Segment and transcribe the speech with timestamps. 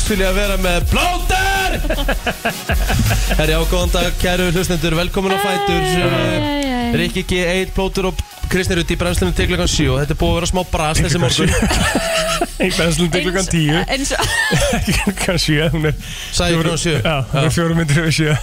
[0.00, 1.76] strax vil ég að vera með Plóter!
[3.38, 6.96] Herri ágóðan dag, kæru hlustendur, velkomin á Fætur.
[6.96, 9.98] Rikki G, Eid, Plóter og Kristnir út í brennslunum til klokkan 7.
[10.00, 11.52] Þetta er búið að vera smá brast þessi morgun.
[12.66, 14.08] Í brennslunum til klokkan 10.
[15.22, 15.96] Kanski, hún er
[16.34, 18.34] Sæður og sjö Já, hún er fjórum myndir og sjö.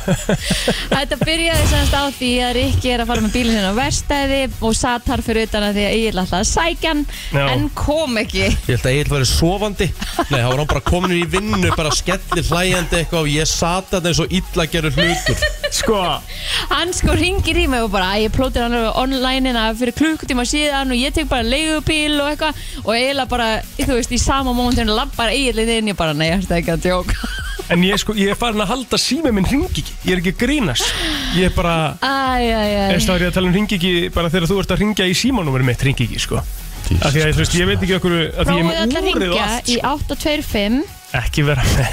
[0.94, 4.42] Þetta byrjaði semst á því að Rikki er að fara með bílinn sinna á verstæði
[4.62, 7.04] og satt þar fyrir utan að því að Egil alltaf að sækja hann
[7.48, 8.46] en kom ekki.
[8.48, 9.90] Ég held að Egil var sovandi
[10.31, 13.94] Nei, þá var hann bara komin í vinnu bara skellir hlægjandi eitthvað og ég satt
[13.94, 15.44] að það er svo illa gerur hlutur.
[15.72, 15.98] Sko.
[16.72, 20.46] Hann sko ringir í mig og bara "Æ, ég plótir hann online hérna fyrir klukkutíma
[20.48, 22.56] síðan og ég tek bara leigubíl og eitthvað.
[22.86, 26.56] Og eiginlega bara, þú veist, í sama mómentinu lappar Egil inn ég bara, nei, þetta
[26.56, 27.28] er ekki að djóka?
[27.70, 29.94] En ég, sko, ég er farin að halda sími minn ringi ekki.
[30.06, 30.94] Ég er ekki að grínast.
[31.36, 32.96] Ég er bara Æ, æ, æ.
[32.96, 35.14] Eða er ég að tala um ringi ekki Bara þegar þú ert að ringja í
[35.14, 36.40] símanúmerum mitt ringi ekki sko.
[37.04, 39.02] Af því að þú veist, ég veit ekki okkur Af því ég Prófið er alltaf
[39.02, 39.88] að með úrið og ringja allt í sko.
[40.16, 40.84] 825
[41.20, 41.88] Ekki vera með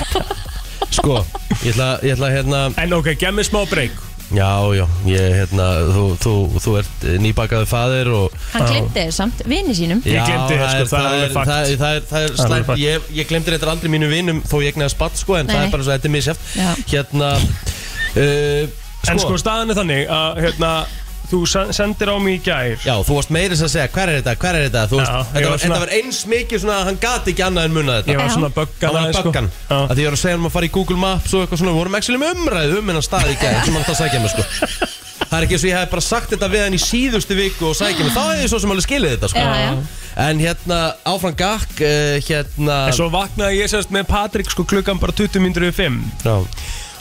[0.95, 1.20] Sko,
[1.64, 4.03] ég ætla, ég ætla hérna En ok, gef mér smá breyk
[4.34, 5.64] Já, já, ég, hérna,
[5.95, 6.31] þú, þú,
[6.64, 10.70] þú ert nýbakaður faðir og Hann glemdi þér samt, vini sínum Ég Já, gleymdi þér,
[10.72, 11.50] sko, það er alveg fakt.
[11.50, 12.81] það, það, er- það er Það er slæmt, fakt.
[12.83, 15.67] ég, ég glemdi þetta aldrei mínum vinum þó ég egnaði spatt sko en það Nei.
[15.69, 16.70] er bara svo, þetta er misjæft Já.
[16.95, 17.31] Hérna,
[18.17, 20.72] uh, En sko, staðan er þannig að hérna,
[21.34, 22.78] þú sen- sendir á mig í gær.
[22.86, 24.82] Já, þú varst meira sem að segja, hver er þetta, hver er þetta?
[24.90, 26.98] Þú veist, Já, ég þetta, var var, svona- þetta var eins mikið svona að hann
[27.04, 29.31] gati ekki annað en munna Ég þetta var svona böggan Hann var aðeins, sko.
[29.32, 29.50] böggan.
[29.70, 29.78] Já.
[29.84, 31.72] að Því ég var að segja um að fara í Google Maps og eitthvað svona
[31.75, 34.31] Við vorum ekki með umræðu um hennan stað í gæð sem hann það sækja mig
[34.31, 34.44] sko.
[35.25, 37.66] Það er ekki eins og ég hef bara sagt þetta við hann í síðustu viku
[37.70, 39.38] og sækja mig Þá hefði ég svo sem alveg skilið þetta sko.
[39.38, 39.72] Já, já.
[40.28, 40.78] En hérna,
[41.10, 45.41] áfram gakk, uh, hérna En svo vaknaði ég sérst með Patrik sko klukkan bara 20
[45.42, 46.36] minnur yfir 5 Já,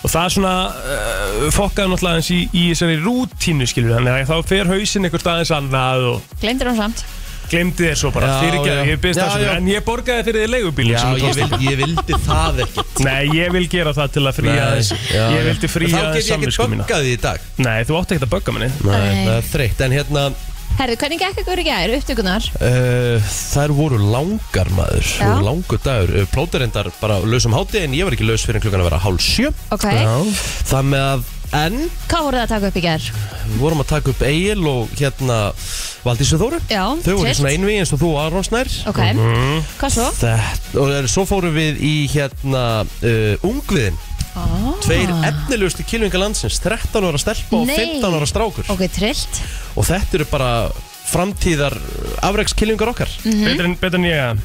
[0.03, 4.31] Og það er svona uh, fokkaði náttúrulega eins í, í þessari rútínu skilur Þannig að
[4.33, 7.05] þá fer hausinn einhver staðins annað og Glemdir hann samt.
[7.53, 8.29] Glemdi þér svo bara.
[8.31, 8.87] Já, fyrirgeðu, já.
[8.89, 9.49] ég byrst Já, það já.
[9.57, 13.51] En ég borgaði fyrir þið leigubíl já ég, vil, ég vildi það ekki Nei, ég
[13.53, 16.23] vil gera það til að fría Nei, þess já, Ég vildi Þá get ég ekki
[16.29, 16.87] samvisku mína.
[16.87, 17.45] böggað í dag.
[17.59, 19.21] Nei, þú átti ekkert að bögga minni Nei, Nei.
[19.27, 19.83] það er þreytt.
[19.85, 20.25] En hérna,
[20.73, 22.47] Herðu, hvernig gekk ykkur í gær, upptökunar?
[22.57, 25.27] uh, þær voru langar maður Já.
[25.29, 28.63] voru Langur dagur uh, Plóterendar bara laus um hátti En ég var ekki laus fyrir
[28.63, 29.85] klukkan að vera hálf sjö Ok,
[30.65, 31.75] Það með að En
[32.09, 33.03] hvað voruð það að taka upp í gær?
[33.43, 35.35] við vorum að taka upp Egil og hérna
[36.01, 37.37] Valdísu Þóru Já, Þau voru trillt.
[37.37, 39.01] svona einvi eins og þú og Aron Snær Ok,
[39.77, 40.07] hvað svo?
[40.17, 43.99] Þetta, og eh, svo fórum við í hérna uh, Ungviðin
[44.35, 44.73] Ah.
[44.81, 47.75] Tveir efnilegustu kilvinga landsins 13 ára stelpa og Nei.
[48.01, 49.41] 15 ára strákur Ok, trillt
[49.77, 50.49] Og þetta eru bara
[51.11, 51.75] framtíðar
[52.25, 53.43] afrekskilvingar okkar Mhm.
[53.45, 54.39] Betur en, betur en ég að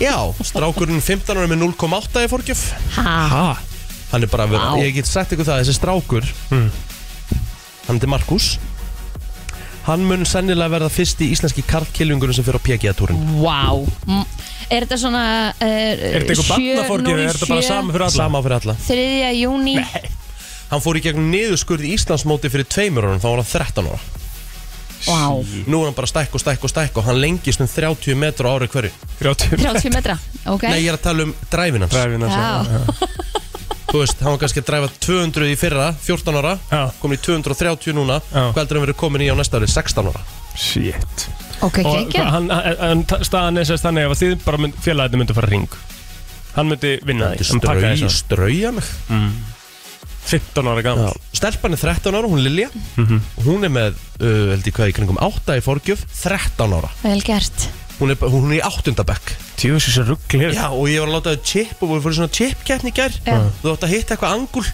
[0.00, 2.64] Já, strákurinn 15 ára með 0,8 í fórgjöf
[2.96, 3.46] Ha, Ha?
[4.12, 4.76] Hann er bara, Vá.
[4.78, 6.70] ég get sagt ykkur það, þessi strákur Mm.
[7.88, 8.58] Hann er Markus
[9.84, 14.24] Hann mun sennilega verða fyrst í íslenski karlkilvingurinn sem fyrir á PGA-túrin wow Mm,
[14.72, 15.22] Er þetta svona
[15.52, 18.16] uh, Er þetta eitthvað barnaforgið eða er þetta bara sama fyrir alla?
[18.16, 18.76] Sama fyrir alla.
[18.88, 19.32] 3.
[19.42, 19.74] júni
[20.70, 23.98] Hann fór í gegnum niðurskurð í Íslandsmóti fyrir tveimur árum, þá var hann 13 ára.
[25.04, 28.16] Wow, Nú er hann bara stækk og stækk og stækk og hann lengist um 30
[28.16, 28.90] metru á ári hverju.
[29.20, 30.16] 30 30 metra
[30.48, 30.64] Ok.
[30.64, 31.92] Nei, ég er að tala um dræfin hans.
[31.92, 33.04] Dræfina Já,
[33.94, 36.80] Þú veist, hann var kannski að dræfa 200 í fyrra, 14 ára Já.
[36.98, 38.16] Komin í 230 núna.
[38.32, 38.40] Já.
[38.50, 40.22] Hvað heldur hann verið komin í á næsta ári, 16 ára.
[40.58, 41.26] Shit.
[41.62, 44.74] Ok, Og kekja hann, hann, hann, staðan er sérst þannig ef að þið bara mynd,
[44.82, 45.76] félagið myndi fara ring
[46.56, 48.18] Hann myndi vinna því Hann pakkaði Strau, þessu.
[48.18, 48.90] strauja mig.
[50.24, 52.68] 15 ára gammal Stelpan er 13 ára, hún Lilja.
[52.98, 53.22] Mhm.
[53.46, 56.02] Hún er með, uh, held ég hvað, í kringum 8 í forgjöf.
[56.18, 56.90] 13 ára.
[57.06, 57.68] Vel gert
[58.00, 58.94] Hún er, hún er í 8.
[59.06, 59.34] bekk.
[59.60, 62.34] Tjóðs þessi ruggli Já, og ég var að láta það chip og við fórum svona
[62.34, 63.14] chip-keppni í gær.
[63.22, 63.36] Já.
[63.62, 64.64] Þú átt að hitta eitthvað angul.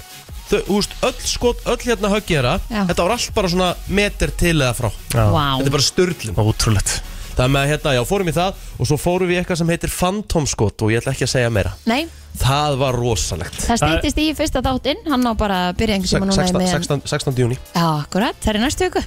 [0.50, 2.80] Þau, þú veist, öll skot, öll hérna höggjera Já.
[2.88, 4.88] Þetta var allt bara svona meter til eða frá.
[5.14, 6.94] Wow Þetta er bara störlun Ótrúlegt
[7.36, 9.70] Það með að hérna, já, fórum í það Og svo fórum við í eitthvað sem
[9.70, 11.70] heitir Phantom skot Og ég ætla ekki að segja meira.
[11.86, 12.00] Nei,
[12.40, 13.62] Það var rosalegt.
[13.62, 16.74] Það stýttist í fyrsta þáttinn Hann á bara að byrja einhvern tíma núna 16, með
[16.74, 17.38] 16, 16.
[17.44, 19.04] júni Já, akkurat, það er í næstu viku.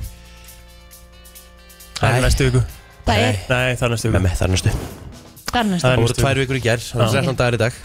[2.00, 2.24] Það er Nei.
[2.30, 2.64] næstu viku
[3.04, 4.22] Það er, Nei, það er næstu viku.
[4.24, 4.76] Mig, það er næstu.
[5.50, 5.88] Það er næstu.
[5.88, 7.82] Það voru tvær vikur í gær, það er 13 dagar í dag.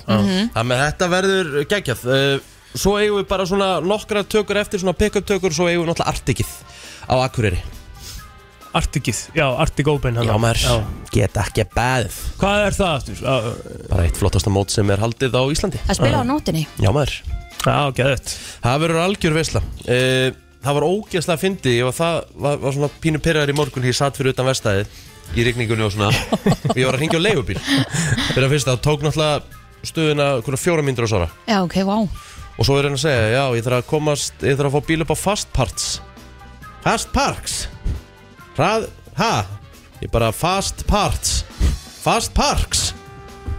[0.54, 2.06] Það með þetta verður geggjað.
[2.06, 5.88] Uh, Svo eigum við bara svona nokkra tökur eftir Svona pick-up tökur, svo eigum við
[5.88, 6.50] náttúrulega artikið
[7.08, 7.60] Á Akureyri.
[8.76, 10.42] Artikið, já, Artik Open Já hann.
[10.44, 10.82] maður,
[11.14, 13.22] geta ekki beð Hvað er það aftur?
[13.24, 15.80] Já, Bara eitt flottasta mót sem er haldið á Íslandi.
[15.88, 17.16] Að spila á nótinni Já maður,
[17.64, 19.64] Já, geðut það verður algjör veisla.
[19.88, 20.28] Uh,
[20.58, 23.92] Það var ógeðslega fyndi Ég var, það, var, var svona pínu pyrraður í morgun Því
[23.94, 24.92] ég satt fyrir utan vestæðið
[25.36, 26.08] Í rigningunni og svona.
[26.72, 27.58] Og ég var að hringja á leigubíl.
[28.32, 31.28] Fyrir að fyrst það tók náttúrulega stöðuna hverja fjóra myndur á svara.
[31.46, 32.08] Já, ok, wow
[32.58, 34.86] Og svo er hann að segja, já, ég þarf að komast Ég þarf að fá
[34.88, 35.84] bíl upp á fast parts.
[36.82, 37.54] Fast Parks?
[38.56, 38.88] Hrað,
[39.18, 39.32] ha?
[40.02, 41.44] Ég bara Fast Parts.
[42.02, 42.88] Fast Parks?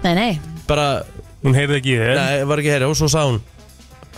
[0.03, 0.33] Nei, nei,
[0.67, 1.05] Bara,
[1.43, 2.15] Hún heyrði ekki í þér.
[2.19, 3.39] nei, var ekki heyri Og svo sá hún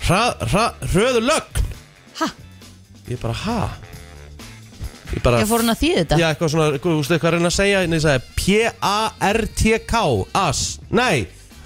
[0.01, 1.65] Hrað, hrað, hröðu lögn.
[2.18, 2.27] Ha?
[3.12, 3.59] Ég bara, ha
[5.12, 6.19] Ég bara ég fór hún að þýða þetta?
[6.22, 9.96] Já, eitthvað svona, þú veist eitthvað að reyna að segja En ég sagði P-A-R-T-K
[10.42, 11.18] As, nei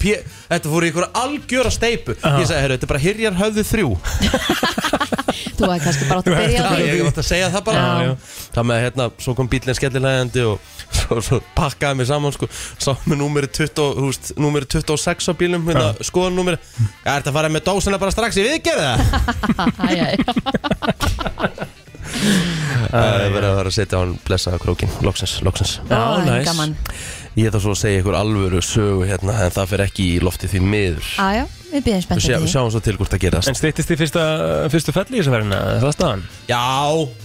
[0.01, 0.15] P
[0.49, 3.91] Þetta fór í einhverja algjöra steipu Ég sagði, herru, þetta er bara Hyrjar höfðu þrjú.
[5.55, 6.83] Þú hefði kannski bara átt að byrja á því.
[6.85, 7.83] ég átt að segja það bara.
[8.03, 8.11] Já.
[8.55, 10.55] Það með hérna, svo kom bílinn skellilegandi og
[10.99, 15.33] svo, svo pakkaði mig saman sko, sá með númeri 20, þú veist, númeri 26 á
[15.39, 16.57] bílum, hérna, skoðan númeri
[17.05, 18.39] Er þetta að fara með dósina bara strax?
[18.39, 18.93] Í viðgerða?
[22.25, 25.73] Það er verið að vera að setja á hann blessaða krókin, loksins, loksins.
[25.89, 26.45] Já, en næs.
[26.47, 26.75] gaman.
[27.35, 30.47] Ég ætla svo að segja ykkur alvöru sögu hérna, en það fer ekki í lofti
[30.47, 31.09] því miður.
[31.19, 31.43] Já,
[31.73, 32.51] við byrjum Við spennt sjá, því.
[32.53, 34.23] sjáum svo til hvort það gerast En stýttist í fyrsta,
[34.71, 36.23] fyrstu felli í þessu ferðina, er það staðan?
[36.47, 36.61] Já,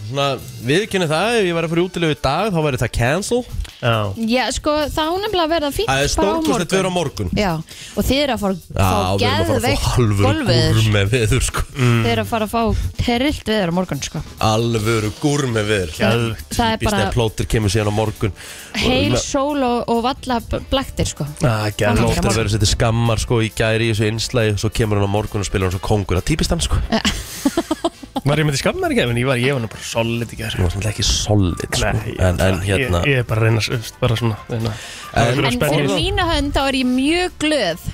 [0.08, 0.26] svona,
[0.66, 3.40] viðkynni það, ef ég væri að fara útilegu í dag, þá væri það cancel
[3.80, 4.12] Já.
[4.28, 6.68] Já, sko, það hún nefnilega að verða fínt Það er bara stórkostlegt morgun.
[6.76, 7.30] veður á morgun.
[7.40, 7.52] Já,
[7.96, 11.62] og þið eru að fara að fá að að geðveikt golfveður gúrme veður sko.
[11.80, 12.62] Þið eru að fara að fá
[13.00, 14.22] terrilt veður á morgun, sko.
[14.50, 15.94] Alvöru gúrme veður.
[15.96, 16.52] Geðveikt.
[16.58, 18.36] Það er bara að plótir kemur síðan á morgun.
[18.80, 21.26] Heil sól og, og valla b- blaktir, sko.
[21.40, 21.64] Ah.
[21.72, 25.40] Plótir verður setið skammar sko í gæri í þessu einslægi Svo kemur hann á morgun
[25.42, 26.78] og spilur hann svo kongur Það típist hann sko
[28.20, 30.36] Var ég með því skammar ekki, en ég var, ég var nú bara solid í
[30.36, 31.92] gerð Nú er þetta ekki solid sko.
[31.94, 34.36] Nei, ég, En, en hérna ég, ég er bara að reyna, þú veist, bara svona
[34.50, 34.72] reyna,
[35.14, 37.86] En- en, fyrir mína hönd þá er ég mjög glöð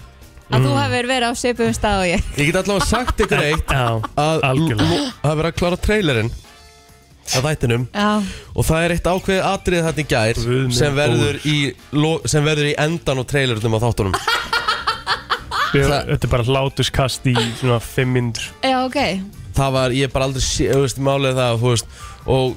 [0.47, 0.63] að Mm.
[0.67, 2.27] þú hefur verið á svipum stað og ég.
[2.39, 4.87] Ég get allavega sagt ykkur eitt Að algjörlega.
[4.87, 6.31] nú- að klára trailerinn
[7.35, 7.87] Að þættinum.
[7.91, 8.23] Já,
[8.55, 10.39] Og það er eitt ákveðið atrið þarna í gær
[10.77, 11.57] sem verður, í,
[11.99, 14.15] lo- sem verður í endan á trailernum á þáttunum.
[15.73, 19.01] Þetta er bara hlátuskast í svona fimm myndur já, ok
[19.57, 22.57] það var, ég bara aldrei sé, þú veist, málið það, þú veist, og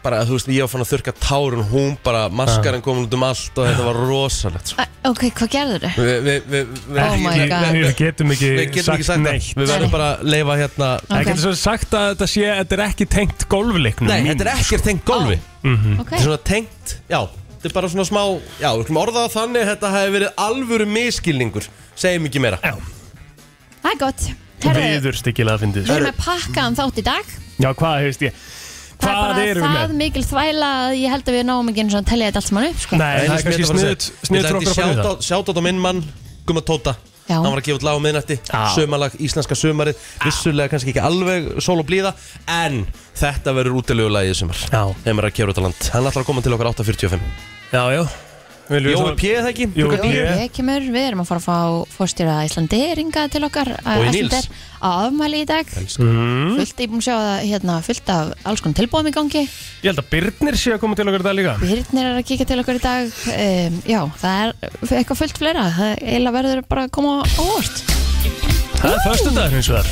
[0.00, 3.24] bara, þú veist, ég var fann að þurka tárun, hún bara, maskarinn komin út um
[3.26, 4.86] allt og þetta var rosalegt, sko.
[5.10, 5.98] Ok, hvað gerður þau?
[6.00, 7.66] Við, við, við, við, Oh my God.
[7.74, 9.50] við, Við getum ekki, við getum ekki sagt neitt.
[9.50, 12.76] Það, við verðum bara að leifa hérna, Það getur svo sagt að þetta sé, þetta
[12.78, 15.70] er ekki tengt golfleiknum nei, mínum, þetta er ekkert tengt golfi, Ok,
[16.00, 17.20] þetta er svona tengt, já,
[17.60, 18.22] þetta er bara svona smá,
[18.60, 21.70] já, við skulum orða það þannig, þetta hefði verið alvöru miskilningur,
[22.04, 22.60] segjum ekki meira.
[22.64, 22.76] Já,
[23.84, 24.28] það er gott.
[24.30, 24.49] sko.
[24.64, 27.34] Viður stikkilega að fyndið Við erum með pakkaðan þátt í dag.
[27.60, 28.40] Já, hvað hefist ég
[29.00, 30.00] Það Hvað er erum bara við það með?
[30.00, 32.50] mikil þvæla að ég held að við náum ekki eins og að tellja þetta allt
[32.50, 32.98] saman upp sko.
[33.00, 35.22] Nei, það er kannski sniðut Sniðut fyrir okkur að fara við það.
[35.30, 36.02] Sjátt á minn mann,
[36.44, 36.94] Guma Tóta.
[37.30, 37.36] Já.
[37.38, 38.36] Hann var að gefa út lag á miðnætti.
[38.42, 38.60] Já.
[38.74, 42.10] Sömalag, íslenska sömarið Vissulega kannski ekki alveg sól og blíða
[42.50, 42.80] En
[43.16, 44.64] þetta verður útilegulagið í sumar.
[44.66, 44.82] Já.
[45.06, 45.86] Þeim er að kjæra út á land.
[45.94, 47.22] Hann ætlar að koma til okkar 8.45
[47.70, 48.02] Já, já
[48.70, 49.30] Jói P.
[49.34, 49.64] það ekki?
[49.74, 50.48] Jói P.
[50.54, 51.56] kemur, við erum að fara að fá
[51.96, 54.20] fórstýra Íslanderinga til okkar Og í Níls.
[54.20, 54.46] Icelandair
[54.80, 56.54] á afmæli í dag Mhm.
[56.56, 59.42] fullt, ég búin að sjá það hérna, fullt af alls konar tilbúum í gangi
[59.82, 62.26] Ég held að Birnir sé að koma til okkar í dag líka Birnir er að
[62.30, 64.54] kíkja til okkur í dag um, Já, það er
[65.02, 67.76] eitthvað fullt fleira það eiginlega verður bara að koma á óvart
[68.80, 69.86] Það er förstu dag hins vegar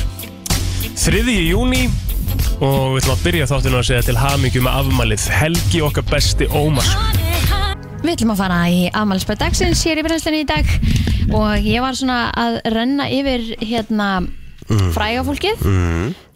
[0.95, 1.37] 3.
[1.51, 1.89] júni
[2.59, 6.47] Og við ætlum að byrja þáttinu að segja til hamingju með afmælið Helgi okkar besti
[6.47, 6.87] Ómar
[7.99, 10.69] Við ætlum að fara í afmælisbæð dagsins hér í brennslinni í dag.
[11.35, 14.07] Og ég var svona að renna yfir hérna
[14.95, 15.65] fræga fólkið.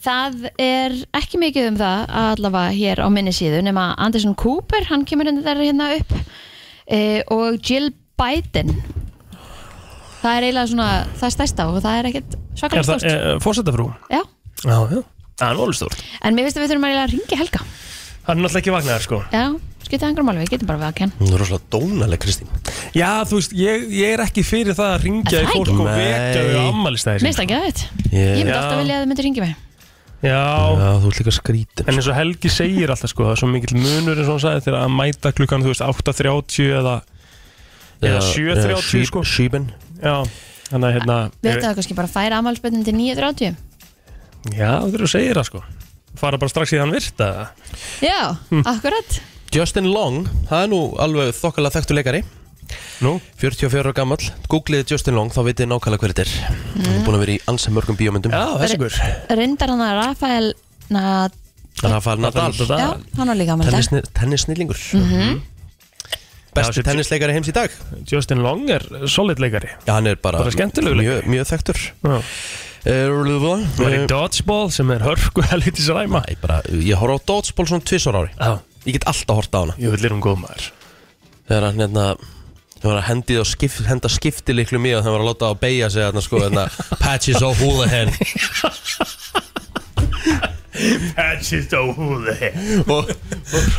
[0.03, 5.05] Það er ekki mikið um það allavega hér á minni síðu nema Anderson Cooper, hann
[5.07, 6.11] kemur hérna, þar hérna upp.
[6.83, 6.99] E,
[7.31, 8.73] og Jill Biden.
[10.23, 13.11] Það er eiginlega svona það er stærsta og það er ekkert Er svakalega það stórt.
[13.13, 13.87] e, fórsetafrú?
[14.11, 14.21] Já,
[14.63, 15.01] Já, já.
[15.39, 16.03] Það er volið stórt.
[16.23, 17.63] En mér finnst að við þurfum að ringi Helga.
[18.27, 19.17] Hann er náttúrulega ekki vagnar sko.
[19.33, 19.45] Já,
[19.93, 22.49] skipta einhverjum alveg, við getum bara við að kenn Hún er rosalega dónaleg Kristín.
[22.97, 25.69] Já, þú veist, ég, ég er ekki fyrir það að ringja Er í það fólk
[25.73, 25.99] og ekki?
[26.01, 26.65] vekja þau Nei.
[26.73, 27.83] ammælistæði Mér finnst það ekki að þetta
[28.13, 29.53] Ég Ég myndi alltaf vilja að þið myndir ringi mig.
[30.23, 30.39] Já,
[30.79, 33.49] Já, þú ert líka skrítin en eins og Helgi segir alltaf sko Það er svo
[33.51, 36.93] mikill munur eins og hann sagði Þegar að mæta klukkan, þú veist, 8.30 eða
[38.03, 39.23] Eða 7.30 sko.
[39.27, 39.67] Sheeban
[39.99, 40.15] Já,
[40.71, 43.59] þannig að hérna Við ættum að kannski bara færa afmælspöndin til 9.30
[44.55, 45.61] Já, þú eru að segja það sko.
[46.23, 47.29] Fara bara strax í þann virta
[48.03, 48.17] Já,
[48.51, 48.63] Hm.
[48.69, 49.19] akkurat
[49.53, 52.21] Justin Long, það er nú alveg þokkalega þekktu leikari.
[53.03, 54.17] Nú, 44 ára gammal,
[54.49, 56.31] googliði Justin Long þá vitið nákvæmlega hver þetta er.
[56.73, 58.33] Hann er búin að vera í ansið mörgum bíómyndum.
[58.33, 58.97] Já, þessi gur
[59.37, 60.49] Reyndar hann að Rafael
[60.95, 61.03] na,
[61.83, 62.49] Rafael Nadal.
[62.55, 63.73] Já, hann var líka í dag.
[63.75, 65.39] Tennisni- tennissnillingur Já,
[66.53, 67.71] Besti sér- tennisleikari heims í dag.
[68.09, 69.69] Justin Long er solid leikari.
[69.87, 71.79] Já, hann er bara, Bara mjög, mjög þekktur.
[72.03, 72.19] Já.
[72.85, 76.21] uh, Var í Dodgeball sem er hörku helvitis ræma.
[76.29, 78.29] Æ, bara, Ég horf á Dodgeball svona tvisar ári.
[78.37, 79.75] Já, Ég get alltaf hort á hana.
[79.79, 80.71] Ég vil erum góð maður.
[81.47, 82.07] Þegar hann hérna
[82.83, 85.47] Það var að hendi og skip, henda skipti liklu mjög og það var að láta
[85.47, 86.65] á að beigja sig þarna sko hérna
[87.03, 88.11] Patches O'Houlihan
[91.15, 92.41] Patches over
[92.89, 93.07] og,
[93.53, 93.69] og,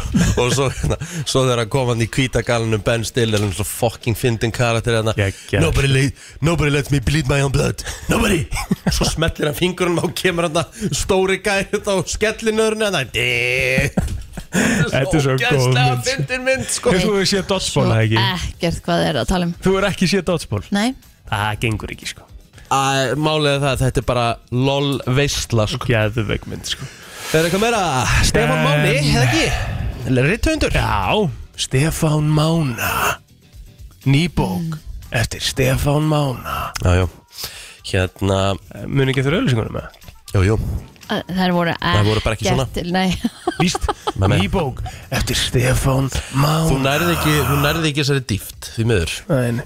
[0.41, 4.17] og svo, hérna, svo þegar hann kom hann í kvítagalunum Ben Stiller hann svo fucking
[4.17, 5.13] fyndin karakter hérna.
[5.19, 5.67] Geggjaður.
[5.67, 7.85] nobody, let, nobody lets me bleed my own blood.
[8.09, 8.45] Nobody.
[8.95, 13.11] Svo smellir hann fingurinn og kemur hann stóri gæði á skellinörnu hann
[14.55, 16.05] Þetta er svo góð mynd.
[16.09, 16.93] fyndin mynd sko.
[16.95, 18.21] Þú hefur séð dodgeball, eða ekki?
[18.50, 19.55] Ekkert hvað þið er að tala um.
[19.64, 20.64] Þú hefur ekki séð dodgeball?
[20.75, 20.87] Nei,
[21.31, 22.26] Það gengur ekki, sko.
[22.75, 25.88] Æ, er það að þetta er bara lol veistla sko.
[25.88, 26.87] Geðveik mynd, sko.
[27.35, 27.83] Er eitthvað meira?
[28.26, 29.47] Stefán Máni, eða ekki?
[30.29, 30.75] Ritthundur?
[30.76, 33.19] Já, Stefán Mána.
[34.05, 34.79] Nýbók
[35.14, 36.73] Eftir Stefán Mána.
[36.85, 37.07] Já, já.
[37.85, 38.55] Hérna,
[38.88, 40.57] Muni ekki þurra öllisingunum með jú,
[41.09, 43.05] þær voru Þær voru bara ekki svona.
[43.61, 43.87] Víst,
[44.19, 44.27] nei.
[44.35, 44.81] Nýbók
[45.15, 49.15] Eftir Stefán Mána Þú nærði ekki, þú nærði ekki þessari dýft Því miður.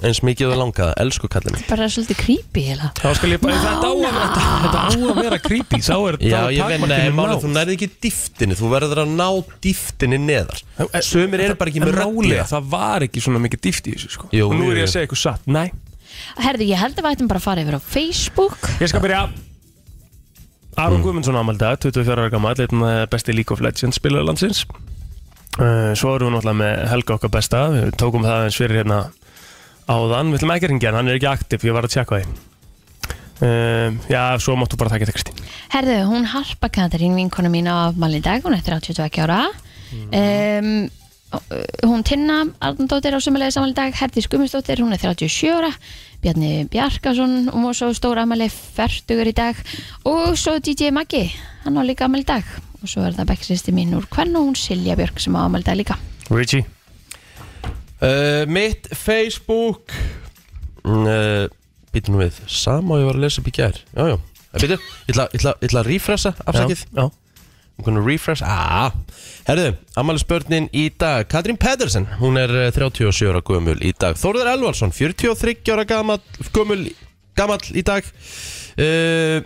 [0.04, 1.64] Eins mikið þú langaði, elsku kallið minn.
[1.70, 5.22] Bara svolítið creepy heila Þá skal ég bara, þetta á að, þetta, þetta á að
[5.22, 5.82] vera creepy.
[5.88, 6.20] Sá er
[7.16, 7.34] náð.
[7.46, 9.28] þú nærði ekki dýftinni Þú verður að ná
[9.64, 10.62] dýftinni neðar.
[11.06, 14.32] Sumir eru bara ekki með rögglega Það var ekki svona mikið dýft í þessu sko.
[14.32, 15.48] Nú er ég að segja eitthvað satt.
[15.48, 15.68] Nei,
[16.38, 18.72] Herðu, ég held að við ættum bara að fara yfir á Facebook.
[18.82, 19.26] Ég skal byrja
[20.78, 24.60] Aron Guðmundsson ámaldag, 24 ára gammal einn eh, besti League of Legends spilaður landsins.
[25.58, 27.62] Uh, Svo erum við náttúrulega með Helga okkar besta.
[27.72, 28.98] Við tókum það eins fyrir hérna
[29.90, 30.30] áðan.
[30.30, 32.36] Við ætlum ekki að ringja hann, hann er ekki aktiv, ég var að tjekka því.
[33.38, 35.30] Uh, Já, svo máttu bara taka texti
[35.70, 39.44] Herðu, hún Harpa Katarín, vinkona mín á afmæli í dag, hún er 32 ára.
[40.10, 40.88] Um,
[41.84, 45.70] Hún Tinna Arnardóttir á sömulega samanlega dag Herdís Gummistóttir, hún er 37 ára
[46.22, 49.58] Bjarni Bjarkason, hún var svo stóra afmæli færtugur í dag
[50.08, 51.28] og svo DJ Maggi,
[51.62, 52.48] hann á líka afmæli í dag.
[52.82, 55.62] Og svo er það bekksisti mín úr hvern og hún Silja Björk sem á afmæli
[55.62, 55.98] í dag líka.
[56.30, 56.66] Richie?
[58.02, 59.94] Uh, Mitt Facebook
[60.86, 61.46] uh,
[61.94, 62.42] Býtum nú við.
[62.50, 63.78] Sama og ég var að lesa upp í gær.
[63.96, 64.18] Já, já.
[64.58, 66.84] Býtum, ég ætla, að refressa afsakið.
[66.92, 67.08] Já,
[67.86, 68.42] refresh.
[68.42, 68.92] Ah.
[69.48, 71.28] Herðu, ammali spörnin í dag.
[71.30, 74.18] Katrín Pedersen, hún er eh, 37 ára gömul í dag.
[74.18, 76.20] Þórður Elvarsson, 43 ára gamall
[76.52, 76.82] gömul,
[77.38, 78.04] gamall í dag.
[78.78, 79.42] Uh,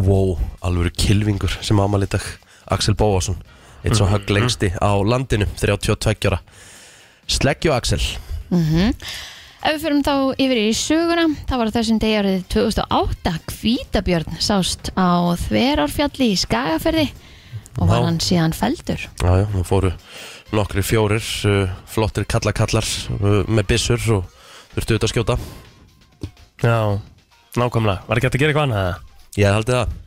[0.00, 2.24] Wow, alveg kilvingur sem ammali í dag.
[2.72, 3.36] Axel Bóasson
[3.82, 6.38] Eitt svo högg lengsti á landinu 32 ára.
[7.26, 8.00] Sleggju Axel.
[9.62, 14.38] Ef við fyrir þá yfir í söguna, það var á þessum degi árið 2008 Hvítabjörn
[14.42, 17.08] sást á Þverárfjalli í Skagaferði
[17.78, 18.04] og var Já.
[18.08, 19.06] hann síðan feldur.
[19.22, 19.92] Já, já, nú fóru
[20.52, 22.84] nokkri fjórir uh, flottir kallakallar
[23.16, 24.26] uh, með byssur og
[24.74, 25.38] þurftu auðvitað að skjóta
[26.62, 26.76] Já,
[27.58, 28.96] nákvæmlega Var ekki hægt að gera eitthvað annað eða?
[29.40, 29.98] Ég haldi það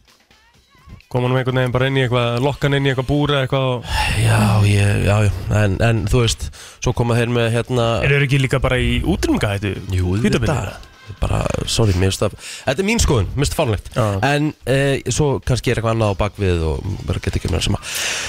[1.15, 3.67] Koma nú einhvern veginn bara inn í eitthvað Lokkan inn í eitthvað búr eða eitthvað
[3.73, 5.31] og- Já, ég, já, já,
[5.63, 6.47] en, en þú veist,
[6.83, 9.73] svo koma þeir með hérna Eru þeir ekki líka bara í útrýmingahættu?
[9.95, 10.71] Jú, Hvítabirnir?
[10.71, 12.35] þetta bara, sorry, mér finnst það
[12.65, 14.05] Þetta er mín skoðun, mér finnst það fárlegt Já.
[14.29, 14.77] En e,
[15.13, 17.81] svo kannski er eitthvað annað á bakvið og bara get ekki með sama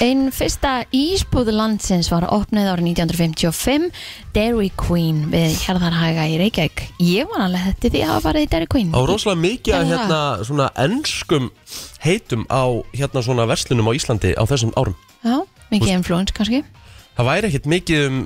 [0.05, 3.89] Einn fyrsta ísbúð landsins var opnið árið 1955
[4.37, 6.83] Dairy Queen við Hjarðarhaga í Reykjavík.
[7.01, 8.91] Ég var alveg þetta því að hafa farið í Dairy Queen.
[8.93, 11.51] Á rosalega mikið að hérna svona enskum
[12.05, 15.41] heitum á hérna svona verslunum á Íslandi á þessum árum Já,
[15.73, 16.63] mikið influence kannski.
[17.17, 18.19] Það væri ekkert mikið um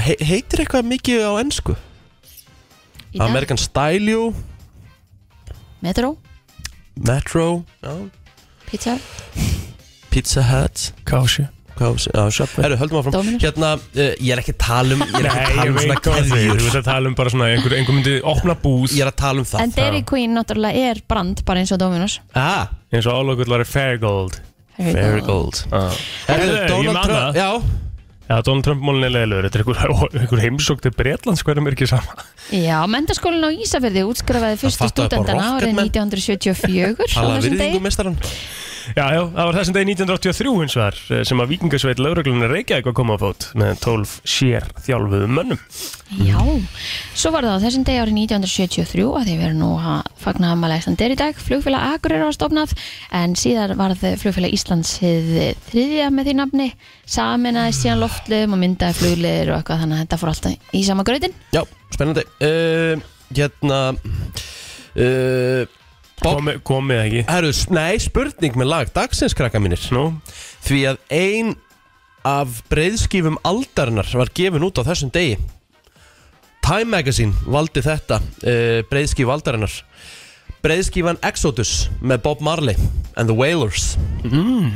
[0.00, 1.76] he, heitir eitthvað mikið á ensku
[3.16, 3.30] Í dag.
[3.30, 4.30] American Style You
[5.80, 6.16] Metro,
[6.96, 7.92] Metro já,
[8.68, 8.96] Pizza,
[10.10, 10.90] Pizza Hut.
[11.04, 11.46] Kási
[11.76, 13.12] Herru, höldum áfram.
[13.12, 13.42] Dominus.
[13.42, 15.96] Hérna, uh, ég er ekki að tala um Ég er ekki að tala um svona
[15.96, 16.62] þið Þú keðjur.
[16.62, 18.94] Veist að tala um bara svona einhver, einhver myndi opna búð.
[18.96, 19.64] Ég er að tala um það.
[19.66, 22.20] En Dairy Queen náttúrulega er brand bara eins og Dominos.
[22.32, 24.40] ah, eins og álokull var Fairgold
[24.78, 25.92] Marigold ah.
[26.28, 27.36] Herru, Donald Trump.
[27.36, 27.50] Já,
[28.26, 31.76] Já, Donald Trump mólin er leiðilegur Þetta er einhver, einhver heimsók til Bretlands hverjum er
[31.76, 32.16] ekki sama
[32.50, 35.90] Já, mentaskólinn á Ísafjörði útskrifaði fyrstu stúdendana árið Rocketman.
[35.94, 38.26] 1974 á tala þessum virðingu degi.
[38.94, 42.86] Já, já, það var þessum degi 1983 hins vegar eh, sem að vikingasveit lauruglunar Reykjavík
[42.86, 45.62] var koma á fót með 12 sér þjálfuðum mönnum
[46.22, 46.38] Já,
[47.18, 50.52] svo var það á þessum degi árið 1973 að því við erum nú að fagna
[50.54, 51.40] aðmæla Íslandir í dag.
[51.42, 52.74] Flugfélag Akureyri var stofnað
[53.18, 55.32] en síðar varð flugfélag Íslands hið
[55.66, 56.68] þriðja með því nafni
[57.10, 61.06] saminaði síðan loftliðum og myndaði flugliðir og eitthvað þannig að þetta fór alltaf í sama
[61.10, 61.36] gröðin.
[61.56, 61.62] Já,
[61.96, 63.80] spennandi uh, Hérna
[64.94, 65.66] uh,
[66.22, 67.22] Komi, Komið ekki?
[67.28, 69.82] Herru, nei, spurning með lag Dagsins krakka mínir.
[69.94, 70.08] Nú,
[70.66, 71.52] Því að ein
[72.26, 75.36] af breyðskífum aldarinnar var gefin út á þessum degi.
[76.66, 79.70] Time Magazine valdi þetta uh, breyðskíf aldarinnar.
[80.64, 82.74] Breyðskífan Exodus með Bob Marley
[83.14, 83.92] and the Wailers.
[84.26, 84.72] Mm.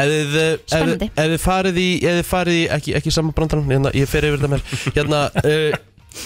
[0.00, 1.08] Ef þið, eh, ef, Spennandi.
[1.12, 4.24] ef þið farið í, ef þið farið í ekki, ekki saman brandarann, hérna, ég fer
[4.30, 5.80] yfir þetta með hérna, uh,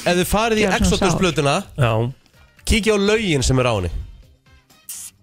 [0.05, 1.19] ef þið farið í Gjörðu svona Exodus sár.
[1.25, 1.93] blötuna já
[2.69, 3.91] kíkja á lögin sem er á henni.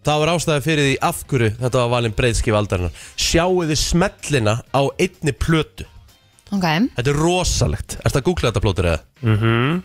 [0.02, 3.02] Það var ástæði fyrir því af hverju þetta var valin breyðskif aldarinnar.
[3.22, 5.86] Sjáu þið smellina á einni plötu.
[6.52, 6.66] Ok,
[6.98, 7.94] Þetta er rosalegt.
[8.04, 9.04] Ertu að googla þetta plótur eða?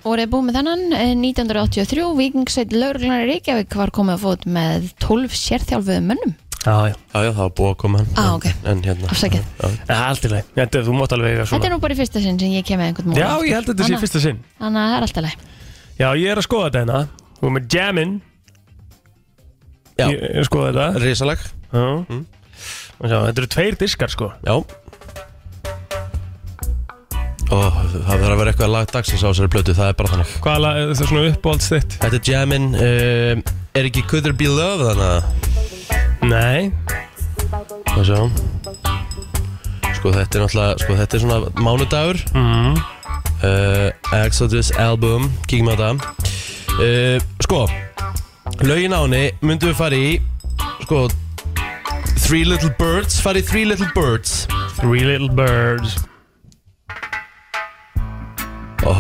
[0.03, 4.89] voruð búið með þennan eh, 1983, Vikingsveit Lauruglunar í Reykjavík var komið að fót með
[5.05, 6.33] 12 sérþjálfuðum mönnum.
[6.67, 8.09] Já, já, Já, já, það var búið að koma hann.
[8.19, 8.49] Ah, ok.
[8.67, 9.11] En hérna.
[9.15, 9.45] Afsakið.
[9.61, 11.95] Já, ja, allt í leið Þetta, þú mátt alveg eiga Þetta er svona nú bara
[11.95, 14.23] í fyrsta sinn sem ég kem með einhvern Já, ég held að þetta sé fyrsta
[14.25, 14.41] sinn.
[14.59, 15.47] Þannig að það er alltaf leið
[16.01, 18.17] Já, ég er að skoða þetta hérna Þú er með jammin
[19.97, 20.07] Já.
[20.13, 21.01] Ég er að skoða þetta.
[21.01, 21.45] Risaleg.
[21.73, 21.85] Já.
[22.97, 24.27] Og sjá, Þetta eru tveir diskar sko.
[24.45, 24.57] Já.
[27.47, 30.33] Ó, það verður að vera eitthvað lag dagsins á þessari plötu, það er bara þannig.
[30.43, 31.97] Hvaða lag- er það svona uppáhalds þitt?
[32.03, 35.23] Þetta er Jammin uh, Er ekki Could There Be Love þannig að
[36.27, 36.73] Nei.
[37.93, 38.21] Hvað sjá.
[39.97, 42.19] Sko þetta er náttúrulega Sko þetta er svona mánudagur.
[42.35, 42.75] Mm.
[43.47, 43.89] uh,
[44.25, 45.95] Exodus album Kíkjum á það
[46.81, 47.67] uh, Sko
[48.65, 50.11] Lögin á henni myndum við fara í
[50.87, 51.07] Sko
[52.27, 54.47] Three Little Birds Fara í Three Little Birds.
[54.81, 55.97] Three Little Birds.
[58.87, 58.93] Ó,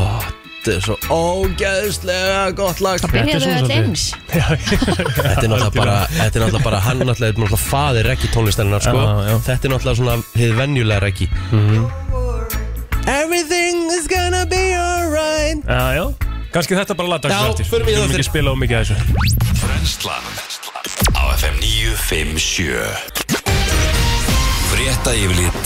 [0.66, 2.98] Þetta er svo ógeðslega gott lag.
[2.98, 3.76] Þetta er svona svolítið.
[3.84, 8.30] eins Þetta er náttúrulega bara Þetta er náttúrulega bara Hann náttúrulega er náttúrulega faðir reggi
[8.34, 8.98] tónlistarinnar sko.
[8.98, 9.36] Já, já.
[9.46, 11.30] Þetta er náttúrulega svona Hið venjulega reggi
[13.06, 15.62] Everything is gonna be alright.
[15.62, 16.25] Já, já
[16.56, 17.66] Kanski þetta bara lata Já, eftir.
[17.68, 18.96] förum í Við það erum fyrir- ekki spila á mikið af þessu.
[19.60, 20.26] Brennslan
[21.12, 22.72] Á FM 957
[24.70, 25.64] Frétta yfirlit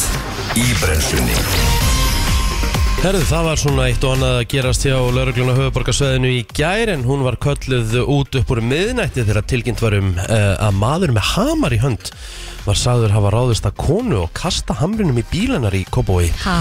[0.59, 1.39] í brennslunni.
[3.01, 7.07] Herðu, það var svona eitt og annað að gerast hjá laurugluna höfuborgarsveðinu í gær en
[7.07, 11.25] hún var kölluð út upp úr miðnætti þegar tilkynnt var um uh, að maður með
[11.33, 12.11] hamar í hönd
[12.67, 16.29] var sagður hafa ráðist að konu og kasta hamrinum í bílanar í Kópói.
[16.45, 16.59] Ha,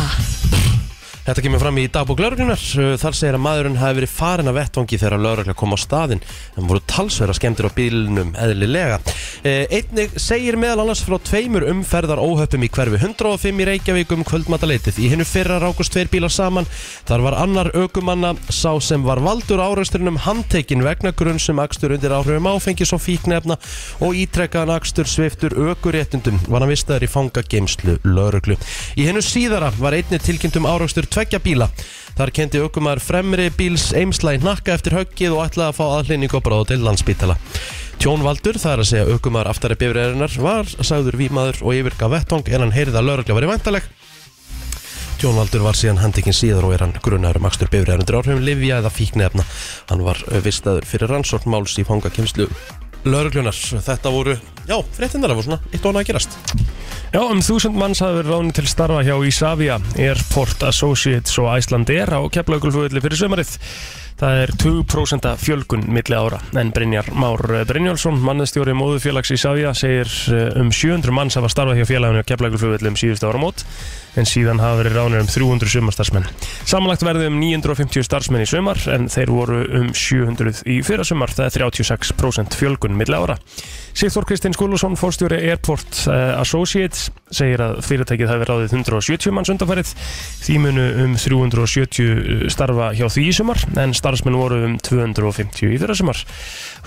[1.25, 2.61] Þetta kemur fram í dagbók lauruglunar.
[2.97, 6.21] Þar segir að maðurinn hafi verið farin af vettvangi þegar laurugla kom á staðinn
[6.57, 8.97] en voru talsverða skemmtir á bílnum eðlilega.
[9.45, 15.01] Einnig segir meðal annars frá tveimur umferðar óhöppum í hverfi 105 í Reykjavík um kvöldmataleitið.
[15.03, 16.69] Í hinnu fyrra rákust tveir bílar saman.
[17.09, 22.15] Þar var annar aukumanna sá sem var valdur árausturinnum handtekinn vegna grunn sem akstur undir
[22.15, 23.59] áhrifum áfengis og fíknefna
[24.01, 28.57] og ítrekkaðan akstur sviftur aukuréttundum var hann vistaður í fangageimslu lauruglu.
[28.97, 31.69] Í hennu síðara var einnig tilkynnt um áraustur tveggja bíla.
[32.19, 36.35] Þar kendi aukumar fremri bíls eimsla í hnakka eftir höggið og ætlaði að fá aðhlýning
[36.35, 37.37] og bráð til landsbítala.
[37.99, 42.63] Tjónvaldur, það er að segja aukumar aftari bifræðinar, var sagður vímaður og yfirgaf vettvang en
[42.63, 43.89] hann heyrið að laurugla var í vantaleg.
[45.19, 48.77] Tjónvaldur var síðan handikinn síðar og er hann grunnaður um akstur bifræðar undir áhrifum livja
[48.79, 49.43] eða fíknefna.
[49.89, 52.47] Hann var vistaður fyrir rannsókn máls í fangakemslu
[53.03, 53.59] lauruglunar.
[53.83, 56.37] Þetta voru, já, fréttinnar það voru svona eitt og annað að gerast.
[57.09, 62.11] Já, um þúsund manns hafi verið ráðin til starfa hjá Isavia, Airport Associates og Icelandair
[62.13, 63.55] á keflaugulfugulli fyrir sömarið.
[64.19, 70.59] Það er 2% fjölgun milli ára en Brynjar Már Brynjálsson, mannestjóri móðufélags Isavia, segir eh,
[70.59, 73.63] um 700 manns hafa starfað hjá félaginu á keflaugulfugulli um síðustu áramót
[74.19, 76.27] en síðan hafa verið ránir um 300 sumarstarfsmenn.
[76.67, 81.31] Samanlagt verði um 950 starfsmenn í sumar en þeir voru um 700 í fyrra sumar,
[81.31, 83.39] það er 36% fjölgun milli ára.
[83.99, 89.89] Sigþór Kristinn Skúlusson, fórstjóri Airport eh, Associates, segir að fyrirtækið hafi ráðið 170 manns undanfærið,
[90.45, 95.79] því munu um 370 starfa hjá því í sumar, en starfsmenn voru um 250 í
[95.81, 96.21] fyrra sumar.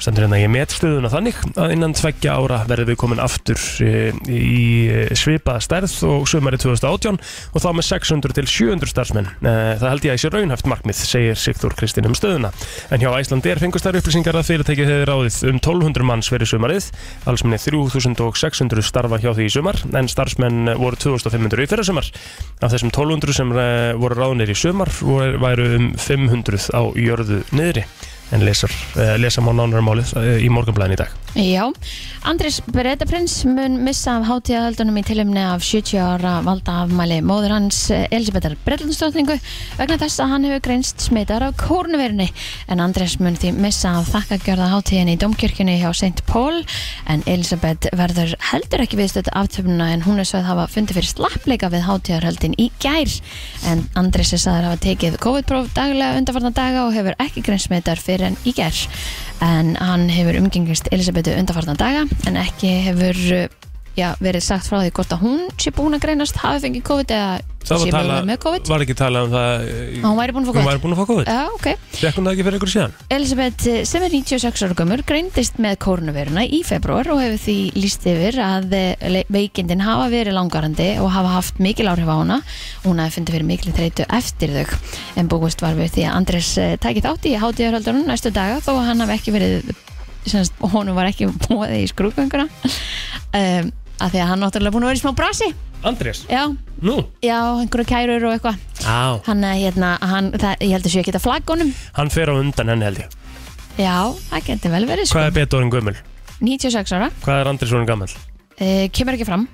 [0.01, 4.17] Stendur hérna ég met stöðuna þannig að innan tveggja ára verðum við komin aftur eh,
[4.33, 9.31] í eh, svipaða stærð og sumari 2018 og þá með 600 til 700 starfsmenn.
[9.45, 12.55] Eh, Það held ég að sé raunhæft markmið, segir Sigþór Kristinn um stöðuna.
[12.89, 16.89] En hjá Æslandir fengust þær upplýsingar að fyrirtækið hefði ráðið um 1200 manns fyrir sumarið,
[17.29, 22.09] alls minni 3600 starfa hjá því í sumar, en starfsmenn voru 2500 í fyrra sumar.
[22.61, 24.93] Af þessum 1200 sem eh, voru ráðnir í sumar
[25.43, 27.87] væru um 500 á jörðu niðri.
[28.33, 31.13] En lesar, eh, lesa má nánar málið eh, í morgunblæðin í dag.
[31.33, 31.65] Já,
[32.29, 37.79] Andris Breitaprins mun missa af hátíðahaldunum í tilumni af 70 ára valda afmæli móður hans
[37.91, 39.39] eh, Elisabethar Breitlandsdóttingu
[39.79, 42.27] vegna þess að hann hefur greinst smitar af kórnuverunni
[42.69, 46.21] en Andris mun því missa af þakkagjörða hátíðin í domkirkjunni hjá St.
[46.29, 46.61] Paul
[47.09, 51.13] en Elisabeth verður heldur ekki viðstödd aftöfnuna en hún er svo að hafa fundið fyrir
[51.15, 53.17] slappleika við hátíðarhaldin í gær
[53.73, 57.99] en Andris er sagður hafa tekið COVID-próf daglega undarfarna daga og hefur ekki greinst smitar
[57.99, 58.77] fyrir en í gær.
[59.43, 63.49] En hann hefur umgengist Elisabetu undarfartan daga en ekki hefur
[63.99, 67.17] já, verið sagt frá því hvort að hún sé búin að greinast hafi fengið COVID
[67.17, 68.69] eða Það sé var, tala, mögulega með COVID.
[68.73, 70.81] var ekki talað um það eh, og hún væri búin að fá Hún COVID væri
[70.83, 71.29] búin að fá COVID.
[71.31, 71.67] Já, ok.
[72.01, 72.95] Fekk hún það ekki fyrir ykkur síðan?
[73.17, 77.55] Elisabeth eh, sem er 96 ára gömur greindist með kórnuveruna í februar og hefur því
[77.79, 82.17] líst yfir að eh, le- veikindin hafa verið langarandi og hafa haft mikil áhrif á
[82.19, 82.41] hana.
[82.83, 84.75] Hún hafi fundið fyrir mikil þreytu eftir þau.
[85.23, 88.73] En búist var við því að Andres eh, tæki þátt í hátíðarhaldunum næstu daga þó
[88.81, 89.71] að hann hafi ekki verið
[90.27, 92.45] semst, honum var ekki bóðið í skrúgönguna
[93.35, 93.71] um,
[94.03, 95.49] að því að hann náttúrulega búin að vera í smá brasi.
[95.83, 96.43] Andrés, já,
[96.83, 96.97] nú?
[97.27, 98.61] Já, einhverju kærur og eitthvað.
[98.87, 99.19] Á.
[99.27, 101.73] hann, eh, hérna, hann, það, ég held að sé ekki að flagg honum.
[101.99, 103.17] Hann fer á undan henni held ég.
[103.81, 103.97] Já,
[104.31, 105.19] það getur vel verið sko.
[105.19, 105.97] Hvað er betorinn gömul?
[106.43, 108.11] 96 ára, Hvað er Andrés orðin gammal?
[108.61, 109.49] uh, kemur ekki fram.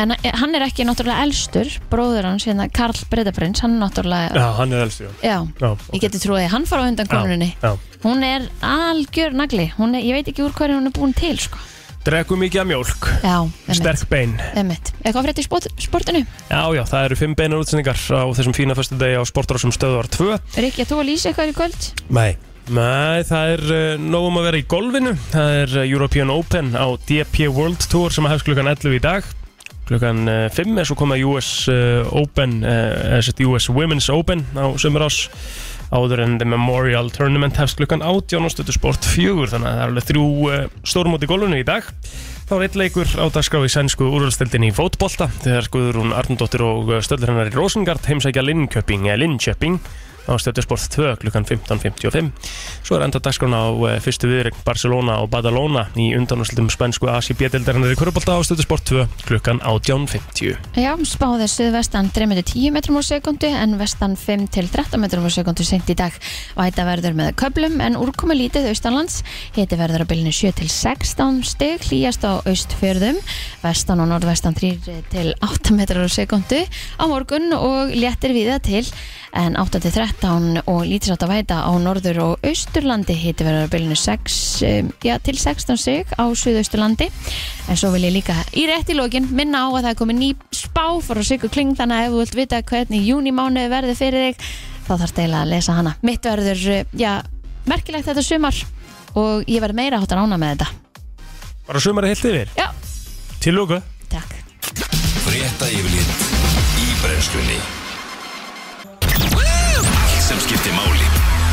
[0.00, 4.30] En eh, hann er ekki náttúrulega elstur bróður hans, hérna Karl Breitaprins hann er náttúrulega,
[4.38, 5.10] Já, hann er elsti já.
[5.20, 7.74] já, Já, ég geti trúið að hann fara á undan konuninni Já,
[8.06, 9.66] hún er algjör nagli.
[9.76, 11.60] Hún er, ég veit ekki úr hverju hún er búin til sko.
[12.00, 13.06] Drekku mikið af mjólk.
[13.20, 13.34] Já,
[13.76, 14.30] Sterk bein.
[14.56, 14.92] Einmitt.
[15.04, 16.22] eitthvað frétt í sport, sportinu?
[16.48, 20.08] Já, já, það eru fimm beinar útsendingar á þessum fína föstu degi á Sportrásum stöðvar
[20.08, 21.90] 2 Rikki, þú að lýsa eitthvað í kvöld?
[22.08, 22.30] Nei.
[22.70, 25.12] Nei, það er uh, nógum að vera í golfinu.
[25.34, 29.28] Það er uh, European Open á DP World Tour sem hefst klukkan 11 í dag.
[29.90, 34.46] Klukkan uh, 5 er svo komað US uh, Open uh, eða sett US Women's Open
[34.56, 35.26] á sömur ás
[35.90, 39.80] áður en The Memorial Tournament hefst klukkan 18 og stötu sport 4 þannig að það
[39.80, 41.88] er alveg þrjú uh, stórmót í golfinu í dag.
[42.50, 46.94] Þá er eitt leikur á dagskrá í sænsku úrvalstildinni í fótbolta þegar Guðrún Arnundóttir og
[47.06, 49.78] stöllur hennar í Rosengard heimsækja Linköping eða Linköping
[50.26, 52.30] á Stöðusport 2 klukkan 15.55
[52.82, 57.94] Svo er enda dagskrána á uh, fyrstu viðregn Barcelona og Badalona í undanúslutum spænsku ACB-dildarinnar
[57.94, 63.76] í Kurubólta á Stöðusport 2 klukkan 18.50 Já, spáðið suðvestan 3-10 metrum á sekundu en
[63.80, 66.14] vestan 5-13 metrum á sekundu sent í dag.
[66.56, 69.20] Væta verður með köplum en úrkomi lítið austanlands.
[69.56, 73.20] Hiti verður á bylunu 7-16 stig hlýjast á austfjörðum.
[73.64, 78.84] Vestan og norðvestan 3-8 metrar á sekundu á morgun og léttir viða til
[79.36, 80.09] en 8-13
[80.66, 83.14] og lítisátt að væta á norður og austurlandi.
[83.14, 87.10] Hiti verður á bylunu 6 um, já, til 16 stig á suðausturlandi.
[87.68, 90.20] En svo vil ég líka í rétt í lokin minna á að það er komið
[90.20, 94.26] ný spá frá Sigur Kling þannig að ef þú vilt vita hvernig júnimánuði verður fyrir
[94.28, 94.44] þig
[94.88, 95.96] þá þarf deila að lesa hana.
[96.02, 97.16] Mitt verður, uh, já,
[97.70, 98.62] merkilegt þetta sumar
[99.14, 100.70] og ég verður meira hátt að ána með þetta.
[101.70, 102.54] Bara sumari heilt yfir?
[102.58, 102.70] Já,
[103.40, 103.78] Til lúku
[104.12, 104.34] takk.
[105.24, 106.24] Frétta yfirlit
[106.76, 107.79] í brennslunni
[110.60, 111.06] Skiptir máli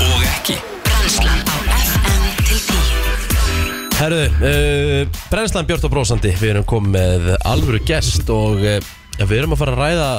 [0.03, 0.55] og ekki.
[0.83, 7.29] Brennslan á FM til 10 Herðu, uh, brennslan Björn og Brósandi Við erum komið með
[7.47, 8.81] alvöru gest Og uh,
[9.15, 10.09] ja, við erum að fara að ræða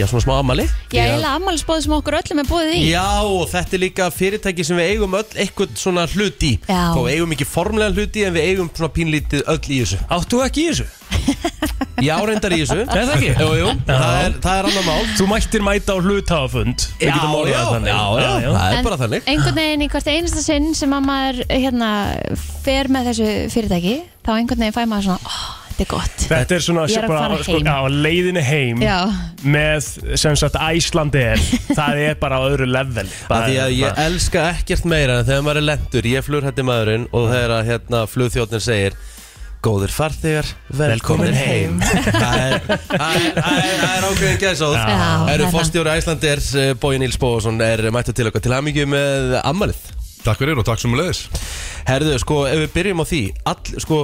[0.00, 2.84] Já, svona smá amali Já, eiginlega ammælisbóð sem okkur öllum er bóðið í.
[2.88, 6.54] Já, og þetta er líka fyrirtæki sem við eigum öll eitthvað svona hlut í.
[6.64, 6.80] Já.
[6.94, 10.00] Þó við eigum ekki formlega hlut í En við eigum svona pínlítið öll í þessu.
[10.16, 10.88] Áttu ekki í þessu?
[12.06, 12.78] Já, reyndar í þessu.
[12.86, 13.30] Er það ekki?
[13.36, 15.08] Jú, jú, það er, það er annar mál.
[15.18, 17.90] Þú mættir mæta á hluthafafund Við Já, já, þannig.
[17.92, 18.00] já,
[18.40, 19.28] já, það er bara þannig.
[19.34, 21.90] einhvern veginn í hvert einasta sinn sem að maður hérna,
[22.64, 26.24] fer með þessu fyrirtæki þá einhvern veginn fæ maður svona oh, þetta er gott.
[26.30, 27.70] Þetta er svona Ég er að bara, fara sko, heim.
[27.72, 28.98] á leiðinni heim Já,
[29.56, 29.88] með
[30.20, 31.40] sem sagt Æslandir
[31.74, 33.06] það er bara á öðru level.
[33.30, 36.66] Af því að ég elska ekkert meira en þegar maður er lendur, ég flur hætti
[36.68, 38.98] maðurinn og þegar að hérna flugþjóðnin segir
[39.60, 41.74] Góðir farþegar, velkomin Velkomin heim.
[41.84, 44.76] Það er- það er- það er það er ákveðin gæsóð.
[44.78, 46.40] Já, Það eru er fórstjóri Æslandir,
[46.80, 49.82] Bói Níls Bóðsson er mættu til okkar til hamingju með ammalið
[50.24, 51.20] Takk fyrir og takk sem leiðis
[51.88, 53.20] Herðu, sko, ef við byrjum á því
[53.52, 54.00] all, sko,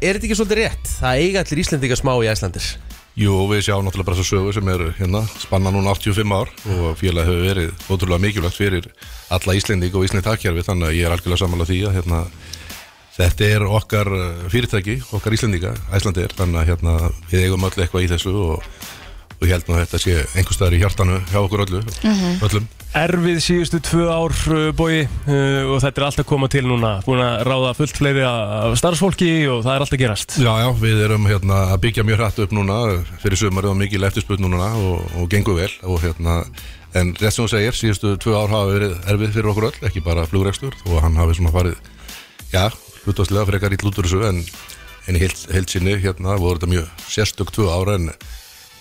[0.00, 0.92] er þetta ekki svolítið rétt?
[1.00, 2.68] Það eiga allir Íslendingar smá í Æslandir
[3.16, 6.98] Jú, við sjáum náttúrulega bara þessu sögu sem er hérna spanna núna 85 ár og
[7.00, 8.90] félag hefur verið ótrúlega mikilvægt fyrir
[9.32, 12.20] alla Íslending og Íslending takkjærfi þannig að ég er algjörlega samanlega því að hérna
[13.16, 16.96] Þetta er okkar uh, fyrirtæki, okkar Íslendinga, Æslandir, þannig að hérna,
[17.30, 18.66] við eigum öll eitthvað í þessu og,
[19.36, 21.80] og ég held nú að þetta sé einhver staðar í hjartanu hjá okkur öllu,
[22.46, 22.68] öllum.
[22.96, 26.94] Erfið síðustu tvö ár uh, bói uh, og þetta er allt að koma til núna.
[27.04, 30.38] Búin að ráða fullt fleiri af starfsfólki og það er allt að gerast.
[30.40, 32.78] Já, já, við erum hérna, að byggja mjög hrætt upp núna.
[33.20, 36.40] Fyrir sömarið og mikil eftirspurn núna og, og gengur vel og hérna
[36.96, 40.02] en rétt sem þú segir, síðustu tvö ár hafa verið erfið fyrir okkur öll, ekki
[40.04, 41.76] bara flugrekstur og hann hafi svona farið,
[42.52, 42.64] já,
[43.04, 44.40] hlutastlega frekar ítl út úr þessu en,
[45.06, 48.10] en í heild, heild sinni hérna voru þetta mjög sérstök tvö ára en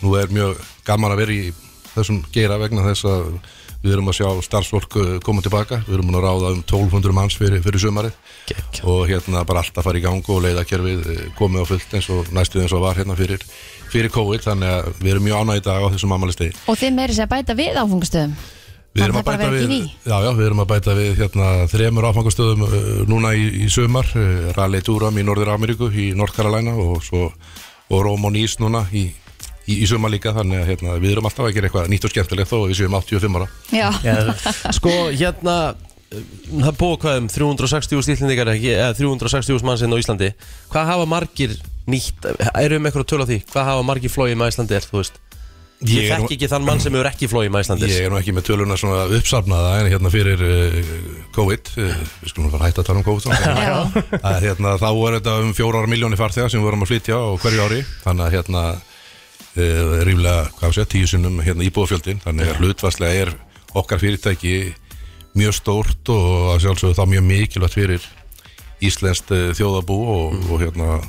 [0.02, 1.44] nú er mjög gaman að vera í
[1.96, 3.38] þessum geira vegna þess að
[3.86, 7.38] við erum að sjá starfsfólk uh, koma tilbaka, við erum að ráða um 1200 manns
[7.38, 8.18] fyrir, fyrir sömarið
[8.50, 8.82] Gekk.
[8.90, 12.10] og hérna bara allt að fara í gang og leiðakerfið eh, komið á fullt eins
[12.14, 13.46] og næstuð eins og var hérna fyrir,
[13.94, 14.42] fyrir COVID.
[14.48, 17.28] Þannig að við erum mjög ánægð í dag á þessum ammælistegi og þið meiri sér
[17.28, 18.38] að bæta við áfungastöðum
[18.96, 19.18] Við erum
[19.52, 19.72] við,
[20.08, 22.78] já, já, við erum að bæta við hérna, þremur áfangastöðum uh,
[23.12, 27.26] núna í, í sömar, uh, Raleigh Durham í Norður Ameríku, í North Carolina og svo
[27.92, 29.10] og Rome og Nice núna í,
[29.66, 32.14] í, í sömar líka, þannig að hérna, við erum alltaf að gera eitthvað nýtt og
[32.14, 33.50] skemmtilegt þó að við séum 85 ára.
[33.76, 33.90] Já,
[34.78, 35.58] Sko, hérna
[36.16, 40.32] það búið hvað um 360 stílendingar ekki, eða 360 mannsinn á Íslandi.
[40.72, 41.56] Hvað hafa margir
[41.90, 43.40] nýtt, erum við með eitthvað að töla því?
[43.52, 45.22] Hvað hafa margir flóið með Íslandi er, þú veist?
[45.84, 48.16] Ég Ég þekki ekki þann mann sem hefur ekki flóið með Íslandis Ég er nú
[48.16, 50.78] ekki með töluna svona uppsafnaða en hérna fyrir uh,
[51.36, 53.28] COVID uh, við skulum bara hætta að tala um COVID
[54.22, 57.28] að, hérna, þá er þetta um fjórar miljónir farþega sem við vorum að flytja á
[57.44, 57.82] hverju ári.
[58.06, 58.64] Þannig að hérna
[59.58, 63.34] uh, ríflega, hvað sé, tíu sinnum hérna, íbúðafjöldin, þannig að hlutvarslega er
[63.76, 64.56] okkar fyrirtæki
[65.36, 68.10] mjög stórt og að sjálfsögðu þá mjög mikilvægt fyrir
[68.86, 71.00] íslenskt uh, þjóðabú og, og hérna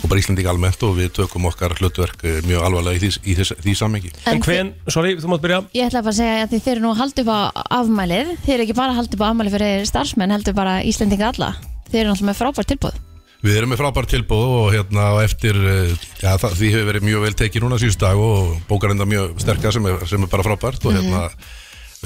[0.00, 3.36] og bara Íslandík almennt og við tökum okkar hlutverk uh, mjög alvarlega í því, í
[3.36, 5.60] þess, því sammengi En hven, sorry, þú mátt byrja.
[5.76, 7.40] Ég ætla bara að segja að þið eru nú að halda upp á
[7.80, 8.32] afmælið.
[8.46, 11.52] Þið eru ekki bara að halda upp á afmælið fyrir starfsmenn heldur bara Íslendinga alla.
[11.90, 13.00] Þið eru náttúrulega með frábært tilbúð
[13.40, 17.06] Við erum með frábært tilbúð og hérna á eftir, eh, já, það, því hefur verið
[17.08, 20.44] mjög vel tekið núna síðust dag og bókarenda mjög sterkar sem er, sem er bara
[20.44, 21.22] frábært og hérna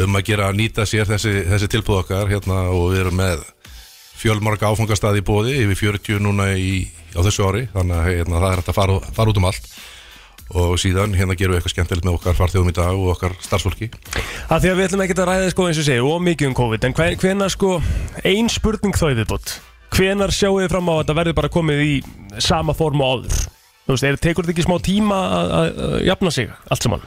[0.05, 3.43] um að gera að nýta sér þessi, þessi tilbúð okkar hérna og við erum með
[4.15, 6.87] fjölmarga áfangastæði í bóði yfir 40 núna í,
[7.19, 9.69] á þessu ári þannig að hérna, það er hægt að fara, fara út um allt.
[10.55, 13.89] Og síðan hérna gerum við eitthvað skemmtilegt með okkar farþjóðum í dag og okkar starfsfólki.
[14.53, 16.59] Að Því að við ætlum ekki að ræða sko eins og segir og mikið um
[16.59, 17.79] COVID En hven, hvenar sko,
[18.29, 19.57] ein spurning þó viðbútt
[19.95, 21.93] Hvenar sjáu þið fram á að þetta verður bara komið í
[22.43, 23.43] sama form og áður
[23.85, 27.03] Þú veist, tekur þetta ekki smá tíma að, að, að jafna sig allt saman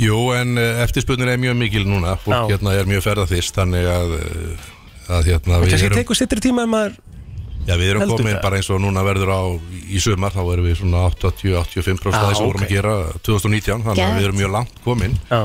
[0.00, 2.38] Jú, en eftirspunnin er mjög mikil núna Já.
[2.48, 4.68] hérna er mjög ferðarþist þannig að, eh,
[5.12, 6.96] að hérna, við erum tekur sittri tíma en maður
[7.62, 8.40] Já, við erum það?
[8.42, 9.40] bara eins og núna verður á
[9.86, 12.66] í sumar, þá erum við svona 80-85% Ah, ah, sem vorum ok.
[12.66, 15.42] að gera 2019, þannig að við erum mjög langt komin Já,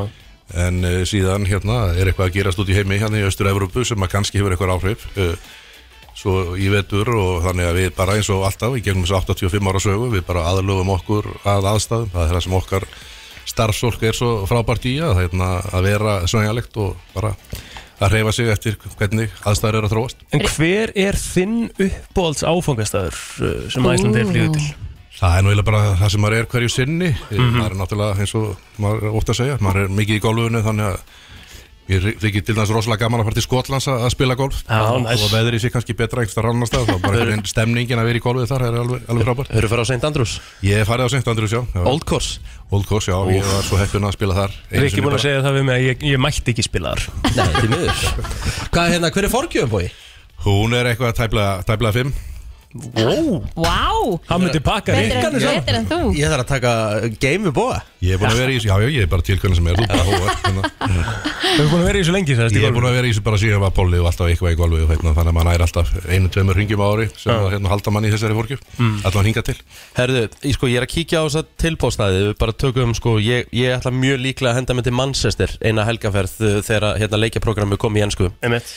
[0.63, 4.01] en uh, síðan hérna er eitthvað að gerast út í heimi hérna í Östur-Európu sem
[4.01, 5.35] að kannski hefur eitthvað áhrif uh,
[6.17, 9.69] svo í vetur og þannig að við bara eins og alltaf í gegnum þessu 85
[9.69, 12.87] ára sögu, við bara aðlöfum okkur að aðstæðum, það er það sem okkar
[13.47, 17.35] starfsfólk er svo frábært í að, hérna, að vera svænjalegt og bara
[18.03, 23.15] að reyfa sig eftir hvernig aðstæður eru að þróast En hver er þinn uppbólds áfangastæður
[23.17, 24.67] uh, sem Æslandi er flýðu til?
[25.17, 27.55] Það er eiginlega bara það sem maður er hverju sinni Mhm.
[27.55, 30.91] maður er náttúrulega eins og maður ótt að segja maður er mikið í golfunu þannig
[30.91, 30.99] að
[31.87, 34.59] ég þykir til dæmis rosalega gaman að fara til Skotlands að að spila golf.
[34.67, 35.23] Og næs.
[35.23, 38.23] og veðrið sé kannski betra einhversta rannar stað þá bara einhvern stemningin að vera í
[38.23, 40.07] golfið þar er alveg, alveg frábær Höfðu fara á St.
[40.09, 40.37] Andrews?
[40.67, 41.31] Ég hef farið á St.
[41.33, 42.39] Andrews, já, Old Course?
[42.71, 45.23] Old Course, já, ég var svo heppin að spila þar Ég er ekki búin að
[45.23, 47.05] segja það við mig að ég, ég mætti ekki spila þar.
[47.37, 48.01] Nei, því miður.
[48.73, 49.85] Hvað er hérna, hver er forgjöfum bói?
[50.43, 52.11] Hún er eitthvað fimm.
[52.11, 52.36] Wow,
[52.75, 53.87] Vá,
[54.27, 55.99] hann myndi pakka rikkan en, betur en þú.
[56.17, 56.71] Ég þarf að taka
[57.15, 59.23] game við bóa Ég er búin að vera í þessu, já, já, ég er bara
[59.25, 59.85] til hvernig sem er Þú.
[59.87, 60.63] Bara hóar hérna.
[61.47, 63.23] Við erum búin að vera í þessu lengi Ég er búin að vera í þessu
[63.25, 65.65] bara síðan var Polli og alltaf eitthvað í golfi og hérna, þannig að maður er
[65.65, 68.99] alltaf einu, tveimur ringjum á ári sem að hérna, halda mann í þessari fórgjöf mm.
[69.09, 69.57] allan hinga til.
[69.97, 73.15] Herðu, ég, sko, ég er að kíkja á þess að tilbóðstæði Við bara tökum, sko,
[73.23, 77.21] ég, ég ætla mjög líklega að henda mig til Manchester Eina helgaferð uh, þegar hérna,
[77.23, 78.69] leikjaprogrammi kom í ennsku Einmitt.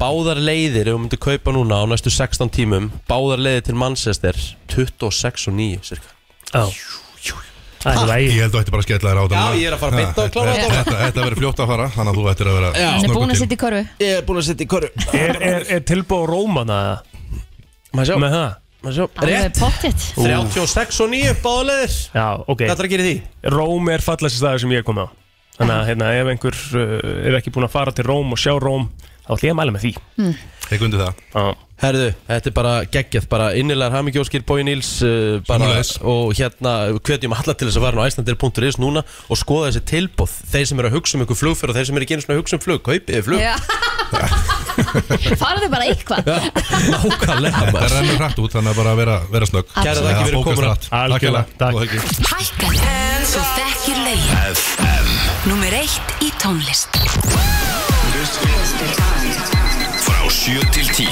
[0.00, 4.38] Báðar leiðir, ef við myndum kaupa núna á næstu 16 tímum Báðar leiðir til Manchester
[4.72, 6.16] 26 og 9 cirka
[6.54, 6.64] Já
[7.80, 9.68] Það er lægi Ég held að þetta bara að skella þér á þetta Já, ég
[9.68, 10.72] er að fara beint á að klára þetta.
[10.78, 10.96] Þetta.
[11.04, 12.88] þetta verður fljótt að fara, þannig að þú ættir að vera Já.
[12.90, 15.38] Hann er búin að setja í korfu Ég er búin að setja í korru Er,
[15.50, 16.80] er, er tilbúið Rómana?
[17.96, 18.50] Maður sjá, með það?
[18.84, 19.06] maður sjá?
[19.30, 19.60] Rétt.
[19.60, 21.96] pottitt 36 og 9 báðar leiðir.
[22.14, 22.60] Já, ok.
[22.60, 23.16] Hvað ætlar að gera í því?
[23.56, 25.06] Róm er fallast staður sem ég kom á.
[25.56, 26.94] Þannig að hérna, ef einhver uh,
[27.28, 28.86] er ekki búin að fara til Róm og sjá Róm
[29.30, 29.92] þá ætlum ég að mæla með því.
[30.70, 31.20] Þeir gundi það.
[31.34, 31.44] Já,
[31.80, 35.92] Herðu, þetta er bara geggjað, bara innilegar hamingjóskir Bói Níls uh, bara, Sömuleiðis.
[36.12, 40.34] og hérna hvetjum alla til þess að fara á Icelandair.is núna og skoða þessi tilbúð
[40.52, 42.36] þeir sem eru að hugsa um ykkur flugfyrir og þeir sem eru ekki einu svona
[42.36, 43.40] að hugsa um flug, kaupið flug.
[43.40, 43.56] Já.
[45.40, 46.28] Farðu bara eitthvað.
[46.90, 49.72] Nákvæmlega Það rennur hrætt út, þannig að bara vera, vera snögg.
[49.80, 50.76] Kærar þakkir fyrir komuna.
[52.28, 52.76] Hækkaðu
[53.30, 55.12] Þú þekkir lögin FM
[55.48, 57.69] Númer eitt í tónlist
[60.40, 61.04] 7 til 10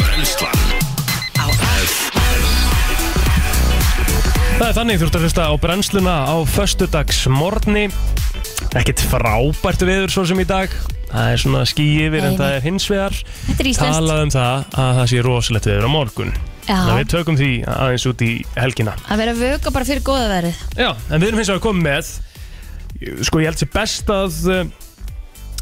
[0.00, 0.62] Brennslan.
[1.38, 1.46] Á
[4.58, 7.84] Það er þannig þú ert að hlusta á brennsluna á föstudags morgni
[8.76, 10.74] Ekkert frábært veður svo sem í dag.
[11.10, 12.56] Það er svona ský yfir en Nei, það nei.
[12.58, 13.96] er hins vegar Þetta er íslenskt.
[14.00, 16.34] Talað um það að það sé rosalegt veður á morgun.
[16.66, 18.98] Þannig að Já, við tökum því aðeins út í helgina.
[19.06, 22.12] Að vera vöka bara fyrir góða verið Já, en við erum hins vegar komið með
[23.24, 24.64] Sko ég held sér best að uh,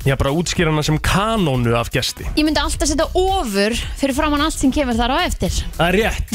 [0.06, 2.24] Já, bara útskýra hana sem kanónu af gesti.
[2.38, 5.52] Ég myndi alltaf setja ofur fyrir framann allt sem kemur þar á eftir.
[5.76, 6.28] Það er rétt.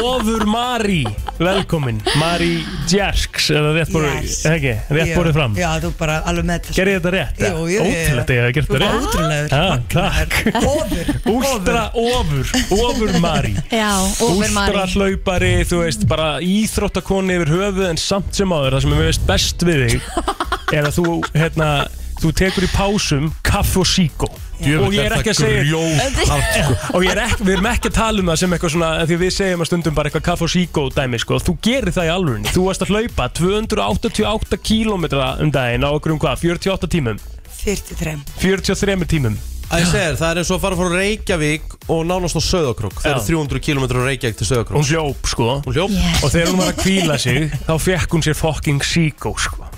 [0.00, 1.02] Ofur Mari,
[1.40, 1.98] velkomin.
[2.20, 2.52] Mari
[2.88, 4.38] Djerks, eða rétt borðið Yes.
[4.48, 5.56] ekki, rétt borðið fram.
[5.58, 7.42] Já, þú bara alveg með þetta Gerði ég þetta rétt?
[7.42, 8.96] Jú, jú, jú, að ég hef gert þetta er rétt.
[9.10, 9.48] ótrúlegur.
[9.50, 10.30] Já, magnaður.
[10.70, 12.46] Ofur Últra ofur,
[12.78, 13.54] ofur Mari.
[13.70, 13.90] Já,
[14.24, 14.86] ofur Mari.
[14.94, 18.78] Hlaupari, þú veist, bara íþróttakoni yfir höfuð en samt sem áður.
[18.78, 20.02] Það sem er veist best við þig
[20.78, 21.68] er að þú, hérna,
[22.20, 24.28] þú tekur í pásum kaff og síkó
[24.60, 25.80] og ég er ekki að segja
[26.94, 29.18] og ég er ekki, við erum ekki að tala um það sem eitthvað svona því
[29.22, 32.12] við segjum að stundum bara eitthvað kaff og síkó dæmi sko, þú gerir það í
[32.14, 32.52] alvörunni.
[32.52, 35.06] Þú varst að hlaupa 288 km
[35.46, 37.22] um daginn á okkur um hvað, 48 tímum?
[37.60, 39.40] 43 43 tímum.
[39.70, 42.96] Að ég segir, það er eins og að fara frá Reykjavík og nánast á Söðakrok
[43.04, 43.26] Það eru Já.
[43.28, 45.50] 300 km Reykjavík til Söðakrok hún hljóp sko.
[45.62, 45.94] Hún hljóp.
[45.94, 46.24] Yes.
[46.26, 49.69] og þegar hún var að kvíla sig þá fekk hún sér fucking síkó sko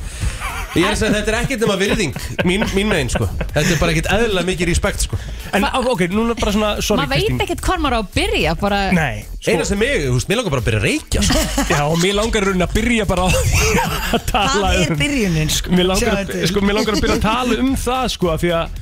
[0.72, 2.14] Ég er að segja, þetta er ekkert nema virðing
[2.48, 3.26] Mín, mín megin, sko.
[3.52, 5.18] Þetta er bara ekkert eðlilega mikið respekt, sko.
[5.52, 7.42] En ok, núna bara svona, sorry Maður veit Kristín.
[7.44, 10.54] ekkert hvað maður á að byrja bara, Nei, Eina sem mig, þú veist, mér langar
[10.54, 11.42] bara að byrja að reykja, sko.
[11.74, 14.94] Já og mér langar í rauninni að byrja bara á því að tala Það er
[14.96, 15.74] um byrjunin sko?
[15.76, 16.48] Mér langar, Sjáðu að, til.
[16.54, 18.80] sko, mér langar að byrja að tala um það sko af því að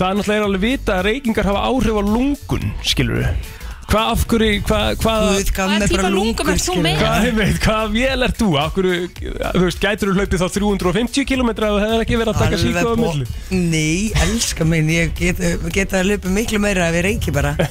[0.00, 3.48] það er náttúrulega alveg vita að reykingar hafa áhrif á lungun skilur við
[3.90, 6.98] hvað af hverju, hvað, hvað Hvað mér típa bara lungum ert þú með?
[7.00, 8.48] hvað, ég veit, hvað vél er þú?
[8.62, 12.32] Af hverju, þú veist, gætur þú hlaupið þá 350 km ef það hefur ekki verið
[12.34, 13.26] að taka síku á bo- milli?
[13.50, 15.42] Nei, elska minn, ég get,
[15.74, 17.56] get að löpa miklu meira ef ég reyki bara.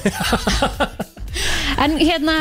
[1.80, 2.32] En hérna,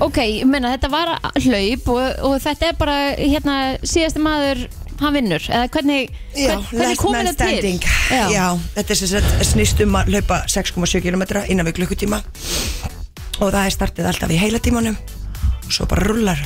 [0.00, 1.08] ok, ég meina þetta var
[1.42, 4.62] hlaup og, og þetta er bara hérna síðasti maður
[5.02, 7.56] hann vinnur, eða hvernig Já, hvern, hvernig last komið man það til?
[7.58, 7.88] standing.
[8.32, 8.46] Já.
[8.78, 12.22] þetta er sem sagt snýst um að hlaupa 6,7 km innan við klukkutíma
[13.40, 14.96] og það er startið alltaf í heila tímanum.
[15.66, 16.38] Og svo bara rullar.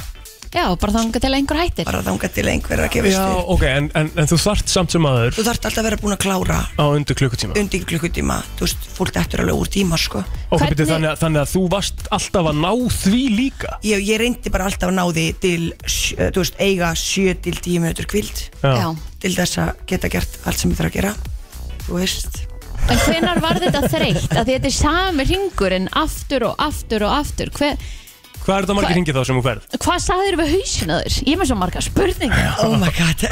[0.51, 1.85] Já, bara þangað til að einhver hættir.
[1.87, 3.51] Bara þangað til einhver er að gefast Já, upp.
[3.55, 6.15] ok, en, en, en þú þart samt sem aður Þú þarft alltaf að vera búin
[6.17, 7.55] að klára á undir klukkutíma.
[7.61, 8.39] undir klukkutíma.
[8.59, 10.25] Þú veist, fólk eftir alveg úr tíma sko.
[10.51, 13.79] Ok, Hvernig- byrju, þannig, að, þannig að þú varst alltaf að ná því líka?
[13.87, 17.55] Ég, ég reyndi bara alltaf að ná því til sjö- Þú veist, eiga 7 til
[17.71, 18.91] 10 minútur kvild Já.
[19.23, 21.15] Til þess að geta gert allt sem ég þarf að gera.
[21.87, 22.43] Þú veist
[22.91, 24.29] En hvenar var þetta þreytt?
[24.35, 27.53] Að því þetta er sami ringurinn aftur og aftur og aftur.
[27.57, 27.77] Hver,
[28.41, 29.65] Hvað er þetta margir hringið þá sem þú ferð?
[29.85, 31.17] Hvað sagðir við hausinu þér?
[31.29, 32.55] Ég er með svo marga spurningar.
[32.65, 33.25] Oh my god.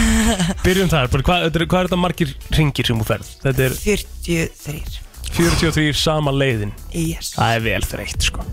[0.66, 3.34] Byrjum þar, bara, hvað, þetta er- hvað er þetta margir hringir sem þú ferð?
[3.44, 5.02] Þetta er 43
[5.36, 6.72] 43 sama leiðin.
[6.96, 7.34] Yes.
[7.36, 8.46] Það er vel þreytt sko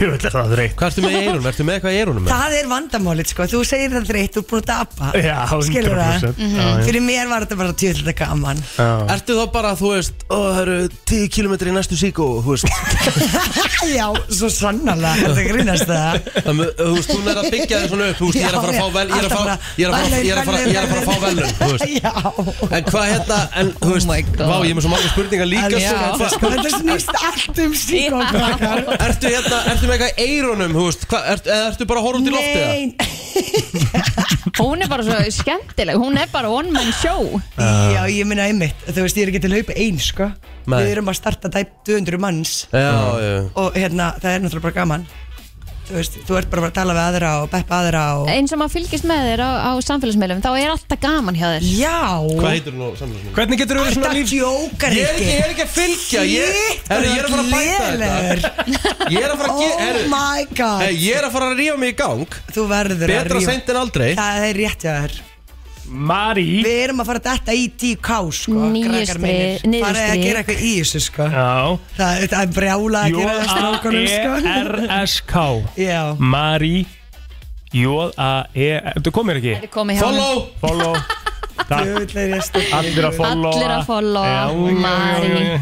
[0.00, 1.46] Tjóðlega er það þreytt Hvað ertu með í eirunum?
[1.50, 2.28] Ertu með eitthvað í eirunum?
[2.30, 5.68] Það er vandamálið sko, þú segir það þreytt, þú er búin að dapa Já, 100%
[5.70, 6.24] Skilur það?
[6.24, 6.84] Já, já.
[6.86, 8.62] Fyrir mér var þetta bara tjóðlega gaman.
[8.78, 8.88] Já.
[9.14, 10.76] Ertu þá bara, þú veist, ó, það eru
[11.10, 12.66] 10 km í næstu síkó, þú veist.
[13.90, 16.28] Já, svo sannarlega, þetta grínast það?
[16.46, 18.56] Þannig, að, Þú veist, hún er að byggja þig svona upp, þú veist, ég er
[18.56, 20.40] að fara að fá vel Ég er að fara, ég er að fara, ég er
[20.40, 21.86] að fara, ég er að fara að fá velun, þú veist.
[22.00, 22.12] Já.
[22.70, 24.44] En hvað hérna, en þú veist, Oh my God.
[24.50, 25.80] vá, ég er með svo marga spurningar líka sko,
[26.20, 28.82] sko, sko, Þetta snýst allt um síkókrakkar.
[29.08, 32.06] Ertu hérna, ertu með eitthvað í eirunum, þú veist, hvað, ertu, eða ertu bara að
[32.06, 32.74] horfa út í loftið það?
[32.76, 33.10] Nei,
[34.60, 37.40] Hún er bara svo skemmtileg Hún er bara one man show.
[37.56, 40.28] Já, ég minna einmitt Þú veist, ég er ekki til að laupa einn, sko.
[40.70, 40.76] Nei.
[40.84, 42.54] Við erum að starta tæp 200 manns.
[42.74, 42.90] Já,
[43.22, 45.06] já, Og hérna, það er náttúrulega bara gaman
[45.90, 48.60] Þú veist, þú ert bara að tala við aðra og beppa aðra og Eins og
[48.60, 51.64] maður fylgist með þér á, á samfélagsmiðlum Þá er alltaf gaman hjá þér.
[51.80, 51.96] Já.
[52.30, 53.34] Hvað heitir þú nú samfélagsmiðlum?
[53.40, 55.72] Hvernig getur þú verið svona Þetta líf djókar Ég er ekki, ég er ekki að
[55.74, 58.52] fylgja, ég, herru, ég er að fara að bæta þetta.
[59.14, 60.84] Ég er að fara að, ge- Oh herru, my god.
[60.84, 62.38] Hey, ég er að fara að rífa mig í gang.
[62.54, 64.08] Þú verður að Betra rífa- seint en aldrei.
[64.18, 65.18] Það er rétt hjá þér
[65.88, 69.64] Mari Við erum að fara þetta í 10k sko Níu krakkar strik- mínir.
[69.64, 70.22] niður Farið að strik.
[70.26, 71.48] gera eitthvað í þessu sko Já
[71.96, 75.34] Það, það er brjála að gera það strákunum sko J-A-E-R-S-K
[75.80, 76.02] Já
[76.36, 76.76] Mari
[77.72, 79.54] J-A-E Þú komir ekki?
[79.56, 80.02] Þetta er komið hjá.
[80.04, 80.94] Follow Follow
[81.70, 82.74] Takk Djöfull er ég stoltur.
[82.80, 85.28] Allir að followa Allir að followa, Já, já, já, Mari.
[85.30, 85.60] já, já.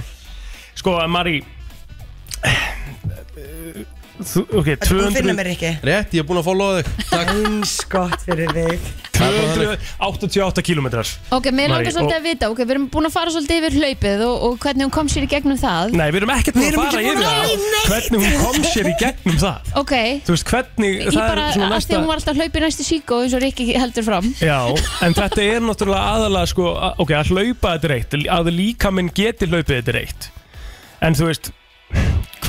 [0.78, 1.36] Sko, Mari
[4.18, 6.46] Þú, ok, Þetta er búin að finna 200 mér ekki Rétt, ég er búin að
[6.48, 6.88] followa þig.
[7.10, 7.28] Takk.
[7.38, 8.88] Eins gott fyrir þig.
[9.18, 13.30] 288 kilometrar Ok, mér langar svolítið og- að vita Ok, við erum búin að fara
[13.34, 15.90] svolítið yfir hlaupið og, og hvernig hún kom sér í gegnum það.
[15.98, 17.66] Nei, við erum ekkert búin að fara yfir það.
[17.88, 19.72] Hvernig hún kom sér í gegnum það.
[19.82, 19.94] Ok,
[20.28, 22.40] Þú veist, hvernig ég það bara, er svona að því næsta hún var alltaf að
[22.42, 24.30] hlaupa í næstu síkó eins og Rikki heldur fram.
[24.38, 24.58] Já,
[25.02, 28.92] en þetta er náttúrulega aðalega sko, að- ok, að hlaupa þetta er eitt að líka
[28.94, 30.30] minn geti hlaupið þetta er eitt.
[31.02, 31.50] En þú veist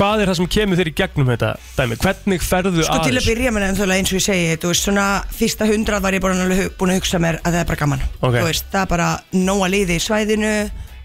[0.00, 3.26] hvað er það sem kemur þér í gegnum þetta dæmi, hvernig ferðu Sko til að
[3.28, 6.46] byrja með það eins og ég segi Þú veist svona fyrsta hundrað var ég bara
[6.80, 8.06] búin að hugsa mér að það er bara gaman.
[8.20, 8.38] Ok.
[8.38, 10.54] Þú veist það er bara nóa liði í svæðinu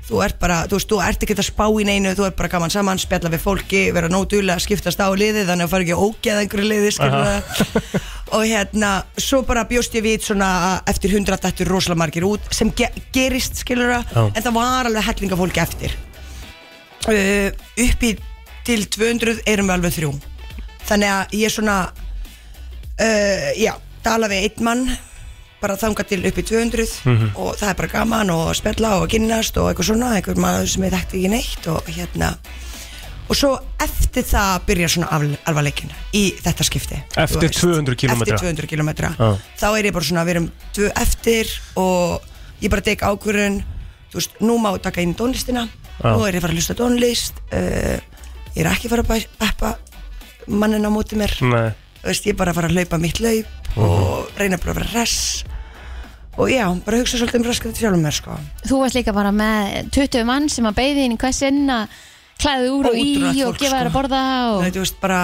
[0.06, 2.50] Þú ert bara, þú veist, þú ert ekki að spá í neinu Þú ert bara
[2.54, 5.96] gaman saman, spjalla við fólki Vera nótulega að skiptast á liði Þannig að fara ekki
[5.96, 7.96] að ógeða einhverju liði skilur það
[8.38, 8.92] Og hérna,
[9.22, 12.92] svo bara bjóst ég við svona að eftir hundrað dættur rosalega margir út Sem ge
[13.16, 14.22] gerist Já.
[14.30, 15.98] En það var alveg hellinga fólki eftir.
[17.10, 17.50] Uh,
[17.82, 18.14] upp í
[18.66, 20.12] til 200 erum við alveg þrjú
[20.86, 23.74] þannig að ég svona uh, já,
[24.06, 24.86] tala við einn mann
[25.62, 26.86] bara þanga til upp í 200
[27.42, 30.86] og það er bara gaman og spjalla og kynnast og eitthvað svona, eitthvað maður sem
[30.86, 32.34] ég þekkti ekki neitt og hérna
[33.26, 37.64] og svo eftir það byrjar svona al alvarleikin í þetta skipti Eftir þú veist.
[37.64, 38.36] 200 kílómetra.
[38.36, 39.30] eftir 200 kilometra Já.
[39.64, 41.50] þá er ég bara svona, við erum tvö eftir
[41.82, 42.28] og
[42.62, 43.58] ég bara tek ákvörðun
[44.12, 46.12] þú veist, nú má taka inn tónlistina Já.
[46.14, 47.98] nú er ég að fara að hlusta á tónlist uh,
[48.56, 49.76] ég er ekki fara að beppa
[50.48, 51.34] mannin á móti mér.
[51.44, 51.74] Nei,
[52.06, 54.80] Þú veist, ég er bara að fara að hlaupa mitt laup og reyna bara að
[54.80, 55.16] vera res
[56.36, 58.36] og já, bara hugsa svolítið um raskat sjálfum mér sko.
[58.68, 61.96] Þú varst líka bara með 20 mann sem að beði inn í hvers inn að
[62.44, 63.98] klæði úr og í Ótrúlegt og fólk, gefa þér að sko.
[63.98, 64.58] borða og...
[64.62, 65.20] Nei, þú veist, bara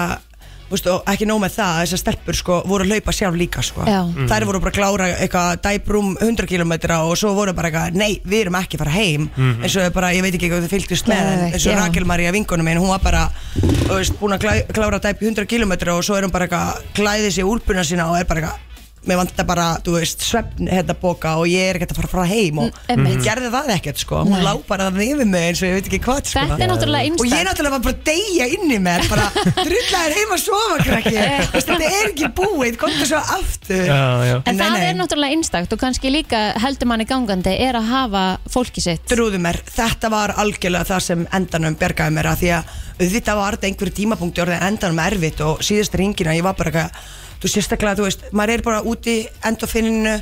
[0.74, 3.84] veist, og ekki nóg með það, þessar stelpur sko, voru að hlaupa sjálf líka sko.
[3.88, 4.00] Já.
[4.32, 8.20] þær voru bara að klára eitthvað dæbrum 100 km og svo voru bara eitthvað, nei,
[8.24, 9.28] við erum ekki að fara heim
[9.62, 11.78] eins og bara, ég veit ekki hvað þau fylgdust með en Geðveikt, eins og já.
[11.82, 13.22] Rakel Maria vingunum minn, hún var bara
[13.62, 16.84] þú veist, búin að klá- klára dæp 100 km og svo er hún bara eitthvað,
[16.96, 18.68] klæði sig úlpuna sína og er bara eitthvað
[19.08, 22.14] mér vantar bara, þú veist, svefn hérna boka og ég er ekkert að fara að
[22.16, 24.18] fara heim og Mm, hún gerði það ekkert, sko.
[24.26, 24.42] Hún Nei.
[24.44, 26.42] lá bara það yfir mig eins og ég veit ekki hvað, sko.
[26.50, 29.26] Þetta er náttúrulega og ég náttúrulega var bara að deyja inn í mér bara
[29.66, 31.14] drullar heima að sofa krakki.
[31.56, 33.82] Þetta er ekki búið, komdu svo aftur.
[33.88, 34.36] Já, já.
[34.44, 34.84] En Nei, það nei.
[34.90, 39.02] er náttúrulega einstakt og kannski líka heldur manni gangandi er að hafa fólki sitt.
[39.10, 43.56] Trúðu mér, þetta var algjörlega það sem endanum bjargaði mér að því að auðvitað var
[43.56, 47.10] þetta einhverju tímapunkti orðið endanum erfitt og síðast ringina ég var bara eitthvað
[47.42, 49.16] þú sérstaklega, þú veist, maður er bara úti
[49.48, 50.16] endofinninu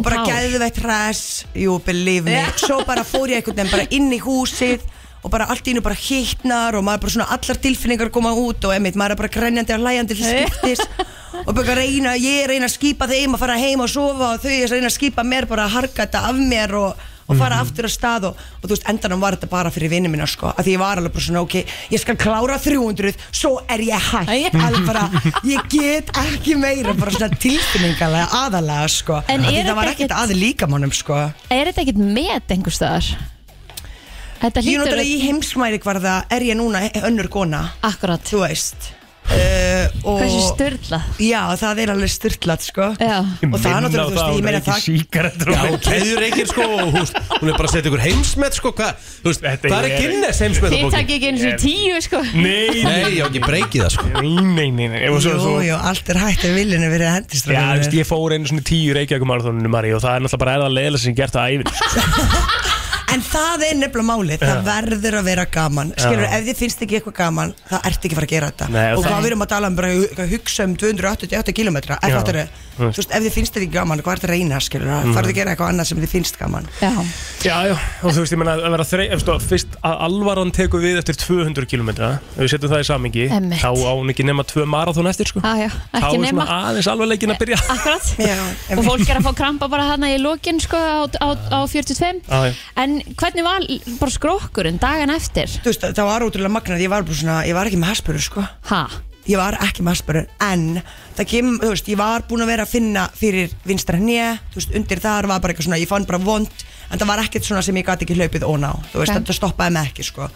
[0.00, 0.32] og bara tár.
[0.36, 1.44] geðveitt hress.
[1.56, 4.84] Jú, believe me, svo bara fór ég einhvern veginn bara inn í húsið
[5.22, 8.64] og bara allt í innu bara hittnar og maður bara svona allar tilfinningar koma út
[8.64, 10.80] og emitt, maður er bara grænjandi og hlæjandi til skiptis
[11.46, 14.54] og bara reyna, ég reyna að skýpa þeim að fara heim og sofa og þau
[14.72, 17.94] reyna að skýpa mér bara að harka þetta af mér og, og fara aftur að
[17.94, 20.74] stað og, og þú veist, endanum var þetta bara fyrir vinni mína sko, að því
[20.76, 21.56] ég var alveg bara svona, ok,
[21.94, 25.06] ég skal klára 300, svo er ég hægt alveg bara,
[25.46, 30.10] ég get ekki meira bara svona tilfinningalega aðalega sko, En Af því það var ekkert
[30.10, 31.18] ekkert- að líkamannum sko.
[31.50, 33.06] Er þetta ekkit met einhver staðar?
[34.40, 37.60] Þetta Ég er náttúrulega í heimsmæri hvarða er ég núna önnur kona.
[37.84, 38.22] Akkurat.
[38.24, 38.88] Þú veist
[39.30, 42.86] Hversu styrla Já, það er alveg styrlat sko.
[42.98, 43.18] Já.
[43.46, 46.90] Og það er náttúrulega, þú veist, ég meina það Síkaretur Já, keður ekki sko og
[46.96, 49.90] húst, hún er bara að setja ykkur heimsmet sko, hvað, þú veist, Þetta hvað er
[49.90, 52.22] er- Guinness heimsmet Þið takk ekki einu sinni tíu sko.
[52.34, 54.08] Nei, Nei, ég á ekki breykið það sko.
[54.18, 55.04] Nei, nei, nei, nei.
[55.12, 57.78] Og svo, Jú, svo, jú, allt er hægt ef viljinu verið að hendist Já, þú
[57.84, 60.74] veist, ég fór einu svona tíu reykjakum marathóninu Mari og það er náttúrulega bara eða
[60.74, 62.78] leðilega sem ég gert það æfin
[63.14, 65.92] En það er nefnilega málið, það verður að vera gaman.
[65.98, 68.68] Skilur, ef þið finnst ekki eitthvað gaman Það ert ekki fara að gera þetta.
[68.70, 69.88] Nei, og Og það- hvað við erum að tala um, bara
[70.24, 72.46] að hugsa um 288 km Já.
[72.80, 75.14] Þú veist, ef þið finnst þetta ekki gaman, hvað er þetta að reyna, skilur Mm.
[75.14, 76.90] Farðu að gera eitthvað annað sem þið finnst gaman Já
[77.40, 77.74] Já, já,
[78.04, 81.16] og þú veist, ég menna að vera þrei, eftir, fyrst að alvaran tekur við eftir
[81.20, 83.60] 200 km ef við setjum það í samingi Einmitt.
[83.62, 85.40] þá á hún ekki nema tvö marathón eftir sko.
[85.40, 88.36] Já, já, þá ekki er nema svona aðeins alvarleikin að byrja Akkurat Já,
[88.76, 92.20] Og fólk er að fá krampa bara hana í lokin sko á, á, á 45
[92.28, 92.52] Já, já.
[92.84, 93.64] En hvernig var
[94.00, 95.48] bara skrokkurinn dagan eftir?
[95.64, 98.20] Þú veist, það var ótrúlega magnað, ég var bara svona, ég var ekki með haspurur,
[98.24, 98.82] sko Ha?
[99.28, 100.82] Ég var ekki með Asperger en
[101.16, 104.60] það kem, þú veist, ég var búin að vera að finna fyrir vinstra hnje, þú
[104.62, 106.48] veist, undir þar var bara eitthvað svona, ég fann bara vond
[106.90, 109.18] en það var ekkert svona sem ég gæti ekki hlaupið óná þú veist, Ok.
[109.20, 110.30] þetta stoppaði mig ekki, sko.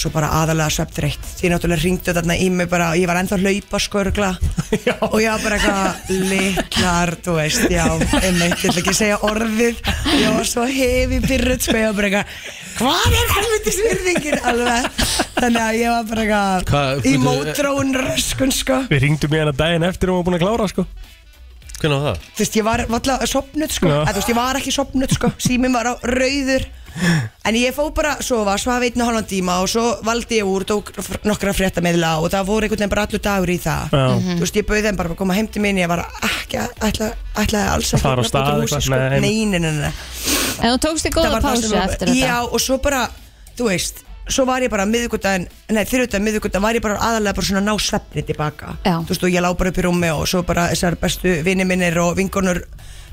[0.00, 1.24] Svo bara aðalega svefnþreytt.
[1.36, 4.30] Því náttúrulega ringdu þarna í mig bara, ég var ennþá að hlaupa sko örgla
[5.10, 9.80] og ég var bara eitthvað litlar, þú veist, já einmitt, ég ætla ekki segja orðið.
[10.20, 14.86] Ég var svo hefi pyrrut sko, ég var bara eitthvað hvað er helvitis virðingin alveg,
[15.36, 18.82] þannig að ég var bara eitthvað Hvað, í mótrón röskun sko.
[18.92, 20.86] Við ringdum í hana daginn eftir og hún var búin að klára sko.
[21.80, 22.24] Hvernig var það?
[22.36, 23.88] þú veist, ég var alltaf sopnud sko.
[23.88, 23.98] Já.
[24.04, 26.66] að, þú veist, ég var ekki sopnud sko, síminn var á rauður
[27.48, 30.48] en ég fó bara að sofa svaf einn og halvan tíma og svo valdi ég
[30.50, 30.90] úr tók
[31.28, 34.04] nokkra fréttameðla og það voru einhvern veginn bara allur dagur í það Já.
[34.26, 36.84] þú veist, ég bauði þeim bara að koma heim til mín ég var ekki að
[36.90, 37.10] ætla,
[37.44, 39.00] ætlaði alls ekki Fara á að stað eitthvað, sko.
[39.00, 39.90] nei, nei, nei, nei, nei.
[40.60, 43.06] En þú tókst þig góða pásu eftir þetta Já, og svo bara,
[43.58, 47.46] þú veist Svo var ég bara miðvikudaginn, nei þriðudaginn miðvikudaginn var ég bara aðalega bara
[47.48, 48.92] svona að ná svefni tilbaka Já.
[49.02, 51.66] Þú veist og ég lá bara upp í rúmi og svo bara þessar bestu vini
[51.66, 52.60] minnir og vinkonur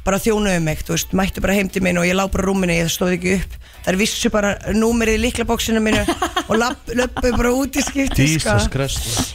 [0.08, 2.48] bara þjónuðu mig, þú veist, mættu bara heim til minn og ég lá bara í
[2.48, 3.58] rúminu, ég stóð ekki upp.
[3.88, 6.06] Þær vissu bara númerið í líklabóksinu mínu
[6.48, 6.56] og
[7.02, 8.56] löppu bara út í skipti sko.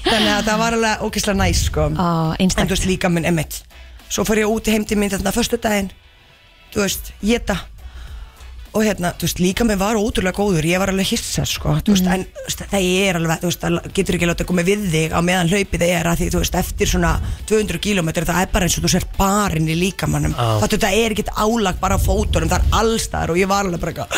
[0.09, 1.89] Þannig að það var alveg ógeðslega næs sko.
[1.93, 3.63] Á, en þú veist líka minn emitt
[4.13, 5.89] svo fór ég út heim til mín þarna förstu daginn
[6.73, 7.57] þú veist, geta
[8.73, 11.93] og hérna, þú veist, líka minn var ótrúlega góður ég var alveg hissa, sko þú
[11.93, 14.65] veist, en þú veist, það er alveg, þú veist, það getur ekki látið að koma
[14.65, 17.11] við þig á meðan hlaupið er að því, þú veist, eftir svona
[17.51, 20.47] 200 km það er bara eins og þú sért barinn í líkamannum Já.
[20.63, 23.83] það þetta er ekkert álag bara á fótunum það er allstaðar og ég var alveg
[23.85, 24.09] bara eitthvað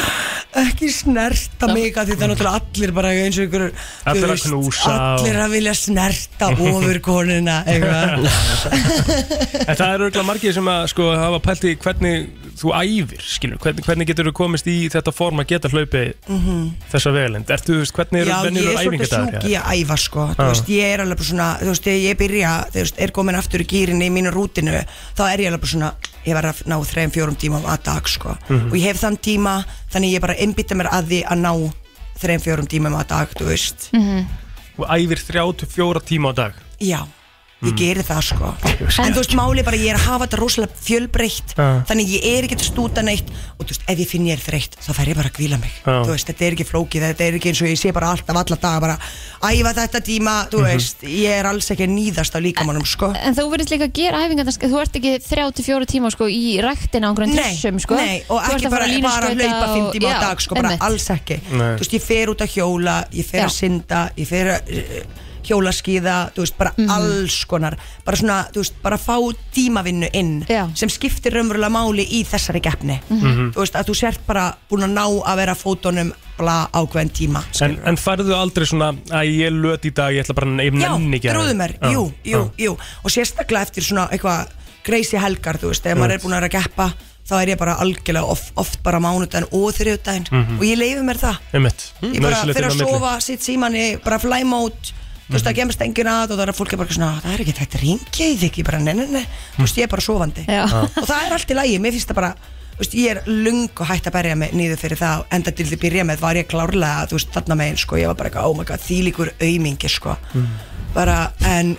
[0.64, 4.46] ekki snerta mig að því það er náttúrulega allir bara eins og ykkur þú veist,
[4.46, 8.22] knúsa og- allir að vilja snerta ofur konuna eitthvað
[14.44, 16.14] Það eru þú þú komist í þetta form að geta hlaupið
[16.92, 18.28] þessa vegalend Ertu, þú veist, hvernig Mhm.
[18.28, 20.26] Já, eru ég venjur er svolítið sjúk í að æfa sko.
[20.34, 20.48] Þú Já.
[20.48, 23.34] veist, ég er alveg bara svona Þú veist, þegar ég byrja, þú veist, er komin
[23.34, 24.84] aftur í gýrinni í mínu rútinu,
[25.16, 28.08] þá er ég alveg bara svona Ég var að ná þreim, fjórum tímum að dag
[28.08, 28.36] sko.
[28.48, 28.68] Mhm.
[28.70, 31.72] Og ég hef þann tíma, þannig ég bara einbytta mér að því að ná
[32.18, 33.90] þreim fjórum tímum að dag, þú veist.
[34.78, 36.00] Og æfir 34
[37.64, 38.50] ég geri það sko
[39.04, 41.66] En þú veist, máli bara, ég er að hafa þetta rosalega fjölbreytt Já.
[41.88, 44.42] Þannig ég er ekki að stúta neitt Og þú veist, ef ég finn ég er
[44.44, 45.94] þreytt, þá fer ég bara að kvíla mig Já.
[46.04, 48.36] Þú veist, þetta er ekki flókið, þetta er ekki eins og ég sé bara alltaf
[48.42, 48.98] alla daga bara
[49.44, 50.68] Æfa þetta tíma, þú Mhm.
[50.70, 53.92] veist, ég er alls ekki að nýðast á líkamannum sko En þú verðist líka að
[54.00, 57.94] gera æfingar Þú ert ekki 34 tíma sko í ræktina á einhverjum Nei, þessum sko
[57.96, 60.14] nei, og Þú ert ekki að fara bara, að bara að hlaupa fimm og- tíma
[60.14, 61.74] á dag sko, bara alls ekki Nei.
[61.74, 63.46] Þú veist, ég fer út að hjóla, ég fer Já.
[63.46, 66.90] að synda, ég fer að uh, hjólaskíða, þú veist, bara Mhm.
[66.90, 69.16] alls konar Bara svona, þú veist, bara fá
[69.54, 70.68] tímavinnu inn Já.
[70.76, 73.52] sem skiptir raunverulega máli í þessari keppni Mhm.
[73.54, 77.42] Þú veist, að þú sért bara búin að ná að vera fótunum bla ákveðin tíma
[77.62, 80.72] En, en færðu aldrei svona að ég er löt í dag, ég ætla bara ég
[80.80, 82.64] Já, nenni ekki að- trúðu mér, Já, jú, jú, já.
[82.66, 84.48] jú Og sérstaklega eftir svona eitthvað
[84.84, 86.92] greisi helgar, þú veist, ef maður er búin að vera að keppa
[87.24, 90.58] þá er ég bara algjörlega oft, oft bara mánudaginn og þriðudaginn Mhm.
[90.58, 91.92] og ég leifi mér það Einmitt.
[92.02, 94.92] ég bara fyrir að sofa, sitt síman ég bara fly mode,
[95.28, 97.44] þú veist, það gemst enginn að og það er fólk er bara svona, það er
[97.44, 99.24] ekki þetta ringja í þig ég bara, nei, nei, nei,
[99.56, 100.44] þú veist, ég er bara sofandi.
[100.48, 100.64] Já.
[100.84, 102.34] og það er allt í lagi, mér finnst það bara
[102.74, 105.66] þú veist, ég er lung og hægt að berja mig niður fyrir það, enda til
[105.70, 108.48] því byrja með var ég klárlega, þú veist, þarna megin, sko, ég var bara eitthvað,
[108.50, 110.16] oh my god, þýlíkur aumingi, sko.
[110.94, 111.76] Bara, en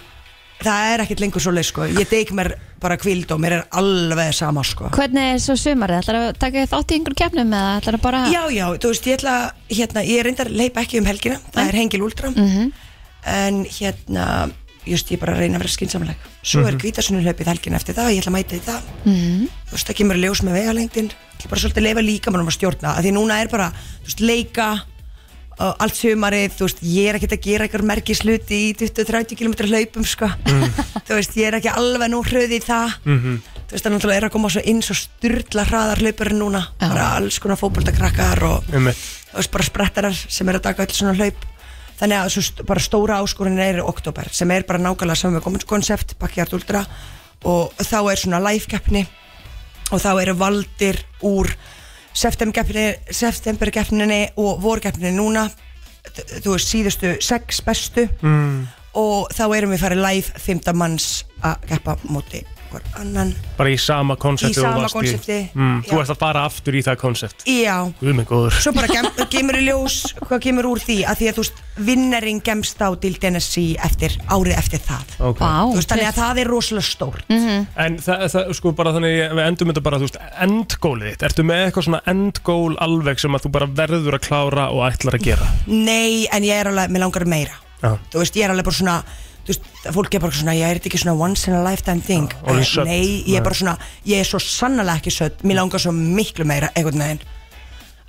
[0.64, 3.68] það er ekkert lengur svo leið, sko, ég deik mér bara kvild og mér er
[3.76, 4.88] alveg sama, sko.
[4.96, 6.00] Hvernig er svo sumarið?
[6.04, 9.08] Ætlar að taka þátt í einhverjum keppnum eða ætlar að bara Já, já, þú veist,
[9.10, 9.36] ég ætla,
[9.72, 12.32] hérna, ég reyndar leipa ekki um helgina, það er hengil últra.
[12.32, 12.72] Mhm.
[13.26, 14.28] En hérna
[14.86, 18.22] just ég bara að reyna að vera skinsamleg svo er hvítasunnuhlaupið helgina eftir það, ég
[18.22, 18.82] ætla að mæta í það.
[19.06, 19.46] Mhm.
[19.70, 21.08] þú veist, það kemur í ljós með vegalengdin.
[21.10, 23.72] Ég ætla bara svolítið að leifa líka mannum að stjórna að því núna er bara,
[23.72, 24.68] þú veist, leika
[25.58, 29.38] og allt sumarið, þú veist, ég er ekkert að gera eitthvað merkis hluti í 20-30
[29.40, 30.28] km hlaupum, sko.
[31.08, 32.94] Þú veist, ég er ekki alveg nú hröði í það.
[33.06, 33.38] Mhm.
[33.66, 36.62] þú veist, það er náttúrulega er að koma svo inn svo styrla hraðar hlaupur núna,
[36.78, 39.00] bara alls konar fótboltakrakkar og Einmitt.
[39.32, 41.36] þú veist, bara sprettarar sem er að taka öll svona hlaup
[42.00, 46.16] þannig að svo bara stóra áskorin er oktober sem er bara nákvæmlega saman með koncept
[46.20, 46.86] Backyard Ultra.
[47.46, 49.06] Og þá er svona live-keppni
[49.94, 51.52] og þá eru valdir úr
[52.16, 55.50] septemberkeppni septemberkeppninni og vorkeppninni núna.
[56.16, 58.10] Þú veist síðustu sex bestu.
[58.22, 58.66] Mm.
[58.96, 61.08] og þá erum við farið live 15 manns
[61.44, 62.46] að keppa móti
[62.76, 66.78] hver annan Bara í sama konsepti Í sama konsepti, mm, Þú ert að fara aftur
[66.78, 67.78] í það konsept Já,
[68.60, 71.64] svo bara gem, kemur í ljós hvað kemur úr því að því að þú veist
[71.76, 75.16] vinnerinn gemst á til Tennessee eftir árið eftir það.
[75.32, 75.44] Okay.
[75.44, 77.34] Vá, þú veist, þannig að það er rosalega stórt.
[77.36, 81.28] En það, það, sko bara þannig Við endum þetta bara, þú veist, endgólið þitt.
[81.30, 85.20] Ertu með eitthvað svona endgól alveg sem að þú bara verður að klára og ætlar
[85.20, 85.52] að gera?
[85.68, 87.60] Nei, en ég er alveg, mér langar meira.
[87.82, 88.98] Já, þú veist, ég er alveg bara svona
[89.46, 89.62] þú veist,
[89.94, 92.30] fólk er bara svona, ég er þetta ekki svona once in a lifetime thing?
[92.44, 92.86] Orðin Eh, södd.
[92.86, 96.46] nei, ég er bara svona, ég er svo sannlega ekki sött mér langar svo miklu
[96.46, 97.20] meira, einhvern veginn.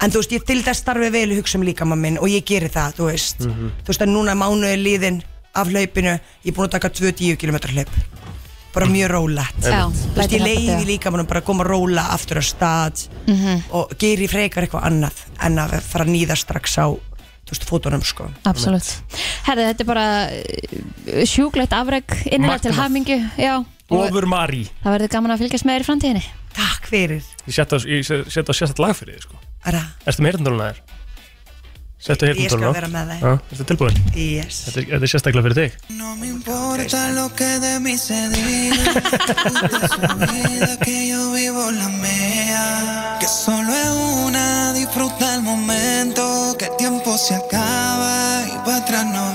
[0.01, 2.45] En þú veist, ég til þess starfi vel í hugsa um líka minn og ég
[2.45, 3.39] geri það, þú veist.
[3.47, 3.71] Mhm.
[3.85, 5.23] þú veist, að núna er mánuði liðin
[5.55, 7.89] af hlaupinu, ég er búin að taka 2-10 km hlaup.
[8.75, 9.63] Bara mjög rólegt.
[9.65, 10.87] Já, þú veist, lætur ég hjálpa leiði til.
[10.99, 13.09] líka mannum bara að koma að róla aftur á stað
[13.73, 16.93] og geri frekar eitthvað annað en að fara að nýða strax á
[17.47, 18.91] þú veist, fótunum sko Absolutt
[19.47, 22.83] Herði, þetta er bara uh, sjúklegt afreg innilega til Magnað.
[22.83, 26.25] hamingju Já, og Ofur Mari það verður gaman að fylgjast með þér í framtíðinni
[26.57, 29.37] Takk fyrir Ég setja ég set- set á sérstætt lag fyrir þig sko.
[29.69, 30.79] Ara, Ertu með heyrndóluna þér?
[32.07, 33.23] Settu Ég skal vera með þeim.
[33.25, 33.97] Já, Ertu tilbúin?
[34.15, 37.95] yes Þetta er, þetta er sérstaklega fyrir þig No me importa lo que de mí
[38.01, 38.93] se diga,
[39.49, 42.65] usted su vida, que yo vivo la mía.
[43.21, 43.93] Que solo es
[44.27, 49.27] una, disfruta el momento, que el tiempo se acaba y para atrás no.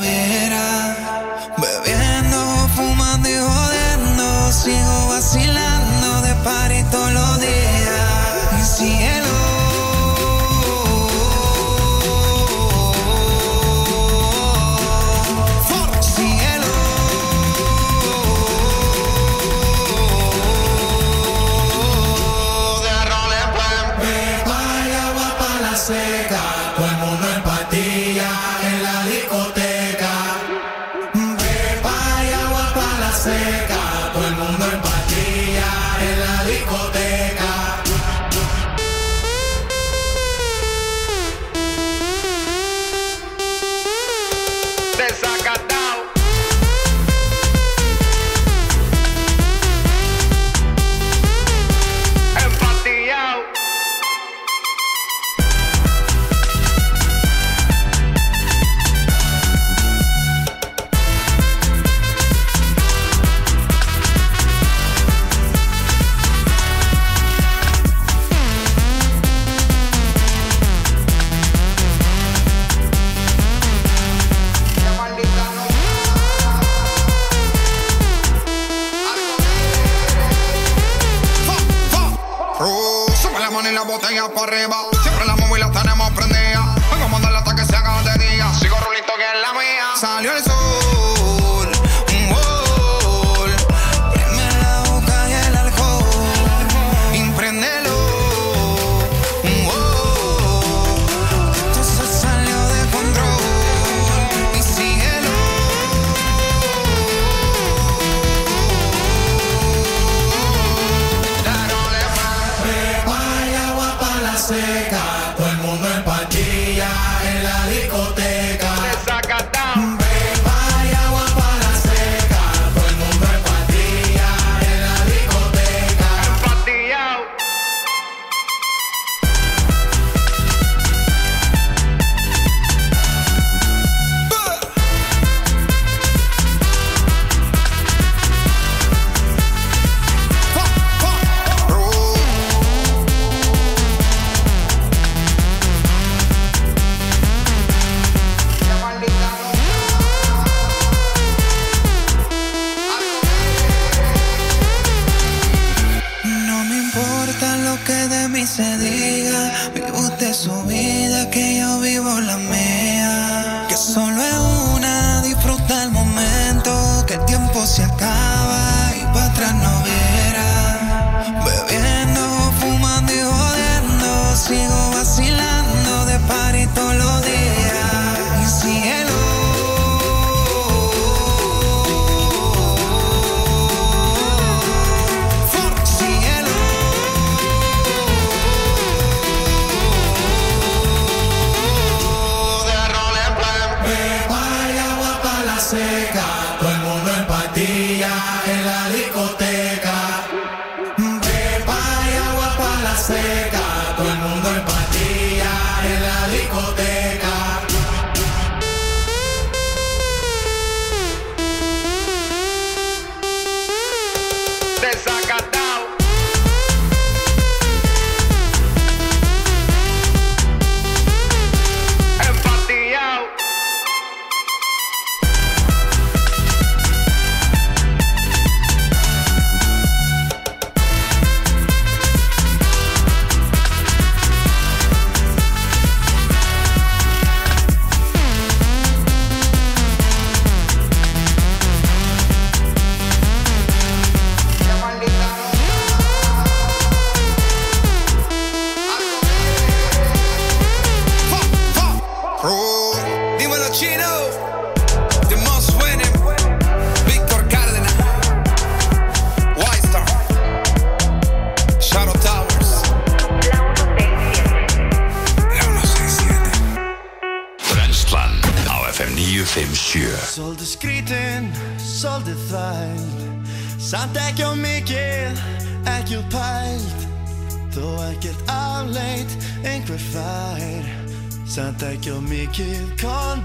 [281.55, 283.43] Sen tek jag mycket kan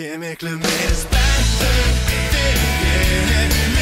[0.00, 1.72] Yemeklemeyiz ben de,
[2.08, 2.46] de, de,
[3.28, 3.79] de, de, de.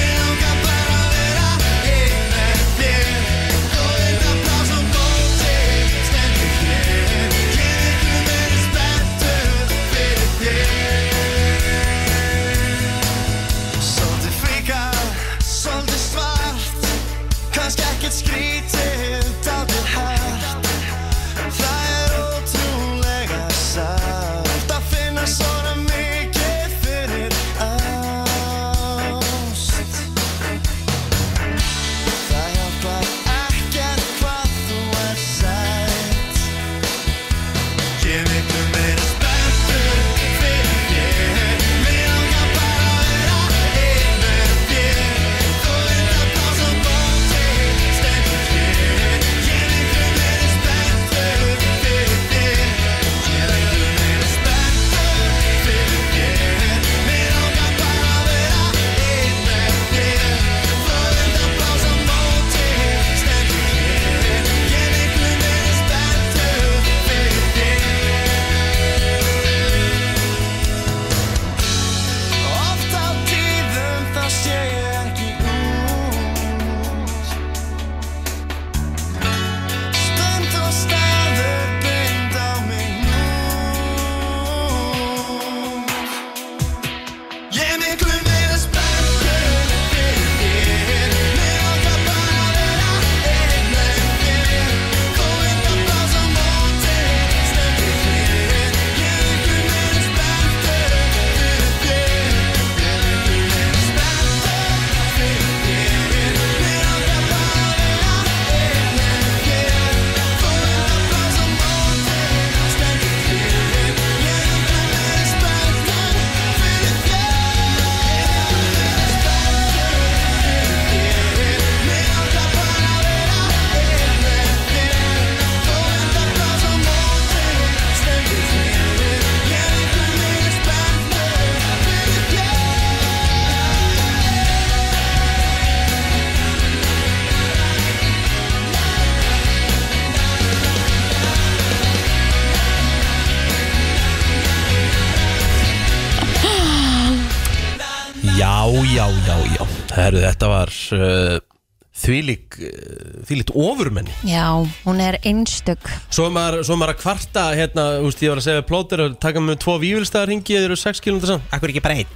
[154.26, 154.50] Já,
[154.82, 155.78] hún er einstök.
[156.10, 158.66] Svo er maður, svo er maður að kvarta hérna, úst, ég var að segja við
[158.72, 162.00] plóter að taka með tvo vívilstæðar ringi þeir eru 6 km saman Akkur ekki bara
[162.00, 162.10] einn?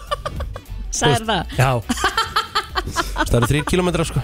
[0.98, 1.56] Sæður það?
[1.56, 1.72] Já,
[3.16, 4.22] Það eru 3 km sko.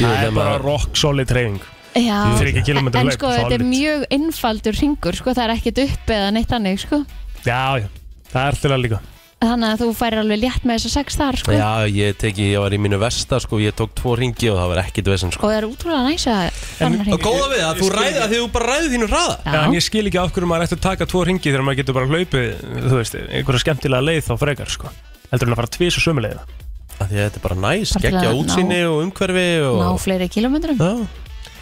[0.00, 1.62] Það er bara rock solid treyning
[1.94, 6.10] Já, Þrír kílómetra en sko þetta er mjög einfaldur ringur sko, það er ekkert upp
[6.16, 7.04] eða neitt annir sko.
[7.46, 7.86] Já, já,
[8.32, 8.98] það er alltaf líka
[9.44, 11.54] Þannig að þú færir alveg létt með þess að sex þar sko.
[11.54, 14.70] Já, ég teki, ég var í mínu vesta sko, ég tók tvo ringi og það
[14.72, 15.44] var ekkit vesen sko.
[15.44, 18.34] Og það er útrúlega næs að þannig Og hringur góða við að þú ræði að
[18.34, 19.38] því þú bara ræði þínu hraða.
[19.44, 21.80] Já, en ég skil ekki af hverju maður ætti að taka tvo ringi þegar maður
[21.82, 22.52] getur bara hlaupið,
[22.88, 24.94] þú veist, einhverja skemmtilega leið þá frekar, sko.
[25.32, 26.46] Heldur en að fara tvís og sömu leiða.
[26.94, 29.96] Af Því að þetta er bara næs, geggja að útsýni og umhverfi Ná og...
[29.98, 30.92] fleiri kilómetrum Já,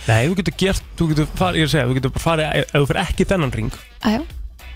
[0.02, 2.48] Nei, þú getur gert, þú getur farið, ég er að segja, þú getur bara farið,
[2.60, 4.20] ef þú fyrir ekki þennan ring, Æjá,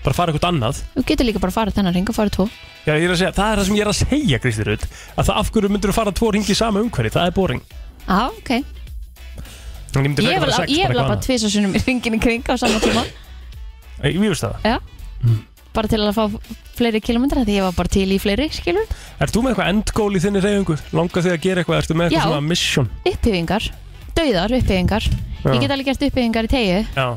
[0.07, 0.81] bara farið eitthvað annað.
[0.95, 2.47] þú getur líka bara farið þennan ring og farið tvo
[2.87, 4.83] Já, ég er að segja, það er það sem ég er að segja, Kristi Rutt,
[5.19, 7.61] að það af hverju myndur þú fara tvo ringi í sama umhverfi, það er boring.
[8.07, 8.51] Já, ok
[9.97, 11.75] En ég myndi Ég frekar vil fara sex, ég vil bara eitthvað tvís og sunnum
[11.75, 14.11] í ringin í kring á sama tíma annað.
[14.13, 14.55] Ég veist það.
[14.67, 14.77] Já
[15.77, 16.23] Bara til að fá
[16.77, 18.85] fleiri kilómetra því ég var bara til í fleiri, skilur
[19.21, 20.77] Ert þú með eitthvað endgól í þinni reyfingu?
[20.97, 21.81] Langar þig að gera eitthvað?
[21.83, 22.27] Ertu með eitthvað Já.
[22.29, 22.89] svona mission?
[23.11, 23.67] Upphýfingar,
[24.17, 25.51] dauðar upphýfingar Já.
[25.53, 27.07] Ég get alveg gert upphýfingar í tegju Já.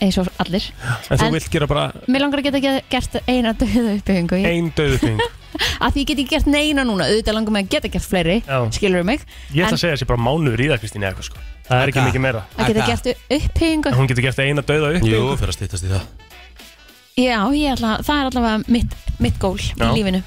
[0.00, 0.64] Eins og allir
[1.10, 4.40] En þú En- vilt gera bara Mér langar að geta ge- gert eina dauða upphýfingu
[4.44, 5.20] ein döðuping.
[5.80, 8.42] að því ég get ekki gert neina núna auðvitað langar mig að geta gert fleiri
[8.44, 8.58] Já.
[8.76, 9.20] skilur mig,
[9.54, 11.38] Ég ætla En- að segja þessi bara mánuður í það, Kristín, eða eitthvað, sko.
[11.66, 12.08] Það er ekki Akka.
[12.10, 12.42] mikið meira.
[12.58, 13.06] að geta gert
[13.38, 15.36] upphýfingu En hún getur gert eina döða jú, uppbyggingu.
[15.40, 16.02] fyrir að stýttast í það
[17.16, 19.86] Já, ég ætla, það er allavega mitt, mitt gól Já.
[19.88, 20.22] í lífinu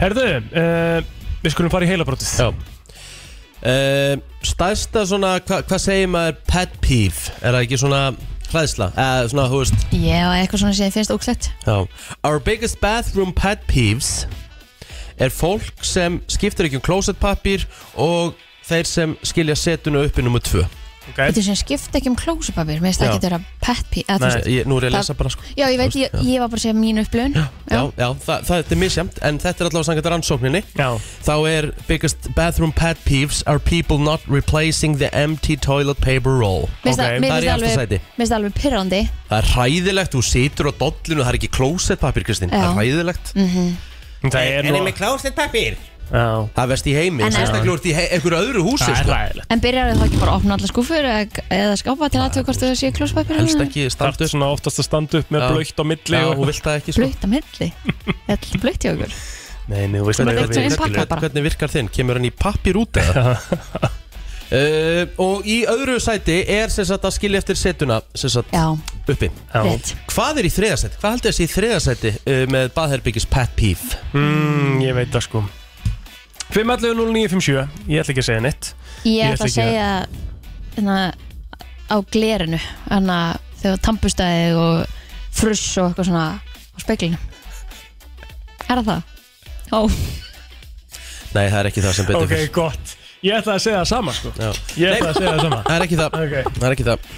[0.00, 0.24] Herðu,
[0.56, 1.02] uh,
[1.44, 2.30] við skulum fara í heilabrótið.
[2.40, 2.48] Já
[3.68, 7.32] uh, Stærsta svona, hva, hvað segir maður pet peeve?
[7.42, 8.00] Er það ekki svona
[8.54, 8.88] hræðsla?
[8.94, 9.84] Eða svona, þú veist.
[9.92, 11.76] Já, eitthvað svona sem ég finnst óklætt Já.
[12.24, 14.12] Our biggest bathroom pet peeves
[15.18, 17.66] er fólk sem skiptir ekki um klósettpappir
[18.00, 18.34] og
[18.66, 20.64] þeir sem skilja setuna uppi nummer tvö
[21.12, 21.28] Okay.
[21.28, 24.30] Þetta sem skipta ekki um klósupapir Mér finnst það ekki að vera pet pee eða
[24.30, 25.44] þú Nei, ég, Nú er ég að lesa bara sko.
[25.52, 28.46] Já, ég veit, ég, ég var bara að segja mínu upplöun Já, Já, já, það,
[28.48, 30.62] það er misjæmt En þetta er allavega sangat rannsókninni.
[30.80, 30.88] Já,
[31.28, 36.68] Þá er biggest bathroom pet peeves Are people not replacing the empty toilet paper roll.
[36.82, 38.00] Mér finnst það- er alveg sæti.
[38.00, 41.52] Mér finnst það alveg pyrrandi Það er hræðilegt, þú situr á dollinu Það er ekki
[41.52, 42.54] klósettpapir, Kristín.
[42.54, 43.34] Það er hræðilegt.
[44.24, 44.84] En það er nú...
[44.96, 45.76] klósettpapir?
[45.76, 48.92] Já, Það er vest í heimi En- Sérstaklega úr í hei- einhverju öðru húsi það
[48.92, 49.14] er sko.
[49.14, 49.46] ræðilegt.
[49.54, 52.60] En byrjar það ekki bara að opna alla skúfur eða, eða skápa til aðtöku hvort
[52.64, 55.48] það sé klósupapir Helst ekki Það standu er svona oftast að standa upp með Já.
[55.54, 56.36] blöytt á milli Já, og...
[56.38, 57.00] þú vilt það ekki sko.
[57.02, 57.68] Blöytt á milli
[58.28, 59.16] Þetta er blöytt hjá okkur
[59.64, 60.90] Nei, nei, þú veist er sem við innpakka.
[60.92, 61.08] skilur.
[61.08, 61.20] bara.
[61.24, 61.88] Hvernig virkar þinn?
[61.88, 63.32] Kemur hann í pappir út eða?
[64.52, 68.66] Uh, og í öðru sæti er sem sagt að skilja eftir setuna sem sagt Já,
[69.08, 69.62] uppi Já.
[69.64, 71.00] rétt Hvað er í þriðasæti?
[71.00, 74.02] Hvað heldur þessi í þriðasæti uh, með baðherbyggis pet peeve?
[74.12, 75.44] Mm, ég veit það sko
[76.52, 78.68] 511-0957 Ég ætla ekki að segja neitt.
[79.08, 79.86] Ég ætla að segja
[80.76, 80.98] hérna,
[81.90, 84.98] á glerinu Þannig að þegar tampustæði og
[85.34, 87.18] fruss og eitthvað svona á speklinu
[88.68, 89.02] Er það það?
[89.74, 89.80] Ó,
[91.34, 92.92] Nei, það er ekki það sem betur Ok, fyrir gott.
[93.24, 94.30] Ég ætla að segja það sama sko.
[94.38, 94.50] Já.
[94.78, 95.58] Ég ætla að segja það sama.
[95.64, 96.16] Það er ekki það.
[96.20, 97.08] Ok, Það er ekki það.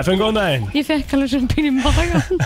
[0.00, 0.64] FN góðan daginn.
[0.78, 2.40] Ég fekk alveg svona pínu í magan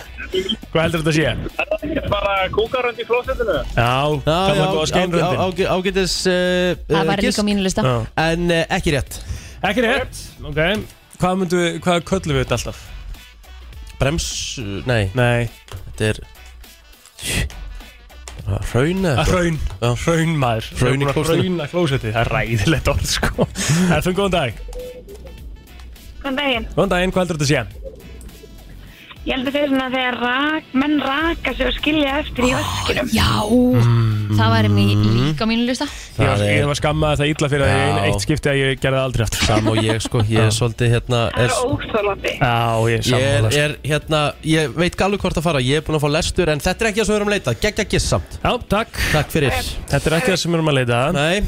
[0.73, 2.05] Hvað heldur þetta að sé?
[2.11, 7.45] bara kúkarönd í klósettinu Já, Já, það var góða skeinröndin ágætis uh, Það var líka
[7.45, 7.95] á mínu lista Já.
[8.25, 9.19] En uh, ekki rétt
[9.65, 10.61] Ekki rétt, ok
[11.21, 12.83] Hvað myndu við, hvað köllum við þetta alltaf?
[14.01, 14.29] Brems,
[14.91, 16.25] nei, Nei, þetta er
[18.45, 19.55] Hraun eða hraun.
[19.81, 21.45] Hraun maður Hraun í að klósettinu.
[21.55, 23.47] Hrauna klósetti, það er ræðilegt orð sko
[24.03, 24.59] FN góðan dag
[26.25, 26.67] Góðan daginn.
[26.73, 27.84] Góðan daginn, hvað heldur þetta að sé?
[29.25, 33.07] Ég held að segja svona þegar rak, menn raka sig og skilja eftir í vaskinum.
[33.15, 33.29] Já,
[34.37, 35.87] það væri mý, líka á mínu lista.
[35.89, 38.59] Ég Það var, er- ég var skammað það illa fyrir að ég eitt skipti að
[38.61, 39.47] ég gerði það aldrei aftur.
[39.49, 42.35] Sam og ég sko, ég er svolítið hérna Það er, er óþólandi.
[42.37, 43.63] Já, ég er Ég er, sammála sko.
[43.65, 44.21] er hérna,
[44.53, 45.65] ég veit gallu hvort að fara.
[45.65, 47.37] Ég er búin að fá lestur en þetta er ekki það sem við erum að
[47.39, 47.57] leita.
[47.65, 49.01] Geggja giss samt, Já, takk.
[49.15, 49.57] Takk fyrir.
[49.89, 51.01] Þetta er ekki það sem við erum að leita.
[51.01, 51.13] Að.
[51.17, 51.41] Nei,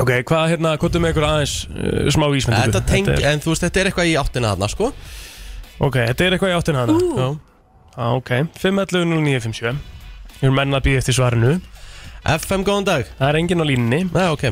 [0.00, 2.70] Ok, hvað hérna, hvað er með ykkur aðeins uh, smá vísmyndingu?
[2.72, 4.86] þetta teng, er, en þú veist, þetta er eitthvað í áttina þarna sko
[5.80, 7.28] Ok, þetta er eitthvað í áttina hana Já.
[7.96, 9.76] Já, ok, 511-0957
[10.40, 11.54] Við erum menn að býða eftir svarinu.
[12.20, 13.08] FM, góðan dag.
[13.16, 13.98] Það er enginn á línunni.
[14.12, 14.44] Nei, ok.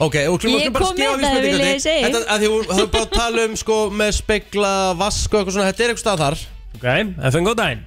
[0.00, 2.06] Ok, og klúma Ég skulum bara kom skilja á með það, vil ég segja.
[2.06, 5.56] Þetta, að því þú er bara að tala um sko með spegla, vask og eitthvað
[5.56, 6.38] svona Þetta er eitthvað stað þar.
[6.76, 6.86] Ok,
[7.32, 7.82] FN góð daginn.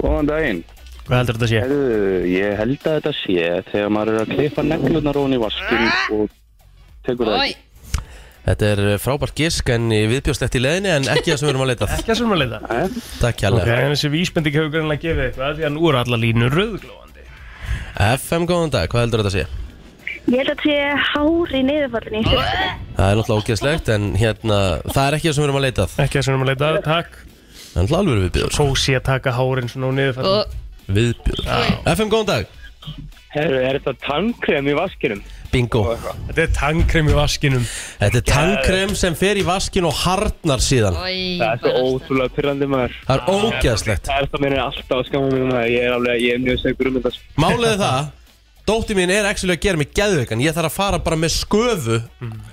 [0.00, 0.60] Góðan daginn.
[1.06, 1.60] Hvað heldur þetta að sé?
[1.64, 5.86] Heyrðu, ég held að þetta sé þegar maður er að klippa neglunar ofan í vaskin
[6.16, 6.34] og
[7.08, 7.54] tekur það Ói,
[8.46, 11.64] Þetta er eh, frábært gisk en viðbjóst eftir leðinni en ekki það sem við erum
[11.66, 12.60] að leita Ekki það sem við erum að leita.
[13.20, 16.20] Takk Ok, hjálpa en þessi vísbending hefur greinlega gefið eitthvað Því að nú eru alla
[16.24, 17.26] línur rauðglóðandi
[18.00, 19.60] FM, góðan dag, hvað heldur þetta að sé?
[20.30, 20.76] Ég held að sé
[21.10, 22.70] hár í niðurfallinu í styrkunni.
[22.96, 25.86] Það er náttúrulega ógeðslegt en hérna, það er ekki það sem við erum að leita
[26.04, 27.18] Ekki það sem við erum að leita takk.
[27.20, 30.56] Það er náttúrulega alveg viðbjöður Kósi að taka hárin svona niður Og
[30.90, 31.50] Viðbjöður
[31.94, 32.54] FM, góðan dag.
[33.30, 35.20] Herru, er þetta tannkrem í vaskinum?
[35.50, 35.82] Bingo.
[36.28, 37.64] Þetta er tannkrem í vaskinum.
[38.00, 40.96] Þetta er tannkrem sem fer í vaskin og harnar síðan.
[41.00, 42.94] Það er svo ótrúlega pyrrandi maður.
[43.08, 44.06] Það er ógeðslegt.
[44.10, 45.66] Það er það mér er alltaf að skama mér um það.
[45.74, 47.14] Ég er alveg, ég er mjög segur um þetta.
[47.16, 47.36] Sko.
[47.46, 48.08] Málið er það
[48.70, 50.42] Dótti mín er actually að gera mig geðveikan.
[50.44, 51.96] Ég þarf að fara bara með sköfu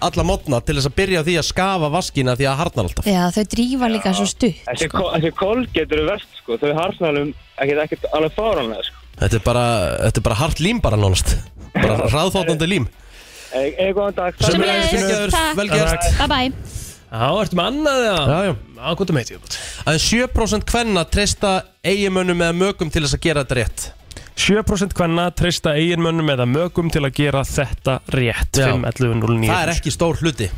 [0.07, 3.09] alla mótna til þess að byrja því að skafa vaskina því að harnar alltaf.
[3.11, 6.57] Já, þau drífa líka svo stutt Þessi, ko- þessi kolget eru verst sko.
[6.63, 9.03] Þau harsnalum ekkert ekkert alveg fáranlega sko.
[9.19, 9.65] Þetta er bara,
[10.07, 11.35] þetta er bara hart lím bara nánast
[11.87, 12.87] Bara hraðþóttandi lím.
[13.57, 14.41] Eða góðan dag.
[14.43, 16.09] Sömuleiðis, geggjaður, vel gert.
[16.19, 16.51] Bye bye
[17.07, 18.23] Já, ertu með annað eða?
[18.27, 18.55] Já, já.
[18.77, 19.37] Já, hvað er með því?
[19.87, 21.51] Aðeins 7% kvenna treysta
[21.87, 23.85] eiginmönnum eða mögum til þess að gera þetta rétt.
[24.37, 28.59] 7% hvenna treysta eiginmönnum eða mögum til að gera þetta rétt.
[28.59, 28.67] Já.
[28.75, 30.49] 5, 11, 0, 9 Það er ekki stór hluti.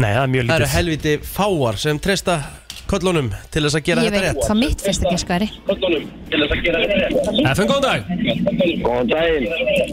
[0.00, 0.74] Nei, það er mjög Það eru lítið.
[0.78, 2.38] helviti fáar sem treysta
[2.90, 4.42] kollunum til þess að gera Ég þetta veit rétt.
[4.46, 7.14] hvað mitt fyrsta geskværi Kollunum til þess að gera þetta rétt.
[7.52, 8.00] FM, góðan dag.
[8.86, 9.46] Góðan daginn.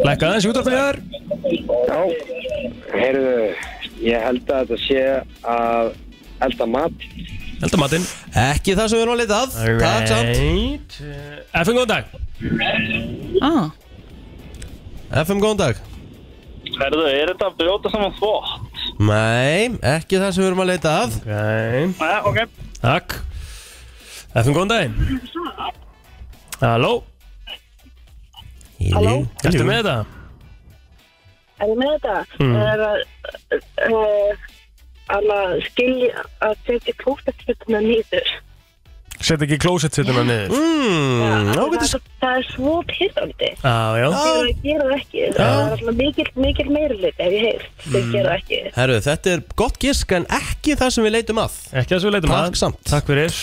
[0.07, 0.97] Lækka aðeins út af því þar
[1.89, 1.99] Já
[2.93, 3.35] Heyrðu,
[4.05, 5.03] ég held að þetta sé
[5.53, 5.93] að
[6.47, 7.07] elda mat.
[7.63, 8.05] Elda matinn.
[8.35, 10.97] Ekki það sem við erum að leita að Takk samt.
[11.53, 12.03] FM, góðan dag.
[13.41, 13.65] Ah.
[15.23, 15.81] FM, góðan dag.
[16.73, 18.69] Herðu, er þetta að brjóta saman þvótt?
[18.99, 21.27] Nei, ekki það sem við erum að leita að Ok,
[21.99, 22.39] Nei, ok
[22.83, 23.17] takk
[24.33, 24.95] FM, góðan daginn
[26.59, 26.93] Halló
[28.91, 29.97] Halló Ertu með þetta?
[31.63, 32.15] Er ég með þetta?
[32.43, 32.55] Mm.
[32.59, 32.97] Er að
[33.87, 34.47] uh,
[35.13, 38.31] að skilja að setja klóstettsfjölduna nýður.
[39.23, 40.49] Sett ekki klósettsetuna niður.
[40.51, 43.49] Mm, það, er, það er svo pyrrandi.
[43.63, 44.07] Já, já.
[44.11, 45.21] Það er að gera það ekki.
[45.37, 47.63] Það er alltaf mikil, mikil meirlit ef ég heyr.
[47.85, 48.11] Þeir Mm.
[48.17, 48.59] gera það ekki.
[48.75, 51.55] Herru, þetta er gott gisk en ekki það sem við leitum að.
[51.71, 52.43] Ekki það sem við leitum að.
[52.49, 52.83] Takk samt.
[52.91, 53.39] Takk fyrir.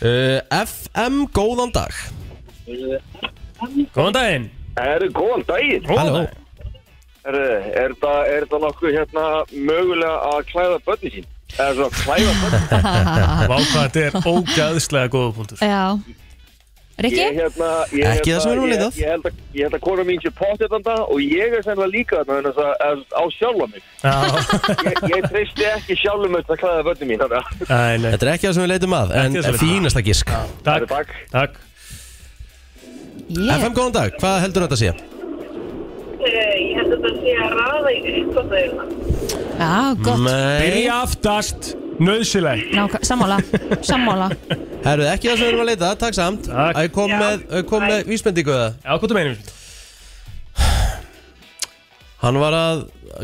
[0.00, 1.98] Uh, FM, góðan dag.
[3.94, 4.46] Góðan daginn.
[4.78, 5.90] Herru, góðan daginn.
[5.90, 6.22] Halló.
[7.26, 7.42] Herru,
[7.74, 11.26] er er þetta nokkuð hérna mögulega að klæða börni sín?
[11.56, 12.62] Eða svo að klæða börni
[13.50, 15.84] Vá hvað þetta er ógæðslega góða punktur Já
[17.00, 17.16] Rikki?
[17.16, 18.96] Ég, hérna, ég, Ekki það sem erum að ég, að.
[19.08, 22.18] held að, ég held að kona mín sé potið þarna og ég er sennilega líka
[22.18, 23.86] þarna þannig að, að, á sjálfa mig.
[24.02, 24.12] Já,
[24.84, 27.22] Ég, ég treysti ekki sjálfum þetta að klæða börni mín.
[27.24, 29.60] Þannig að Nei, nei Þetta er ekki það sem við leitum að En það að.
[29.64, 30.34] fínasta gisk
[30.68, 31.56] Takk,
[33.30, 35.19] FM, góðan dag, hvað heldur þetta að sé?
[36.20, 38.84] Ég held að það sé að raða í uppkvæðuna.
[39.60, 40.26] Já, gott.
[40.26, 41.70] Byrja aftast.
[42.00, 43.36] Nöðsileg Ná, sammála
[43.84, 44.30] Sammála.
[44.86, 46.46] Herru, ekki það sem við erum að leita takk samt.
[46.48, 46.70] Takk.
[46.80, 48.70] Að ég kom með, kom með vísbendingu eða?
[48.80, 49.42] Já, hvað er meinum?
[52.20, 52.80] Hann var að,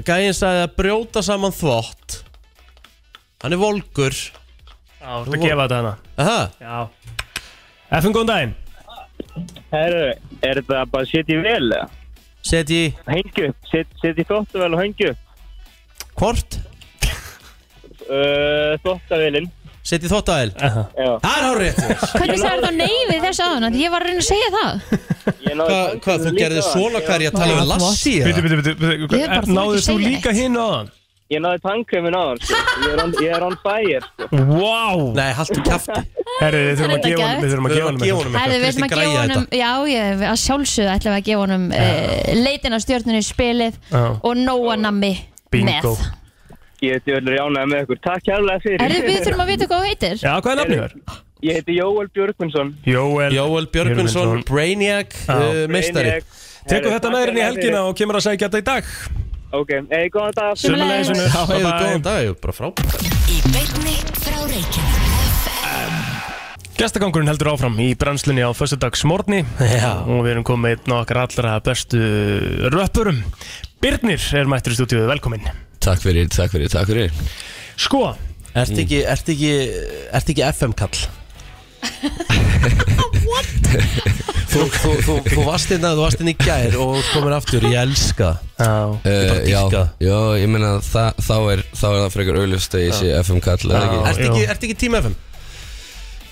[0.09, 2.19] gæinn sagði að brjóta saman þvott.
[3.45, 4.17] Hann er volgur.
[5.01, 6.77] Já, þú ert að gefa þetta hana Aha, Já.
[8.01, 8.55] FM, góðan daginn.
[9.73, 10.07] Herru,
[10.43, 11.89] er þetta bara að setja í vel eða?
[12.47, 12.81] Setji
[13.11, 15.13] Hengju, set, setja í þóttavel og hengju.
[16.17, 16.59] hvort?
[18.07, 19.49] Uh, Þóttavelin.
[19.87, 21.11] Setji þvóttaðil Já.
[21.23, 21.77] Það er hárið
[22.17, 23.77] Hvernig sagði þá nei við þessu aðan?
[23.79, 24.73] Ég var að reyna að segja það
[25.47, 26.65] Ég náði Hvað, þú gerði
[27.15, 28.15] er ég að tala um Lassi
[29.55, 30.91] Náðu þú líka hinn hann?
[31.27, 32.59] Ég náði tannkremin á hann, sko.
[33.19, 34.29] Ég er on, fire, sko.
[34.47, 35.97] Vá Nei, haltu kjafti
[36.39, 38.37] Herri, við þurfum að gefa honum Við þurfum að gefa honum eitthvað.
[38.45, 41.67] Herði, við ætlum að gefa honum Já, ég, að sjálfsögðu ætlum við að gefa honum
[41.81, 44.05] uh, leitin á stjórnunni spilið Já.
[44.23, 45.13] og nóa nammi
[45.51, 46.07] Bingo með
[46.85, 48.01] Ég heiti Öllur Jánæði með ykkur.
[48.05, 48.83] Takk hérlega fyrir.
[48.85, 51.21] Herði, við þurfum að vita hvað þú heitir Já, hvað er nafnið þér?
[51.47, 52.75] Ég heiti Jóel Björgvinsson.
[52.87, 56.19] Jóel Jóel Björgvinsson, Brainiac, uh, meistari
[56.67, 58.93] Herru, þetta takk með þér inn í helgina og kemur að segja þetta í dag
[59.57, 60.57] Ok, ei, góðan dag.
[60.61, 61.29] Sömuleiðis, Unnur.
[61.31, 61.81] Já, hefur Bye-bye.
[61.81, 65.05] góðan dag, ég er bara frábært Í beinni frá Reykjavík
[66.77, 69.95] Gestagangurinn heldur áfram í brennslunni á föstudagsmorgni Já.
[70.05, 72.01] og við erum komið einn á okkar allra bestu
[72.75, 73.23] röppurum
[73.81, 75.47] Birnir er mættur í stúdíuðu, velkomin
[75.81, 77.17] Takk fyrir, takk fyrir, takk fyrir
[77.81, 78.11] Sko,
[78.57, 79.53] Ert ekki, ert ekki,
[80.17, 81.01] ert ekki FM kall?
[84.53, 87.37] þú, þú, þú, þú varst inn að þú varst inn í gær og þú komir
[87.37, 89.61] aftur, ég elska já uh, Já,
[90.01, 93.61] já, ég meina þá, er, þá er það frekar auðlust að ég sé FM kall
[93.69, 93.81] Já.
[93.83, 93.99] ekki?
[94.11, 95.17] Ert ekki, ert ekki tím FM?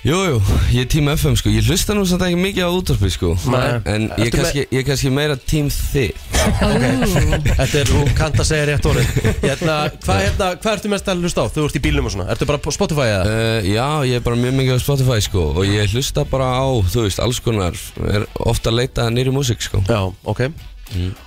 [0.05, 0.35] Jú, jú,
[0.69, 3.31] ég er tím FM sko, ég hlusta nú samt ekki mikið á útvarpi sko.
[3.49, 3.69] Nei.
[3.89, 6.11] En ég er Ertu kannski, ég er kannski meira tím þið
[6.45, 9.09] Þetta er, þú kannt að segja rétt orðin
[9.41, 11.49] hérna, Hvað hérna, hvað ertu mest að hlusta á?
[11.55, 13.23] Þú ert í bílnum og svona, ertu bara på Spotify eða?
[13.25, 15.47] uh, Já, ég er bara mjög mikið á Spotify sko.
[15.57, 17.81] Og ég hlusta bara á, þú veist, alls konar.
[18.13, 19.81] Er ofta að leita nýri músík sko.
[19.89, 20.45] Já, ok.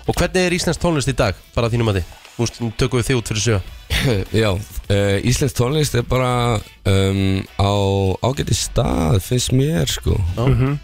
[0.06, 2.16] Og hvernig er Íslands tónlist í dag, bara að þínum að þið?
[2.38, 3.56] Nú tökum við þig út fyrir sjö.
[4.42, 7.72] Já, uh, Íslensk tónlist er bara um, á
[8.22, 10.14] ágæti stað, finnst mér sko.
[10.38, 10.78] Mhm.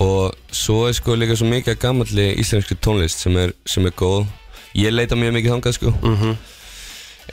[0.00, 3.92] Og svo er sko líka svo mikið af gamalli íslenski tónlist sem er, sem er
[3.94, 4.24] góð.
[4.74, 5.92] Ég leita mjög mikið þangað sko.
[6.02, 6.32] Mhm.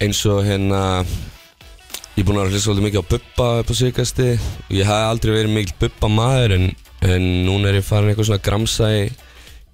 [0.01, 1.05] Eins og hérna
[2.11, 4.25] Ég er búinn að hlusta svolítið mikið á Bubba upp á síkasti
[4.75, 6.65] Ég hef aldrei verið mikil Bubba maður en,
[7.07, 9.05] en núna er ég farin eitthvað svona gramsa í,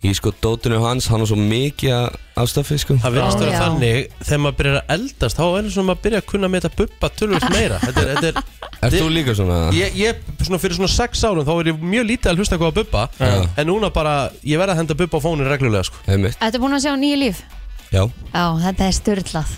[0.06, 2.94] í sko dótinu hans Hann har svo mikið af- af stöfi sko.
[3.02, 6.02] Það verðast vera þannig, þegar maður byrjar að eldast þá er það svona að maður
[6.06, 7.80] byrja að kunna með þetta bubba tölvöld meira.
[7.82, 9.58] Þetta er, þetta er Ert þú líka svona?
[9.74, 12.70] Ég, ég, svona fyrir svona sex árum þá er ég mjög lítið að hlusta eitthvað
[12.70, 13.48] á bubba Já.
[13.58, 14.14] En núna bara,
[14.46, 15.98] ég verð að henda bubba á fónin reglulega sko.
[16.06, 16.38] Einmitt.
[16.38, 17.42] Þetta er búin að sjá nýju líf.
[17.90, 18.04] Já,
[18.36, 19.56] Já, þetta er styrlað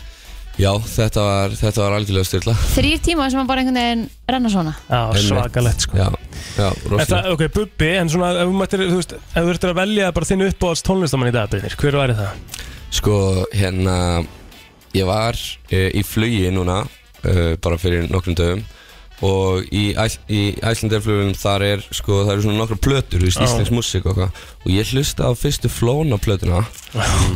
[0.60, 2.56] já þetta, var, þetta var algjörlega styrla.
[2.76, 4.74] Þrýr tíma sem að bara einhvern veginn renna svona.
[4.90, 6.00] Já, svakalegt sko.
[6.00, 6.10] Já,
[6.58, 9.74] já, En rosalega ok, Bubbi, en svona, ef þú mættir, þú veist, ef þú ertir
[9.74, 12.60] að velja bara þinn uppáhalds tónlistamann í dag, Byrnir, hver væri það?
[13.00, 13.16] Sko,
[13.54, 13.96] hérna
[14.98, 15.38] Ég var
[15.70, 16.82] e, í flugi núna
[17.22, 18.64] e, Bara fyrir nokkrum dögum
[19.26, 19.90] Og í,
[20.32, 23.32] í æslandarflugum þar er Sko, það eru svona nokkra plötur Já.
[23.44, 24.30] íslensk músík og hvað
[24.64, 26.62] Og ég hlusta á fyrstu flóna plötuna.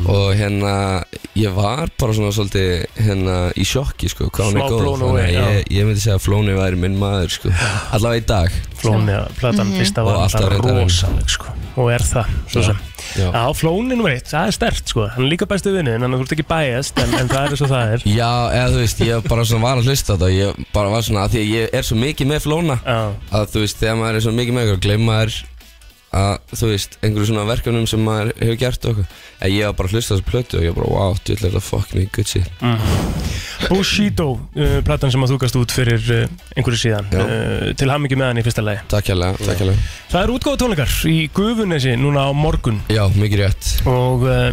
[0.08, 1.04] Og hérna
[1.36, 5.18] Ég var bara svona svolítið Hérna í sjokki, sko, hvað Smá er góð.
[5.28, 7.52] ég, ég myndi segja að flóni væri minn maður, sko.
[7.92, 8.58] Allavega í dag.
[8.80, 9.78] Flóni, platan Mhm.
[9.80, 12.82] fyrsta var alltaf rosaleg, sko Og er það, svo sem.
[13.18, 13.28] Já.
[13.34, 15.08] Já, Flóni nummer eitt, það er stert, sko.
[15.14, 17.70] Hann er líka bestu þannig að þú ert ekki bæjast en, en það er svo
[17.72, 18.06] það er.
[18.20, 20.30] Já, eða þú veist, ég bara svona var að hlusta þetta.
[20.34, 23.00] Ég bara var svona, að því að ég er svo mikið með flóna Já.
[23.40, 25.40] Að þú veist, þegar maður er svo mikið með eitthvað Gleima maður
[26.14, 29.22] að, þú veist, einhverju svona verkefnum sem maður hefur gert eitthvað.
[29.44, 31.64] En ég var bara að hlusta þessu plötu og ég bara, wow, þú ætlar þetta
[31.66, 32.50] fuck me, good shit.
[33.70, 37.10] Bushido, uh, platan sem að þú gast út fyrir uh, einhverju síðan.
[37.14, 38.84] Uh, Til hammingi með hann í fyrsta lagi.
[38.94, 39.88] Takk hérlega, takk hérlega.
[40.14, 42.82] Það er útgáða tónleikar í Gufunesi núna á morgun.
[42.94, 43.74] Já, mikið rétt.
[43.90, 44.52] Og uh,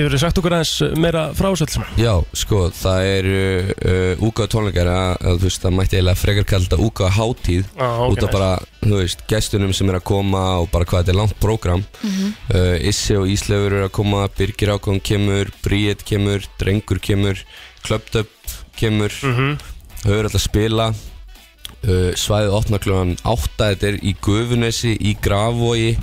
[0.00, 1.82] getur þið sagt okkur aðeins meira frá þessu?
[2.00, 3.36] Já, sko, það eru
[3.70, 7.64] uh, úgáð tónleikar að, að þú veist, það mætti eiginlega frekar kalla þetta úgáð hátíð
[7.70, 8.50] Já, ok, út af bara,
[8.84, 12.32] þú veist, gestunum sem er að koma og bara hvað þetta er langt prógram Mhm.
[12.54, 17.40] uh, Issi og Íslefur eru að koma Birgir Ákon kemur, Bríett kemur Drengur kemur,
[17.84, 18.28] Klöptöp
[18.76, 19.56] kemur Mhm.
[20.04, 20.86] þau eru alltaf að spila
[21.84, 25.94] uh, svæðið opna klúan 8 þetta er í Gufunesi í Gravogi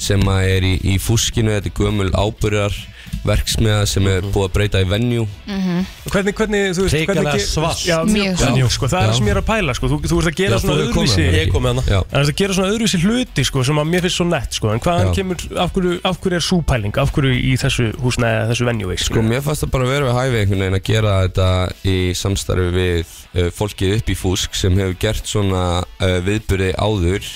[0.00, 2.76] sem að er í, í fúskinu þetta er gömul ábyrjar
[3.26, 5.26] verksmiða sem er búið að breyta í venue
[6.06, 7.80] Hvernig, hvernig, þú veist, Hrikalega hvernig svalt.
[7.86, 8.74] Já, mjög Mjög svalt.
[8.76, 9.10] sko, það er Já.
[9.10, 10.82] það sem ég er að pæla, sko Þú, þú ert að gera Já, svona þú
[10.82, 11.40] hefur komið öðruvísi þarna.
[11.40, 12.00] Ég kom með hana Já.
[12.10, 14.72] Það er að gera svona öðruvísi hluti, sko, sem að mér finnst svo nett, sko
[14.72, 15.14] En hvaðan Já.
[15.18, 19.22] kemur, af hverju, af hverju er súpæling, af hverju í þessu húsnæði, þessu venjú, Sko
[19.26, 21.48] mér fannst það bara vera við hæfi einhvern veginn að gera þetta
[21.86, 27.26] í samstarfi við uh, fólkið upp í Fúsk sem hefur gert svona uh, viðbyrði áður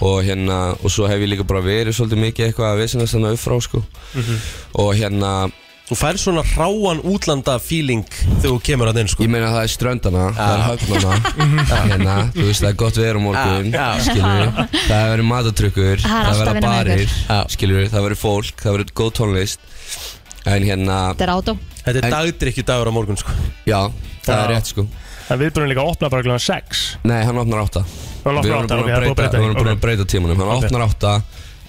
[0.00, 3.36] og hérna og svo hef ég líka bara verið svolítið mikið eitthvað að vesinast þannig
[3.36, 3.82] upp frá sko.
[4.14, 4.38] Mhm.
[4.84, 5.32] og hérna
[5.90, 9.24] Þú fær svona ráan útlanda feeling þegar þú kemur að inn sko.
[9.26, 11.16] Ég meina það er ströndana, það er höfnana.
[11.90, 14.04] Hérna, þú veist það er gott veður á morgun Já, já.
[14.06, 14.52] skilur
[14.86, 17.02] það verður matatrykkur, Það er verður barir
[17.56, 19.58] skilur það verður fólk, það verður góð tónlist.
[20.46, 21.56] En hérna, Þetta er átó.
[21.82, 23.34] Þetta er En- dagdrykju dagur á morgun sko.
[23.66, 23.80] Já,
[24.22, 24.50] það er Já.
[24.54, 24.86] rétt sko.
[25.26, 26.38] Það viðbjörnum líka að opna bara kl.
[26.38, 27.82] 6 Nei, hann opnar átta.
[27.82, 30.42] Hann opnar Við vorum búin að að breyta, breyta að breyta tímanum.
[30.46, 30.66] Ok.
[30.68, 31.14] opnar átta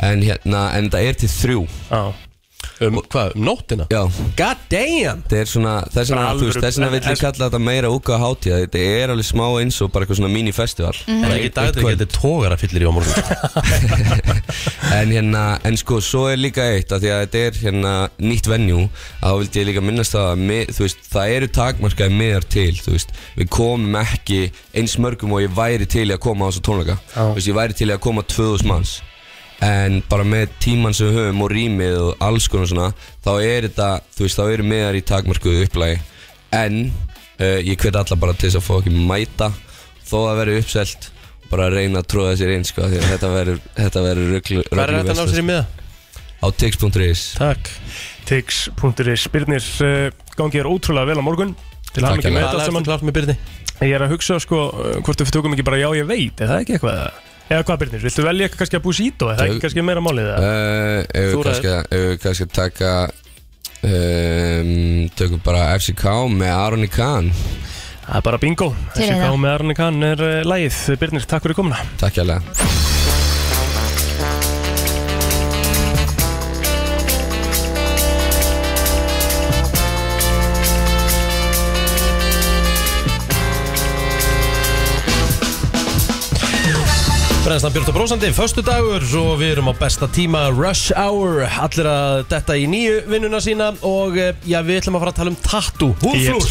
[0.02, 1.64] En hérna, en það er til þrjú.
[1.92, 2.31] Já
[2.82, 3.86] Um hvað, um nóttina?
[3.94, 4.02] Já.
[4.40, 5.20] God damn!
[5.30, 7.60] Það er svona, þess vegna, Bara þú veist, þess vegna vill en- ég kalla þetta
[7.62, 11.36] meira úka hátíða Þetta er alveg smá eins og bara eitthvað svona mini-festival Það er
[11.36, 14.32] ekki dagdrykju, þetta er tógar að fyllir í á morgun.
[14.92, 18.50] En hérna, en sko, svo er líka eitt að Því að þetta er hérna nýtt
[18.52, 18.82] venjú
[19.22, 22.74] Þá vildi ég líka minnast það að mið, þú veist, Það eru takmarkaði miðar til
[22.82, 24.42] Þú veist, við komum ekki
[24.82, 26.98] eins mörgum Og ég væri til að koma á þessu tónleika.
[27.16, 28.98] Þú veist, ég væri til að koma 2000 manns
[29.62, 32.88] En bara með tíman sem við höfum og rýmið og alls konar svona
[33.22, 36.00] Þá er þetta, þú veist, þá eru miðar í takmarkuðu upplægi
[36.58, 39.52] En uh, ég hvet alla bara til þess að fá ekki mæta
[40.08, 41.12] Þó að vera uppselt
[41.52, 44.66] Bara að reyna að tróða sér inn, sko Því að þetta verður, þetta verður ruglu
[44.72, 45.68] Hvað er þetta að ná sér í miða?
[46.42, 47.68] Á tix.is Takk.
[48.26, 50.08] Tix.is Byrnir, uh,
[50.38, 51.52] gangi er ótrúlega vel á morgun.
[51.94, 52.82] Til hann ekki með þetta saman.
[52.82, 53.36] þú klart með byrni?
[53.82, 56.42] Ég er að hugsa, sko, uh, hvort við tökum ekki bara já ég veit.
[56.42, 57.30] Er það ekki eitthvað?
[57.52, 59.28] Eða hvað Byrnir, viltu velja eitthvað kannski að Bushido?
[59.32, 60.30] Er það ekki Tök- kannski meira málið?
[60.32, 60.38] eða?
[60.40, 61.74] Uh, ef Þú við kannski,
[62.24, 62.92] kannski taka
[63.84, 66.06] um, Tökum bara FCK
[66.38, 67.32] með Aroni Kahn
[68.06, 69.38] Það er bara bingo FCK það.
[69.44, 72.28] með Arne Kahn er uh, lægið Byrnir, takk fyrir komuna Takk hjá
[87.52, 91.88] brennstan Björn og Brósandi, föstu dagur og við erum á besta tíma Rush Hour, allir
[91.90, 95.34] að detta í nýju vinnuna sína og eh, já, við ætlum að fara að tala
[95.34, 96.48] um tattoo, húðflúr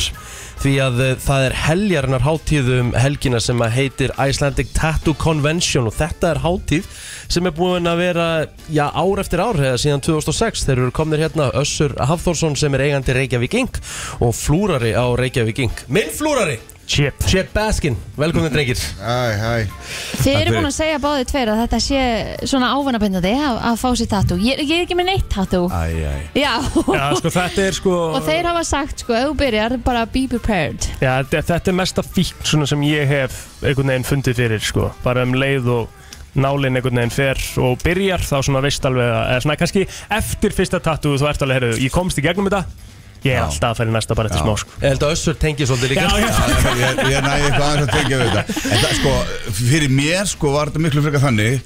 [0.61, 5.97] því að eh, það er heljarinnar hátíðum helgina sem að heitir Icelandic Tattoo Convention og
[5.97, 6.91] þetta er hátíð
[7.33, 8.27] sem er búin að vera
[8.69, 12.91] já, ár eftir ár eða síðan 2006 þeir eru komnir hérna Össur Hafþórsson sem er
[12.91, 13.81] eigandi Reykjavík Inc.
[14.21, 15.87] og flúrari á Reykjavík Inc.
[15.89, 16.59] Minn flúrari
[16.91, 17.15] Chip.
[17.31, 18.81] Chip Baskin, velkomin drengir.
[18.99, 19.51] Hæ, hæ
[20.25, 22.01] Þið eru búin að segja báðið tveir að þetta sé
[22.51, 24.39] svona ávanabindandi að, að fá sér tattoo.
[24.43, 25.69] Ég, ég er ekki með neitt tattoo.
[25.71, 26.15] Æ, æ.
[26.41, 26.57] Já,
[26.91, 30.25] Já, sko, þetta er sko og þeir hafa sagt sko, ef þú byrjar bara be
[30.35, 30.91] prepared.
[30.99, 34.91] Já, þe- þetta er mesta fíkn svona sem ég hef einhvern veginn fundið fyrir sko.
[35.07, 35.97] Bara um leið og
[36.43, 39.87] nálinn einhvern veginn fer og byrjar þá svona veist alveg að, eða svona kannski
[40.19, 42.90] eftir fyrsta tattoo þú ert alveg, heyrðu, ég komst í gegnum þetta
[43.27, 44.79] ég er alltaf að fara í næsta bara eftir smá sko.
[44.81, 46.07] Ég held að Össur tengi svolítið líka.
[46.07, 46.31] Já, já.
[46.81, 48.59] Ég, ég næði eitthvað aðeins að tengja við þetta.
[48.71, 49.15] En það, sko,
[49.61, 51.61] fyrir mér, sko, var þetta miklu frekar þannig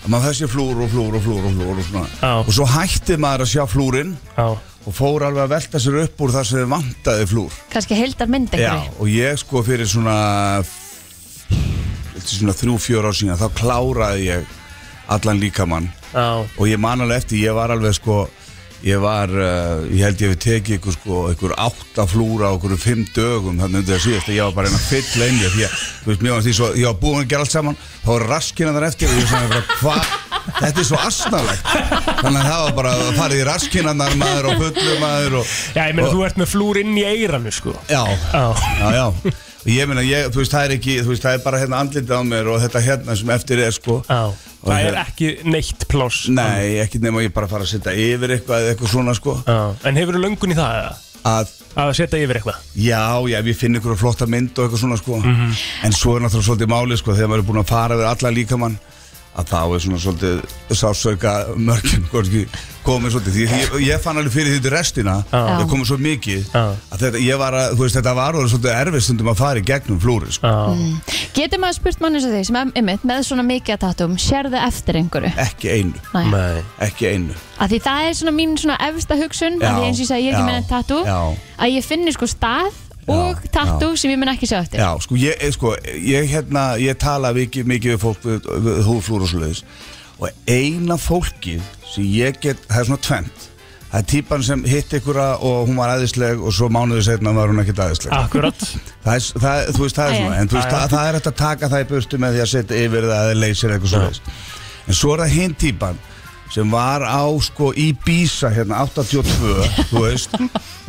[0.00, 2.10] að maður þessi flúr og flúr og flúr og flúr og svona.
[2.22, 2.32] Já.
[2.40, 4.46] og svo hætti maður að sjá flúrin Já.
[4.56, 7.58] og fór alveg að velta sér upp úr það sem þið vantaði flúr.
[7.74, 10.16] Kannski heildar mynd Já, einhverju og ég sko fyrir svona
[12.16, 14.56] eftir svona þrjú, fjör ár síðan þá kláraði ég
[15.10, 15.90] allan líkamann.
[16.14, 16.42] Já.
[16.42, 18.24] og ég man alveg eftir, ég var alveg sko
[18.86, 22.76] ég var, uh, ég held ég við tekið ykkur sko, ykkur átta flúra á ykkur
[22.80, 25.50] fimm dögum þannig undir það síðast að ég var bara einn að fylla inn í
[25.54, 27.78] því að, þú veist, mér var því svo, ég var búin að gera allt saman
[28.00, 30.14] þá var raskina þar eftir og ég sagði bara, hvað,
[30.60, 31.74] þetta er svo asnalegt.
[32.20, 35.82] Þannig að það var bara að fara í raskinanar maður og fullu maður og, Já,
[35.90, 37.76] ég meina þú ert með flúr inn í eiranu sko.
[37.90, 38.02] Já,
[38.32, 38.44] Já.
[38.96, 39.06] já,
[39.66, 42.14] ég meina, ég, þú veist, það er ekki, þú veist, það er bara hérna andlitið
[42.16, 44.20] á mér og þetta hérna sem eftir er, sko Já,
[44.60, 47.92] Og það er hérna- ekki neitt pláss Nei, ekki nema ég bara fara að setja
[47.96, 49.58] yfir eitthvað eða eitthvað svona, sko Já.
[49.88, 50.92] En hefur þú löngun í það eða?
[51.30, 52.60] Að, Að setja yfir eitthvað?
[52.74, 55.56] já, já, ég finn eitthvað flotta mynd og eitthvað svona, sko Mhm.
[55.84, 58.30] En svo er náttúrulega svolítið máli, sko, þegar maður er búin að fara yfir alla
[58.36, 58.78] líkamann
[59.38, 60.40] að þá er svona svolítið
[60.74, 62.06] sásauka mörgum,
[62.84, 63.36] komið svolítið.
[63.36, 67.40] Því ég, ég fann alveg fyrir því restina það komið svo mikið að þetta, ég
[67.40, 70.50] var að, þú veist, þetta var svolítið erfið stundum að fara í gegnum flúri, sko.
[70.50, 71.20] Já.
[71.36, 74.60] Getur maður spurt manni sem þig sem er einmitt með svona mikið að tattoo sérðu
[74.66, 75.32] eftir einhverju?
[75.46, 76.04] Ekki einu,
[76.34, 76.62] Nei.
[76.88, 77.38] Ekki einu.
[77.60, 80.10] Af því það er svona mín svona efsta hugsun Já, af því eins og ég
[80.10, 81.18] segi ég er ekki tattoo já.
[81.60, 82.72] að ég finni sko stað
[83.08, 84.82] og tattoo sem ég mun ekki sjá eftir.
[84.82, 88.82] Já, sko, ég, eh, sko, ég, hérna, ég tala mikið, mikið við fólk við, við
[88.88, 89.62] húðflúr og svoleiðis.
[90.20, 91.62] Og eina fólkið
[91.94, 93.46] sem ég get, það er svona tvent
[93.90, 97.50] það er típan sem hitt ykkur og hún var aðeinsleg og svo mánuði setna var
[97.50, 98.66] hún ekkert aðeinsleg Akkurat.
[99.02, 101.30] Það er, það, þú veist, það er svona en þú veist, það, það er hægt
[101.30, 104.22] að taka það í burtu með því að setja yfir það eða leysir eitthvað svoleiðis.
[104.86, 106.00] En svo er það hinn típan
[106.50, 110.34] sem var á sko í Bísa hérna 82, þú veist.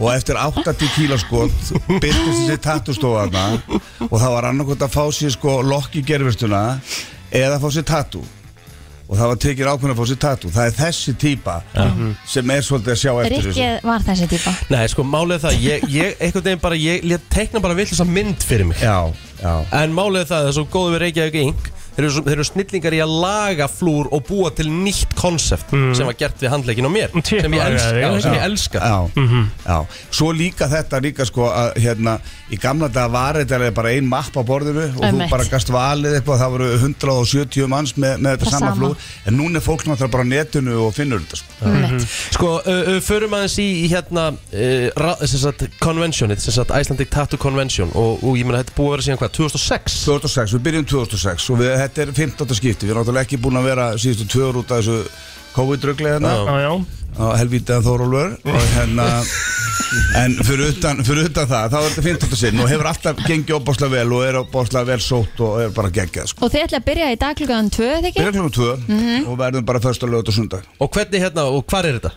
[0.02, 1.72] Og eftir 80 kílaskot
[2.02, 3.48] byrtist þessi tattoostofaðna
[4.10, 6.80] og það var annarkot að fá sér sko lokk í gerfistuna
[7.30, 8.24] eða fá sér tattoo.
[9.12, 10.52] Og það var tekið ákveðin að fá sér tattoo.
[10.56, 11.56] Það er þessi típa
[12.32, 14.54] sem er svolítið að sjá eftir Rikki var þessi típa.
[14.72, 17.90] Nei, sko, málið er það, ég, ég einhvern veginn bara, ég lét teikna bara vill
[17.92, 18.80] þessa mynd fyrir mig.
[18.80, 19.12] Já,
[19.44, 19.54] já.
[19.82, 22.46] En málið er það, það er svo góðu við Reykjavík Inc Þeir eru, þeir eru
[22.48, 26.88] snillingar í að laga flúr og búa til nýtt konsept sem var gert við handleikin
[26.88, 28.22] á mér Chip sem ég lagaði elska, þig, já, ekki?
[28.24, 28.80] sem ég elska.
[28.80, 29.00] Já,
[29.66, 29.78] já,
[30.20, 32.14] svo líka þetta líka sko að hérna
[32.52, 35.32] í gamla dag var þetta alveg bara ein mapp á borðinu og þú Einmitt.
[35.34, 38.80] bara gast valið eitthvað það voru 170 manns með, með þetta Það sama sama.
[38.80, 41.60] flúr en núna er fólk náttúrulega bara á netinu og finnur þetta sko.
[41.72, 42.08] Einmitt.
[42.38, 46.72] Sko, uh, uh, förum aðeins í, í hérna uh, ra- sem sagt, conventionið, sem sagt
[46.76, 50.00] Icelandic Tattoo Convention og, og ég meina þetta er búið að vera síðan hvað, 2006?
[50.08, 52.56] 2006, við byrjum 2006 og við, þetta er 15.
[52.62, 54.98] skipti, við erum náttúrulega ekki búin að vera síðustu tvö ár út af þessu
[55.56, 56.74] COVID-drugli hérna Já, já
[57.12, 59.06] á helvítið Þórólfur og hérna
[60.16, 62.38] en fyrir utan, fyrir utan það þá er þetta 15.
[62.40, 65.92] sinn og hefur alltaf gengið óbáslega vel og er óbáslega vel sótt og er bara
[65.92, 66.46] geggjað sko.
[66.48, 68.20] Og þið ætla að byrja í dag klukkan 2 þegar ekki?
[68.22, 69.28] Byrja klukkan 2 Mhm.
[69.28, 72.12] og verðum bara först að lögða og sundag Og hvernig hérna, og hvar er þetta?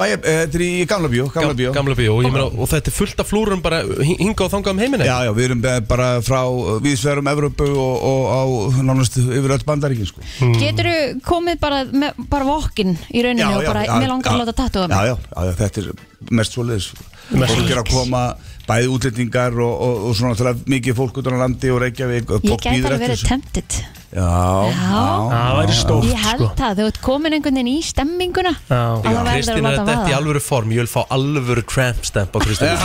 [0.00, 2.70] Bæja, eh, þetta er í Gamla bíó Gamla bíó, Gamla bíó, og, ég meina, og
[2.70, 5.44] þetta er fullt af flúrum bara hi- hingað og þangað um heiminn Já, já, við
[5.50, 6.40] erum eh, bara frá
[6.86, 8.40] viðsverum Evrópu og, og á
[8.88, 10.24] nánast yfir öll bandaríkin sko.
[10.56, 14.56] Getur þú komið bara, með, bara vokkin í rauninu og bara, mér langar að láta
[14.64, 15.92] tattoo já, já, já, já, þetta er
[16.40, 16.90] mest svoleiðis.
[17.30, 18.24] Mest Fólk er að koma
[18.66, 22.40] bæði útlendingar og, og, og svona til mikið fólk út á landi og Reykjavík og
[22.42, 23.28] Ég fólk gæti bíður alveg eftir verið þessu.
[23.28, 24.26] tempted Já,
[24.74, 25.02] Já.
[25.30, 26.48] Það væri stórt Ég held sko.
[26.58, 28.52] það, þú ert komin einhvern veginn í stemminguna.
[28.66, 28.80] Já.
[29.04, 32.74] verður Kristín er þetta í alvöru form, ég vil fá alvöru tramp stamp á Kristín
[32.74, 32.78] já,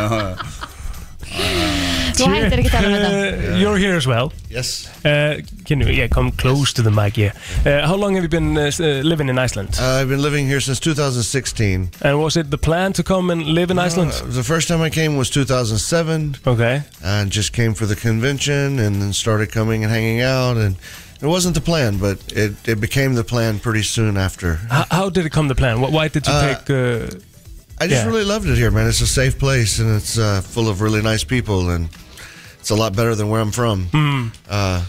[0.00, 0.36] já.
[2.18, 4.88] Þú hættir ekki að tala þetta Uh, You're here as well Yes.
[5.04, 7.32] uh, Can you, yeah, come close to the mic Yeah.
[7.66, 9.76] uh, How long have you been uh, uh, living in Iceland?
[9.80, 11.90] Uh, I've been living here since 2016.
[12.02, 14.12] And was it the plan to come and live in Iceland?
[14.12, 16.36] Uh, the first time I came was 2007.
[16.46, 20.76] Okay And just came for the convention and then started coming and hanging out and
[21.20, 24.54] It wasn't the plan, but it, it became the plan pretty soon after.
[24.70, 25.80] How, how did it come to plan?
[25.80, 26.70] Why did you Uh, take...
[26.70, 27.18] Uh,
[27.80, 28.06] I just yeah.
[28.10, 28.86] really loved it here, man.
[28.88, 31.88] It's a safe place and it's uh, full of really nice people, and
[32.60, 33.86] it's a lot better than where I'm from.
[33.92, 34.28] Hmm.
[34.48, 34.84] Uh,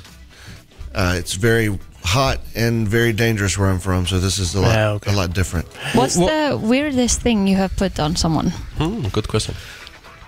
[0.94, 4.72] uh, it's very hot and very dangerous where I'm from, so this is a lot,
[4.74, 5.14] Yeah, okay.
[5.14, 5.68] a lot different.
[5.94, 8.50] What's the weirdest thing you have put on someone?
[8.78, 9.56] Hmm, good question.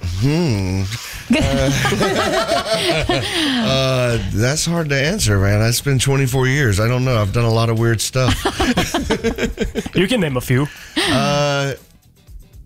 [0.04, 0.84] Hmm.
[1.32, 1.38] uh,
[4.34, 5.62] that's hard to answer, man.
[5.62, 6.80] It's been 24 years.
[6.80, 7.22] I don't know.
[7.22, 8.34] I've done a lot of weird stuff.
[9.96, 10.68] you can name a few.
[10.98, 11.74] Uh,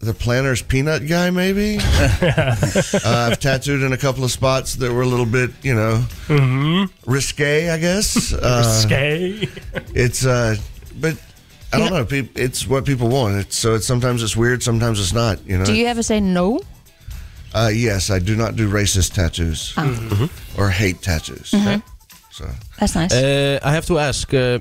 [0.06, 1.78] the planner's peanut guy, maybe.
[1.82, 2.56] uh,
[3.04, 6.06] I've tattooed in a couple of spots that were a little bit, you know,
[7.06, 8.34] risque, I guess.
[8.46, 9.48] Uh, Risque.
[9.94, 10.56] It's, uh,
[11.00, 11.18] but
[11.74, 12.06] I don't know.
[12.06, 13.36] Peop It's what people want.
[13.36, 13.76] It's so.
[13.76, 14.62] It's sometimes it's weird.
[14.64, 15.46] Sometimes it's not.
[15.46, 15.66] You know.
[15.66, 16.62] Do you ever say no?
[17.54, 19.86] Uh, yes, I do not do racist tattoos Ah.
[19.86, 20.30] Mhm.
[20.58, 21.52] or hate tattoos.
[21.52, 21.82] Mhm.
[22.32, 22.46] So
[22.80, 23.12] That's nice.
[23.14, 24.60] Uh, I have to ask, uh,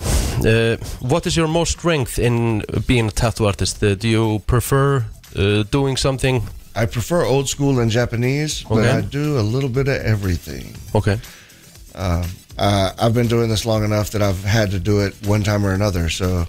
[0.00, 3.82] uh, what is your most strength in being a tattoo artist?
[3.82, 5.04] Uh, do you prefer
[5.36, 6.42] uh, doing something?
[6.76, 8.90] I prefer old school and Japanese, but Okay.
[8.90, 10.76] I do a little bit of everything.
[10.94, 11.18] Okay.
[11.94, 12.24] Uh,
[12.56, 15.64] uh, I've been doing this long enough that I've had to do it one time
[15.66, 16.08] or another.
[16.08, 16.46] So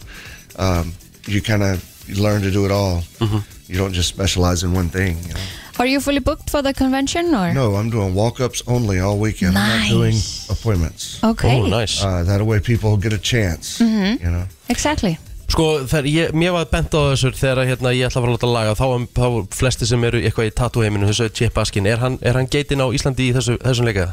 [0.57, 0.93] um,
[1.25, 1.83] you kind of
[2.19, 3.01] learn to do it all.
[3.19, 3.39] Mm-hmm.
[3.71, 5.17] You don't just specialize in one thing.
[5.27, 5.39] You know?
[5.79, 7.53] Are you fully booked for the convention or?
[7.53, 9.57] No, I'm doing walk ups only all weekend.
[9.57, 10.15] I'm not doing
[10.49, 11.23] appointments.
[11.23, 11.55] Okay.
[11.57, 12.03] Oh, nice.
[12.03, 13.79] Uh, that way people get a chance.
[13.79, 14.21] Mhm.
[14.21, 14.45] You know.
[14.67, 15.17] Exactly.
[15.49, 18.35] Sko, þegar ég, mér var bent á þessu þegar hérna, ég ætla að fara að
[18.37, 18.87] láta laga þá,
[19.17, 22.45] þá flesti sem eru eitthvað í tattoo heiminu þessu Chip Askin, er hann, er hann
[22.47, 24.11] geitin á Íslandi í þessu, þessum leika?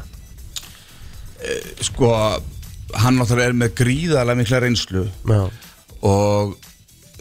[1.81, 2.09] sko
[2.97, 5.41] hann náttúrulega er með gríðarlega mikla reynslu Já.
[6.01, 6.55] og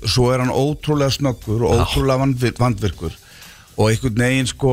[0.07, 3.17] svo er hann ótrúlega snöggur og ótrúlega vandvir, vandvirkur
[3.77, 4.73] og einhvern veginn sko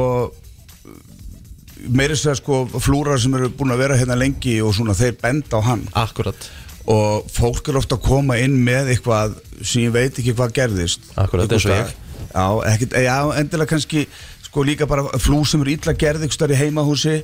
[1.91, 5.59] meiri segja sko flúrar sem eru búin að vera hérna lengi og svona þeir benda
[5.59, 5.83] á hann.
[5.99, 6.47] Akkurat.
[6.87, 11.11] Og fólk er ofta að koma inn með eitthvað sem ég veit ekki hvað gerðist.
[11.19, 11.91] Akkurat, eins og ég.
[12.33, 14.07] Já, ekkit, já, endilega kannski
[14.47, 17.19] sko líka bara flú sem eru illa gerð ykkur starf í heimahúsi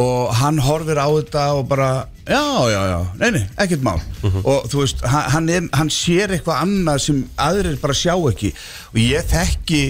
[0.00, 1.90] og hann horfir á þetta og bara
[2.24, 3.98] já, já, já, nei, nei, ekkert mál.
[4.44, 8.54] Og þú veist, hann, hann, er, hann sér eitthvað annað sem aðrir bara sjá ekki.
[8.94, 9.82] Og ég þekki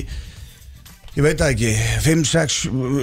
[1.21, 1.71] ég veit það ekki.
[2.07, 2.59] 5, 6,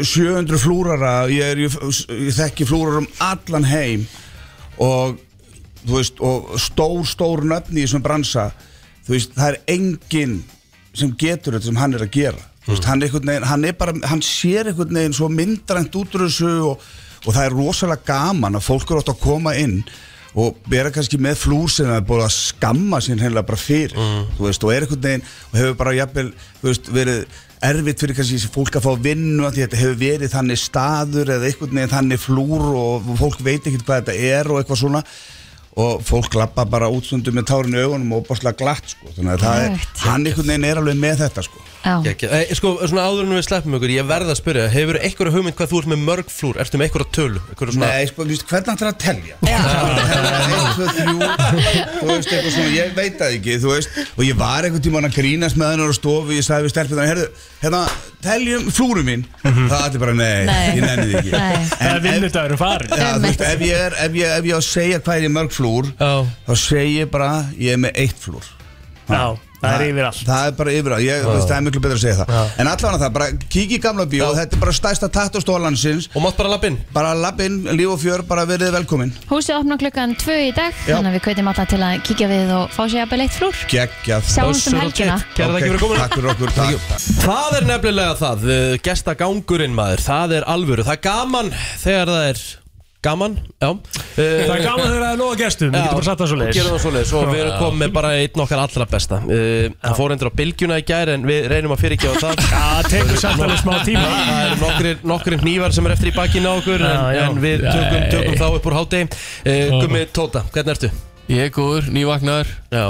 [0.10, 1.14] 700 flúrara.
[1.30, 1.78] Ég, er, ég,
[2.26, 4.06] ég þekki flúrar um allan heim.
[4.82, 5.18] Og
[5.88, 8.50] veist, og stór, stór nöfni í þessum bransa.
[9.08, 10.38] Veist, það er enginn
[10.98, 12.44] sem getur þetta sem hann er að gera.
[12.66, 16.18] Þú veist, hann, er veginn, hann er bara, hann sér einhvern veginn svo myndrænt út
[16.18, 16.86] úr þessu og,
[17.24, 19.80] og það er rosalega gaman að fólk eru átt að koma inn
[20.38, 23.96] og vera kannski með flúr sem það er búin að skamma sín hennilega bara fyrir
[24.38, 26.28] veist, og er einhvern veginn og hefur bara jafnvel,
[26.92, 31.32] verið erfitt fyrir kannski þessi fólk að fá vinnu að þetta hefur verið þannig staður
[31.36, 35.04] eða einhvern veginn þannig flúr og fólk veit ekkert hvað þetta er og eitthvað svona
[35.78, 39.12] og fólk lappa bara útstundum með tárin í augunum og bóstlega glatt sko.
[39.14, 41.64] þannig að það er, hann einhvern veginn er alveg með þetta sko.
[41.88, 41.94] Já.
[42.04, 42.28] Gekki.
[42.34, 45.56] E, sko, svona áður en við sleppum ykkur, ég verð að spyrja hefur einhverja hugmynd
[45.56, 47.44] hvað þú ert með mörg flúr ertu með einhverja tölu?
[47.54, 47.92] Einhverja svona...
[47.94, 49.36] Nei, sko, víst, hvernig ætlar að telja?
[49.48, 54.40] Einn, tvö, þrjú Þú veist, eitthvað svona, ég veit það ekki Þú veist, og ég
[54.42, 57.28] var einhvern tímann að grínast með hennar á stofu Ég sagði við stelpina, herðu,
[57.62, 57.82] hérna,
[58.26, 60.66] teljum flúrum mín Það er bara, nei, Nei.
[60.74, 61.70] ég nenni því ekki Nei.
[61.78, 62.90] Það er vinnudagurinn farin.
[62.98, 65.28] Já, þú veist, ef ég er, ef ég, ef ég á að segja hvað er
[65.28, 65.67] í mörg flúr
[66.00, 66.14] Já.
[66.48, 68.54] Þá segi ég bara, ég er með eitt flúr.
[69.08, 70.22] Já, það er yfir allt.
[70.28, 72.50] Það er bara yfir allt, ég, veist, það er miklu betra að segja það.
[72.60, 76.36] En allavega það, bara kíkja í gamla bíó Þetta er bara stærsta tattustólansins Og mátt
[76.42, 79.14] bara lappinn Bara lappinn, líf og fjör, bara verið velkomin.
[79.32, 80.98] Húsið opna klukkan 2 í dag Já.
[80.98, 83.64] Þannig að við kveitum alla til að kíkja við og fá sér að beleitt flúr.
[83.72, 84.30] Geggjað.
[84.36, 85.18] Sjáumst um helgina.
[85.40, 87.02] Kæra þakki fyrir komuna Takk fyrir okkur, takk.
[87.24, 92.32] Það er nefnilega það, uh, gestagangurinn maður, það er alvöru, það er gaman þegar það
[92.36, 92.46] er
[93.06, 93.70] gaman, já.
[94.18, 96.58] Það er gaman þegar það er nóga gestum, við getum bara satt það svo leiðis
[96.58, 99.20] Gerum það svo leiðis og við erum komið með bara einn okkar allra besta.
[99.28, 102.46] Það fór endur á bylgjuna í gær en við reynum að fyrirgefa það.
[102.58, 104.08] Já, tekur samt alveg smá tíma.
[104.08, 107.26] Það eru nokkrir, nokkrir hnívar sem er eftir í bakinu á okkur en, Já, já.
[107.28, 110.92] en við tökum, tökum þá upp úr hátegi uh, Gummi Tóta, hvernig ertu?
[111.28, 112.86] Ég er góður, nývagnar Já.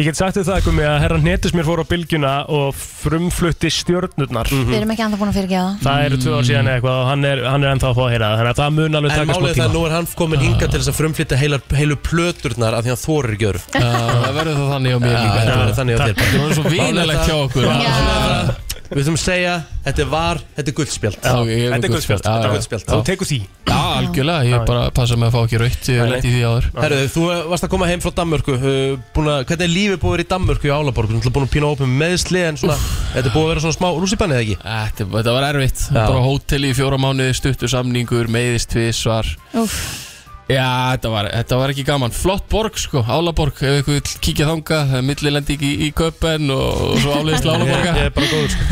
[0.00, 3.68] Ég get sagt þér það, Gummi, að herra Netus mér fór á bylgjuna og frumflutti
[3.68, 4.48] stjörnurnar.
[4.48, 5.82] Við erum ekki anda búin að fyrirgefa það.
[5.84, 8.02] Það eru tvö ár síðan eða eitthvað og hann er, hann er ennþá að fá
[8.06, 9.68] að heyra það Þannig að það mun alveg En taka smá málið er það tíma.
[9.68, 12.88] að nú er hann komin hinga til þess að frumflytja heilar, heilu plöturnar af því
[12.88, 15.36] að hann þorir ekki öru Það verður það þannig á mér líka.
[15.36, 16.16] þetta verður þannig á þér.
[16.32, 17.68] Það er svo vinalegt hjá okkur.
[17.68, 19.52] Málið er það- Við þurfum að segja,
[19.86, 23.38] þetta var, þetta er með Þetta er guldspjald, þetta er guldspjald Þú tekur því.
[23.72, 26.42] Já, algjörlega, ég bara passa mig að fá ekki raut Ég hef lett í því
[26.44, 26.68] áður.
[26.82, 28.58] Herru, þú varst að koma heim frá Danmörku.
[28.58, 31.14] Uh, Hvernig er lífið búið að vera í Danmörku í Álaborg?
[31.16, 32.78] Þú ert búin að pína opið meðsli en svona
[33.14, 34.60] Þetta er búið að vera svona smá rússipanni eða ekki?
[34.62, 35.84] Þetta, þetta var erfitt.
[35.96, 39.36] Bara hótel í fjóra mánuði, stuttur samningur, meiðist tvisvar.
[39.56, 40.11] Úff.
[40.50, 40.66] Já,
[40.96, 42.12] þetta var, þetta var ekki gaman.
[42.12, 46.50] Flott borg sko, Álaborg Ef ykkur vill kíkja þanga Það er millilending í, í köpen
[46.52, 48.62] Og, og svo áleiðist Álaborga Ég er bara góður sko.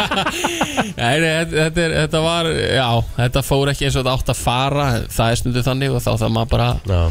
[1.00, 2.48] Nei, nei, þetta, þetta, er, þetta var,
[2.80, 2.86] já,
[3.20, 6.10] þetta fór ekki eins og þetta átt að fara Það er stundu þannig og þá
[6.24, 7.02] það maður bara Já.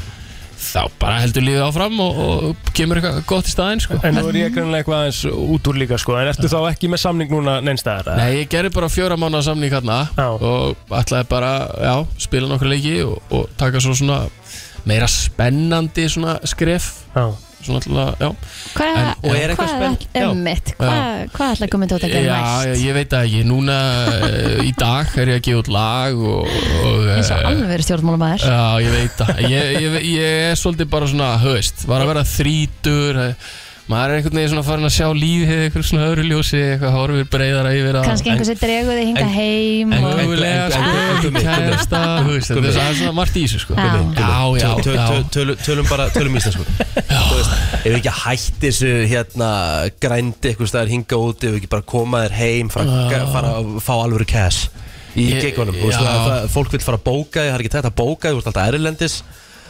[0.59, 3.99] Þá bara heldur lífið áfram og, og kemur eitthvað gott í staðinn sko.
[4.05, 5.21] En nú er ég greinlega eitthvað aðeins
[5.55, 8.11] út úr líka sko En ertu þá ekki með samning núna neinstæðar?
[8.19, 11.93] Nei, ég gerði bara fjóra mánuða samning hérna og ætlaði bara, já,
[12.27, 14.25] spila nokkur leiki og, og taka svo svona
[14.89, 17.29] meira spennandi svona skref Já
[17.69, 18.29] Svona alltaf, já.
[18.73, 19.69] Hvað En- og er eitthvað
[21.35, 22.83] hvað ætla komið tótt að gera Já, næst?
[22.83, 23.77] ég, veit það ekki, núna
[24.09, 27.71] uh, í dag er ég að gefa út lag og, og Eins og eh, alveg
[27.73, 28.45] verið stjórnmálamaður.
[28.49, 29.41] Já, ég veit það.
[29.53, 33.49] Ég, ég, ég er svolítið bara svona, höfist Var að vera þrítur eh,
[33.89, 37.27] Maður er einhvern veginn svona farin að sjá lífið Eitthvað svona öðru ljósi, eitthvað horfir
[37.33, 41.31] breyðara yfir það Kannski einhver sem dregur þig hinga heim En og- mögulega, en- sko,
[41.39, 42.51] kærasta þú veist.
[42.53, 43.73] Það er svona margt í þessu, sko.
[43.79, 43.87] Já.
[44.19, 45.07] Já, já, Töl- já.
[45.09, 46.67] töl- töl- Tölum bara, tölum íslensku.
[46.69, 49.49] Þú veist, ef við ekki hætti þessu hérna
[50.05, 53.93] grændi eitthvað staðar hinga út ef við ekki bara koma þér heim fara, að fá
[54.03, 54.67] alvöru cash
[55.17, 57.97] í geikunum, þú veist, fólk vil fara að bóka þig, það er ekki tægt að
[57.97, 59.15] bóka þig, þú veist alltaf erlendis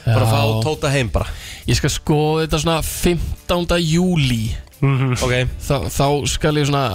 [0.05, 1.29] bara að fá tóta heim bara
[1.69, 3.79] Ég skal skoða þetta svona 15.
[3.85, 4.43] júli
[4.81, 5.47] okay.
[5.65, 6.85] Þa, Þá skal ég svona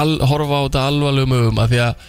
[0.00, 2.08] al, horfa á þetta alvarlegum ögum að því að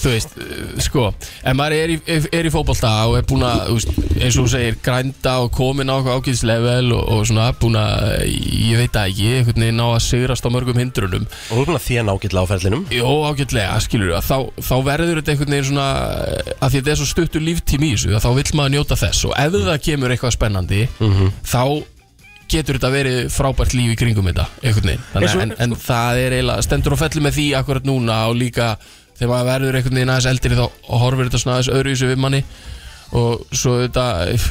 [0.00, 3.66] þú veist, uh, sko ef maður er í, er, í fótbolta og er búin að
[3.68, 8.24] þú eins og þú segir, grænda og komin á ákveðslevel og, og svona búin að,
[8.26, 11.28] ég veit það ekki einhvern veginn ná að sigrast á mörgum hindrunum.
[11.28, 12.84] Og þú er búin að þjána ágætlega á ferlinum?
[12.96, 14.36] Jó, ágætlega, skilur við, þá,
[14.70, 15.88] þá verður þetta einhvern veginn svona,
[16.56, 19.24] að því þetta er svo stuttur líftími í þessu, að þá vill maður njóta þess.
[19.28, 21.62] Og ef það kemur eitthvað spennandi þá
[22.50, 25.04] getur þetta verið frábært líf í kringum þetta, einhvern veginn.
[25.14, 28.72] Að- en, en það er eiginlega, stendur og fellur með því akkurat núna og líka
[29.20, 30.66] þegar maður verður einhvern veginn aðeins eldri þá
[31.04, 32.42] horfir þetta svona aðeins öðru í þessu við manni
[33.10, 34.02] og svo þetta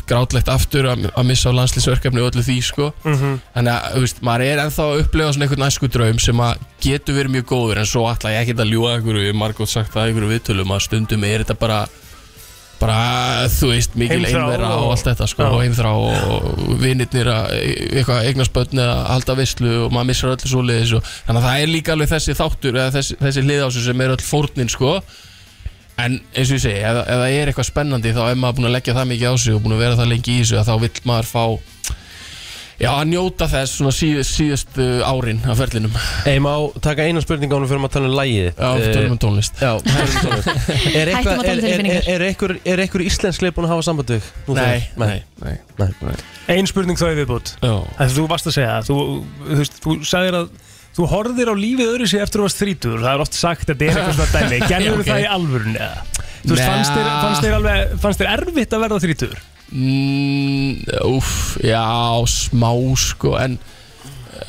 [0.10, 3.38] grátlegt aftur að, að missa á landslýsverkefni og öllu því sko Mhm.
[3.56, 7.16] Þannig að, veist, maður er ennþá að upplega svona einhvern æsku draum sem að getur
[7.16, 10.04] verið mjög góður en svo ætla ég ekki að ljúga einhverju, ég margótt sagt í
[10.04, 11.80] einhverju viðtölum að stundum er þetta bara
[12.80, 18.30] bara, þú veist, mikil einvera og allt þetta, sko, og heimþrá og vinnirnir að eitthvað
[18.30, 21.74] eignast börn eða halda veislu og maður missar öllu svoleiðis og þannig að það er
[21.74, 23.46] líka alveg þessi þáttur eða þessi, þessi
[23.76, 25.00] sig sem er öll fórnin, sko.
[26.00, 28.78] En eins og ég segi, ef, það er eitthvað spennandi þá er maður búin að
[28.78, 31.02] leggja það mikið á sig og búin að vera það lengi í að þá vill
[31.10, 31.44] maður fá
[32.80, 35.96] já, að njóta þess svona síðust, síðustu árin af ferlinum
[36.30, 36.54] Ég má
[36.86, 40.14] taka eina spurning ánum fyrir að tala um lægið Já, tölum um tónlist Já, tölum
[40.16, 43.44] um tónlist Er eitthvað- að tala um er- er- er- er einhver- er einhver íslensk
[43.46, 44.32] leið búin að hafa samband við?
[44.48, 45.22] nú Nei, þegar?
[45.44, 46.16] nei, nei, nei.
[46.56, 48.98] Ein spurning þá er viðbútt Það þú varst að segja Þú,
[49.46, 50.50] þú, þú sagðir að
[51.00, 53.70] Þú horfðir á lífið öðru sér eftir að þú varst þrítur Það er oft sagt
[53.70, 55.06] að þetta er eitthvað svona dæmi Gerður Ok.
[55.12, 56.02] það í alvörun eða?
[56.40, 56.70] Þú veist, Nei.
[56.72, 59.38] fannst þér, fannst, þér alveg, fannst þér erfitt að verða þrítur?
[59.70, 61.86] Mm, úff, já,
[62.26, 63.60] smá sko En,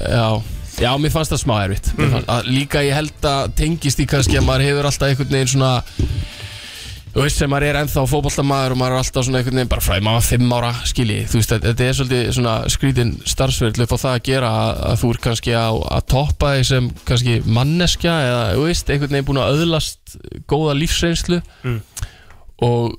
[0.00, 0.40] já
[0.80, 2.12] Já, mér fannst það smá erfitt mm.
[2.14, 5.50] fannst, að, Líka ég held að tengist í kannski að maður hefur alltaf einhvern veginn
[5.52, 5.72] svona
[7.10, 9.82] Þú veist sem maður er ennþá fótboltamaður og maður er alltaf svona einhvern veginn bara
[9.82, 14.12] fræði maður fimm ára skilji, þú veist, þetta er svolítið svona skrítin starfsverðlu á það
[14.12, 15.68] að gera að, að þú er kannski á,
[15.98, 20.14] að toppa því sem kannski manneskja eða, þú veist, einhvern veginn búin að öðlast
[20.54, 21.80] góða lífsreynslu Mm.
[22.62, 22.94] og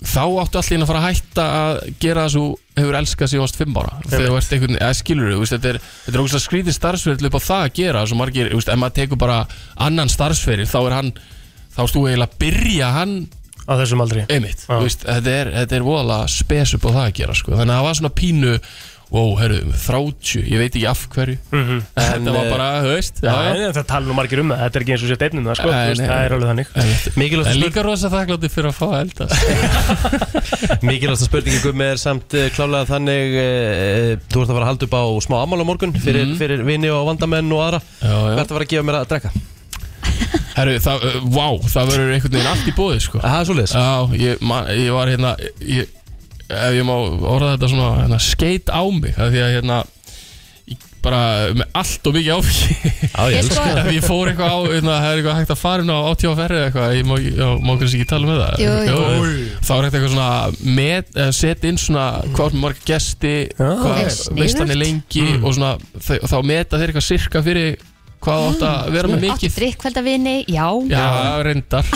[0.00, 2.44] þá áttu allir að fara að hætta að gera það þú
[2.80, 3.98] hefur elskað síðan varst fimm ára.
[4.06, 7.36] Þegar þú ert einhvern, eða skilur þú, þetta er þetta er ógæslega skrítið starfsferðil upp
[7.36, 9.36] á það að gera svo margir, þú veist, ef maður tekur bara
[9.88, 11.12] annan starfsferðil, þá er hann
[11.74, 13.14] þá erst þú eiginlega að byrja hann
[13.68, 14.24] á þessum aldri.
[14.32, 17.52] Einmitt, þú veist, þetta er, þetta er voðalega spes upp á það að gera, sko,
[17.58, 18.54] þannig að það var svona pínu
[19.10, 21.36] wow, herru, 30, ég veit ekki af hverju.
[21.50, 21.78] Mhm.
[21.80, 24.52] en þetta En, var eh, bara, þú veist Já, en það tala nú margir um
[24.52, 26.34] það Þetta er ekki eins og sér deynum það, sko Þú veist, nei, Það er
[26.36, 26.68] alveg þannig.
[27.50, 29.28] En líka rosa þakklátti fyrir að fá að elda
[30.86, 34.88] Mikilvægsta spurningi Gummi er samt uh, klálega þannig uh, Þú ert að fara að halda
[34.90, 36.36] upp á smá ammál á morgun fyrir, Mhm.
[36.40, 37.80] fyrir vini og vandamenn og aðra.
[38.00, 38.34] Já, já.
[38.34, 39.30] Hvað ert að fara að gefa mér að drekka?
[40.54, 43.20] Herru, það, uh, vá, það verður einhvern veginn allt í bóði, sko.
[43.22, 43.88] Það er Já,
[44.20, 44.44] ég,
[44.84, 45.32] ég var hérna
[45.64, 45.88] ég,
[46.50, 49.80] Ef ég má orða þetta svona hérna, Skeit á mig af Því að hérna
[50.70, 51.20] ég bara
[51.56, 52.74] með allt og mikið áfengi
[53.10, 53.78] Já, ég elska það.
[53.80, 56.58] Ef ég fór eitthvað á hérna, Það er eitthvað hægt að fara inn á átífaferri
[56.60, 59.46] eða eitthvað Ég má, já, má kannski ekki tala með það Jú, jú.
[59.64, 62.04] Þá er hægt eitthvað svona met, eh, Set inn svona
[62.36, 64.42] hvað er marga gesti Hvað Ok, sniðugt.
[64.44, 67.80] veistan er lengi Og svona þau- þá meta þeir eitthvað sirka fyrir
[68.20, 69.54] Hvað átt að vera með mikið?
[69.56, 70.66] drikkveldavinni, já.
[70.92, 71.04] Já,
[71.46, 71.86] reyndar.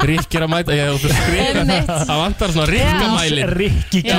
[0.00, 1.60] Rikki er að mæta Ég hef skrifa.
[1.60, 1.90] Einmitt.
[2.08, 4.00] Það vantar svona rikkamælin Rikki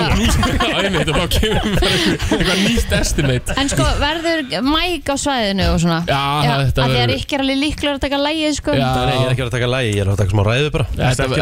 [1.41, 3.55] eitthvað nýtt estimate.
[3.59, 5.97] En sko, verður mæk á svæðinu og svona?
[6.07, 8.75] Já, þetta Af því að verður- Rikki er alveg líklegur að taka lægið sko.
[8.77, 8.87] Já.
[9.01, 10.85] Nei, ég er ekki að taka lægi, ég er að taka smá ræðu bara.
[10.91, 11.35] Þetta að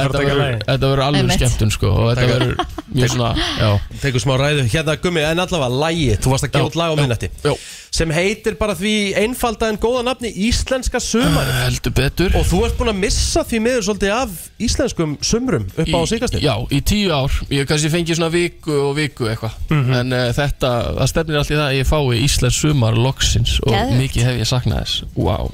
[0.70, 2.56] að verður alveg skemmtun sko Og þetta Taka- verður
[2.96, 3.70] mjög svona Já.
[4.02, 6.96] Tekur smá ræðu, hérna gummi, en allavega lægi Þú varst að gefa út lag á
[7.00, 7.54] minnetti Já.
[8.00, 12.78] Sem heitir bara því einfalda en góða nafni Íslenska sumari Heldur betur Og þú ert
[12.80, 17.12] búin að missa því miður svolítið af íslenskum sumrum upp á síkastin Já, í tíu
[17.16, 19.94] ár Ég hef kannski fengið svona viku og viku eitthvað Mhm.
[20.00, 23.74] En uh, þetta, það stefnir allt í það að ég fái Íslands sumar loksins Og
[23.74, 24.00] Geðvegt.
[24.02, 25.52] mikið hef ég saknað þess Wow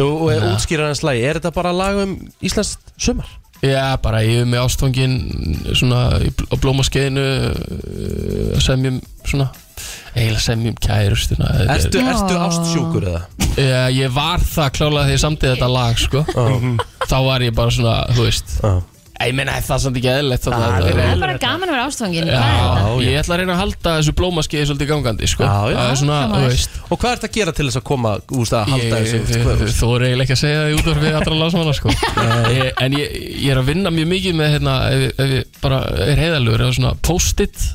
[0.00, 0.42] Og Já.
[0.54, 3.28] útskýrar hans lægi, er þetta bara lag um íslenskt sumar?
[3.64, 5.14] Já, bara ég hef með ástfangin
[5.78, 9.50] Svona á blómaskeiðinu uh, Semjum svona
[10.14, 13.22] Eiginlega semjum kærustuna Þetta er- Ertu, ertu ástsjúkur eða?
[13.58, 16.24] Já, ég var það klálega þegar ég samtið þetta lag sko.
[17.10, 18.54] Þá var ég bara svona, þú veist
[19.24, 22.40] Ég meina það er samt ekki þetta Það er- bara gaman að vera ástfangin Já,
[23.04, 25.44] ég ætla að reyna að halda þessu blómaskeiði svolítið gangandi sko.
[25.46, 25.76] Já, já.
[25.78, 28.12] Það er svona, þú veist Og hvað ert að gera til þess að koma
[28.42, 29.20] úst að halda þessu?
[29.22, 31.94] Ég þú er eiginlega ekki að segja það í útvarfið allra lásmanna sko.
[32.58, 35.60] ég, En ég, ég er að vinna mjög mikið með hérna, ef, ég- ef ég
[35.62, 35.80] bara
[36.10, 37.68] er heiðalur eða svona post-it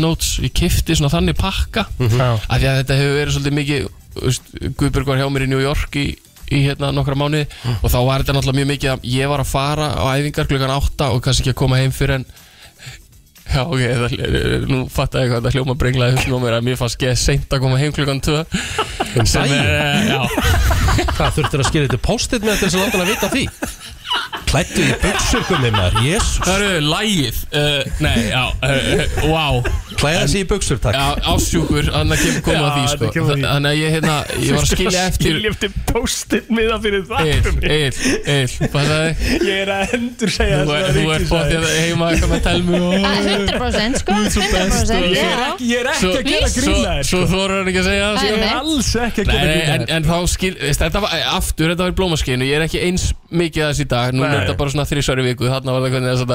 [0.00, 2.28] notes ég kifti svona þannig pakka Já.
[2.40, 5.50] af því að þetta hefur verið svolítið mikið þú veist, Guðbjörg var hjá mér í
[5.52, 6.06] New York í,
[6.52, 7.46] í hérna nokkra mánuði.
[7.82, 10.74] Og þá var þetta náttúrulega mjög mikið að ég var að fara á æfingar klukkan
[10.76, 12.28] 8 og kannski ekki að koma heim fyrir en
[13.46, 14.14] Já, ok, það,
[14.66, 17.52] nú fatt ég hvað það hljóma brenglaði húsum á mér að mér fannst geð seint
[17.54, 18.40] að koma heim klukkan 2
[19.22, 20.20] sem er, eh, já.
[21.14, 23.44] Hvað þurftur að skilja þetta post-it með þess að láta hann að vita því?
[24.50, 29.62] Klættu í buksur gummi maður, jésus Það eru lægið, uh, nei, já, uh, wow
[29.96, 30.96] Klæða sig í buksur, takk.
[30.96, 33.06] Já, ásjúkur, þannig að kem koma að því, sko.
[33.06, 33.42] að.
[33.46, 37.20] Þannig að ég, hérna, ég var að skilja eftir Skilja eftir post-it miða fyrir það.
[37.26, 37.94] Eil, eil,
[38.26, 39.24] eil, það er?
[39.46, 42.92] Ég er að endur segja Þú er- þú bóttið að heima eitthvað með telmu og
[43.06, 45.46] 100% sko Þú ert svo best 100% og- Ég er já.
[45.46, 47.32] ekki, ég er ekki Svo- að gera þér svo sko.
[47.32, 48.26] þórar hann ekki að segja það, sko.
[48.26, 51.82] Ég er alls ekki að gera nei, grína en, þá skil, þetta var aftur, þetta
[51.86, 54.12] var í blómaskeinu Ég er ekki eins mikið að þess í dag.
[54.14, 55.48] Nú er þetta bara svona þrísværi viku.
[55.50, 56.32] Þarna var það hvernig þess að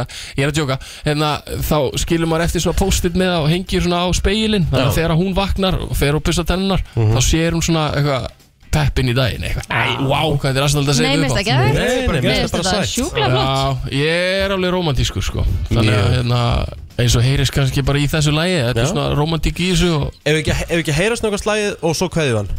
[3.51, 6.79] Og hengir svona á speilin Þannig að þegar hún vaknar og fer og pissa tennunar
[6.95, 8.29] Þá sér hún svona eitthvað
[8.71, 9.65] peppin í daginn eitthvað.
[9.67, 11.39] Æ, wow, hvað er aðstæðan að segja Nei, upp á.
[11.41, 12.91] ekki Nei, nei, mér finnst bara þetta sætt.
[12.93, 15.43] sjúkla flott Já, ég er alveg romantískur sko.
[15.67, 16.39] Þannig að hérna,
[17.03, 18.85] eins og heyrist kannski bara í þessu lægi Þetta Já.
[18.85, 22.07] er svona romantík í þessu og Ef ekki, ef ekki heyrast náttúrulega slæðið og svo
[22.15, 22.49] kveðið hann.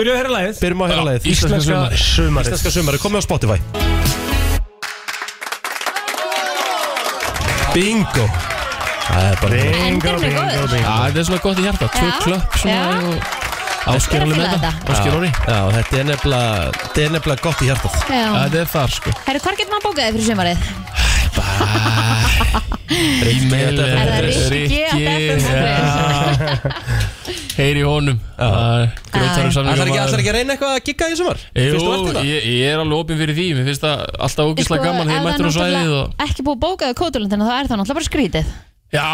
[0.00, 0.54] Byrjuðu að heyra lagið.
[0.64, 1.28] Byrjum að heyra Já, lagið.
[1.34, 2.48] Íslenska Íslenska sumarið.
[2.48, 3.58] Íslenska sumari, komið á Spotify.
[7.76, 8.26] Bingo
[9.02, 12.18] Það er bara Bingo, er bingo, bingo þetta er svona gott í hjarta, tvö Já,
[12.22, 12.82] klöpp svona já.
[13.02, 13.16] og
[13.92, 14.92] Ásker alveg með fíla þetta, þetta.
[14.94, 16.50] Ásker Óri Já, þetta er nefnilega
[16.82, 17.94] Þetta er nefnilega gott í hjartað.
[18.06, 18.26] Já.
[18.36, 19.14] Þetta er þar sko.
[19.26, 20.60] Herru, hvar getur maður bókaði fyrir sumarið?
[22.92, 24.22] E-mail þetta Er það
[24.52, 24.98] Rikki að
[25.32, 25.40] FM?
[27.52, 28.18] Heyri í honum.
[28.38, 31.38] Grótaru Það samlingar er ekki, ætlar ekki að reyna eitthvað að gigga í sumar?
[31.52, 33.46] Fyrstu Jú, verðina ég, ég er alveg opinn fyrir því.
[33.58, 33.96] Mér finnst það
[34.28, 37.82] alltaf ógislega gaman Þegar mættur á svæðið og Ekki búið bókaði kótulundina þá er það
[37.82, 38.46] náttúrulega bara skrítið
[38.92, 39.08] Já,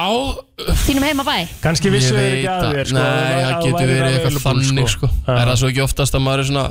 [0.88, 4.16] Þínum heima bæ Kannski vissu veit ekki að þér sko Nei, það að getur verið
[4.18, 5.10] eitthvað þannig sko.
[5.14, 5.32] Já.
[5.38, 6.68] Er það svo ekki oftast að maður er svona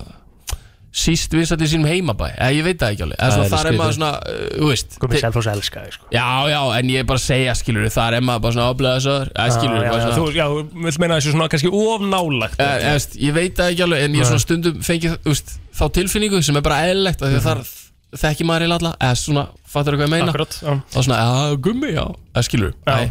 [0.98, 2.32] Síst vissat í sínum heimabæ.
[2.40, 3.18] Eða ég veit það ekki alveg.
[3.22, 5.94] Eða Það er þar er maður svona, uh, þú veist Komið þi- Selfoss elska þig
[5.94, 6.08] sko.
[6.16, 8.96] Já, já, en ég er bara að segja, skilur þar er maður bara svona áblæða
[8.98, 12.64] þessar Eða skilur já, já, þú, já, þú vilt meina þessu svona kannski of nálagt
[12.66, 15.44] eh, veist, ég veit það ekki alveg en ég er svona stundum fengið
[15.78, 17.62] þá tilfinningu sem er bara eðlilegt af því að þar
[18.16, 20.32] þekki maður í alla eða svona, fattur þú hvað ég meina?
[20.32, 20.72] Akkurat, já.
[20.72, 22.94] og svona, já, gummi, já, eða skilur Já.
[22.94, 23.08] Nei,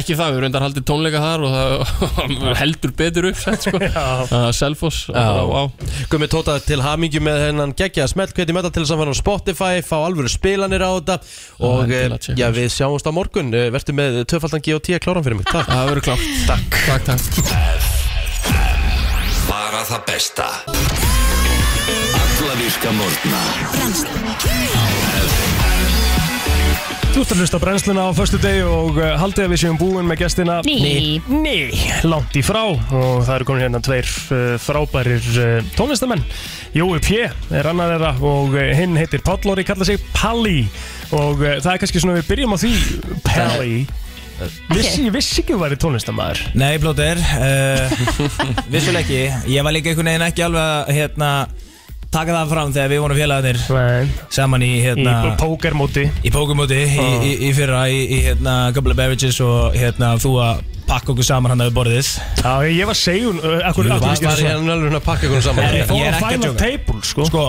[0.00, 5.04] ekki það, við reyndar haldið tónleika þar og það heldur betur uppsett sko, uh, Selfoss
[5.14, 5.70] bara, wow.
[6.10, 9.14] Gummi tóta til hamingju með hennan geggja smelt hveti með þetta til þess að fara
[9.14, 11.16] á Spotify fá alvöru spilanir á þetta
[11.62, 13.54] og endilega eh, tjekka já, við sjáumst á morgun.
[13.54, 14.98] Eh, vertu með tvöfaldan G.O.T.
[15.04, 15.46] kláran fyrir mig.
[15.50, 15.70] Takk.
[15.70, 16.26] Það verður klárt.
[16.50, 16.70] Takk.
[16.90, 17.22] Takk, takk.
[19.50, 20.50] Bara það besta
[22.50, 23.40] Alla virka morgna.
[27.14, 30.08] Þú ert að hlusta brennsluna á föstu degi og uh, haldið að við séum búin
[30.08, 31.20] með gestina Ný.
[31.30, 31.54] Ný,
[32.10, 32.64] langt í frá.
[32.74, 36.26] Og það eru komin hérna tveir uh, frábærir uh, tónlistamenn.
[36.74, 37.22] Jói P.
[37.54, 40.64] er annar þeirra og uh, hinn heitir Pállóri, kalla sig Palli.
[41.14, 42.74] Og uh, það er kannski svona við byrjum á því
[43.30, 43.80] Palli.
[44.74, 47.98] Vissi, ég vissi ekki að þú væri tónlistamæður Nei, blóter uh,
[48.74, 49.52] Vissuleg ekki.
[49.54, 51.34] Ég var líka einhvern veginn ekki alveg að hérna,
[52.10, 53.58] taka það fram þegar við vorum félagarnir
[54.34, 56.04] saman í hérna, Í pókermóti.
[56.26, 57.22] í pókumóti í, Ah.
[57.22, 61.22] í, í fyrra í, í hérna, Couple of Beverages og hérna, þú að pakka okkur
[61.24, 62.08] saman hann að við borðið.
[62.42, 65.64] Já, ég var segjun uh, akkur, Jú, akkur, Var hann alveg að pakka ykkur saman.
[65.64, 66.58] Ég er ekki að final djóka.
[66.58, 67.24] table sko.
[67.30, 67.44] Sko,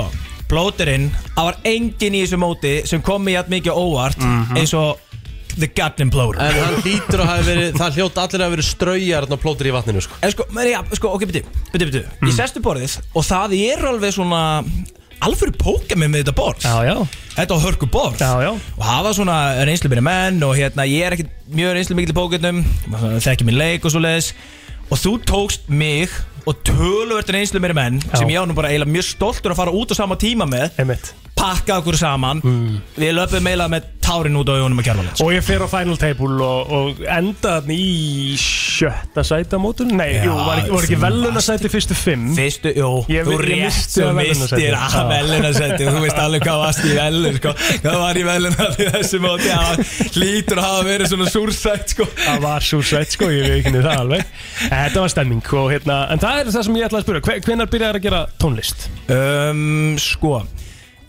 [0.52, 4.20] Plóterinn, það var enginn í þessu móti sem kom mér jætt mikið óvart
[4.58, 5.00] eins og
[5.58, 6.42] The Goddamn Plóter.
[6.46, 9.76] En hann hlýtur að hafa verið, það hljóta allir að verið straujar og plótur í
[9.76, 10.18] vatninu sko.
[10.22, 13.86] En sko, menn, já, sko, ok, byrju, byrju, byrju Ég sestu borðið og það er
[13.92, 14.42] alveg svona
[15.22, 16.66] alvöru pókemi með þetta borð.
[16.66, 16.96] Já, já.
[17.36, 18.18] Þetta var hörku borð.
[18.22, 18.52] Já, já.
[18.78, 19.38] Og var svona
[19.68, 22.64] reynslu minni menn og hérna, ég er ekkert mjög reynslu mikil í pókernum
[23.22, 24.32] Þekki minn leik og svo leiðis
[24.92, 26.12] Og þú tókst mig
[26.50, 29.74] og töluvert reynslu minni menn sem ég á nú bara eiginlega mjög stoltur að fara
[29.78, 30.74] út á sama tíma með.
[30.82, 31.14] Einmitt.
[31.42, 32.42] Pakka okkur saman.
[33.02, 35.98] Við löpum eiginlega með tárin út á augunum að kjærvala Og ég fer á Final
[36.02, 40.88] Table og, og enda þarna í sjötta sæti á mótun Nei, jú, var ekki, var
[40.88, 42.32] ekki velunasæti fyrstu fimm?
[42.38, 45.04] Fyrstu, jú, Ég- þú ég rétt missti þú af mistir að Já.
[45.12, 47.54] velunasæti Þú veist alveg hvað varst í velun sko.
[47.86, 49.52] Hvað var í velunasæti í þessu móti?
[50.18, 52.08] Hlýtur að hafa verið svona súrsætt sko.
[52.26, 54.26] Það var súrsætt sko, ég veit ekki það alveg.
[54.66, 57.40] Þetta var stemming og hérna En það er það sem ég ætla að spura Hve-
[57.46, 58.90] Hvenær byrjaði að gera tónlist?
[59.14, 60.42] um, Sko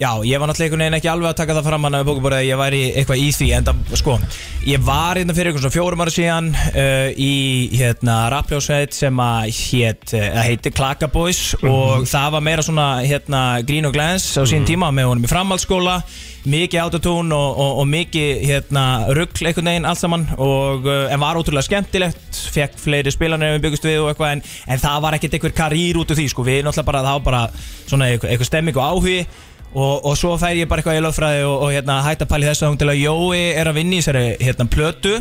[0.03, 2.39] Já, ég var náttúrulega einhvern veginn ekki alveg að taka það fram hann að bókabóra
[2.41, 4.15] að ég væri eitthvað í því en það, sko,
[4.67, 7.35] ég var hérna fyrir eitthvað svona fjórum ára síðan uh, í
[7.79, 13.45] hérna rappljósveit sem að hét, uh, heiti Klaka Boys og það var meira svona hérna
[13.69, 16.01] grín og glens á sín tíma með honum í framhaldsskóla
[16.51, 18.85] mikið autotune og, og, og mikið hérna
[19.15, 23.69] ruggl einhvern veginn allt saman og uh, en var ótrúlega skemmtilegt fekk fleiri spilanir við
[23.69, 26.49] byggust við og eitthvað en, en það var ekkert einhver karýr út úr því sko
[26.51, 27.47] við náttúrulega bara það var bara
[27.87, 29.19] svona eitthvað, eitthvað stemming og áhugi
[29.73, 32.65] og, og svo fær ég bara eitthvað í lögfræði og, og hérna hætta pæli þess
[32.65, 35.15] að hún til að Jói er að vinna í þessari hérna plötu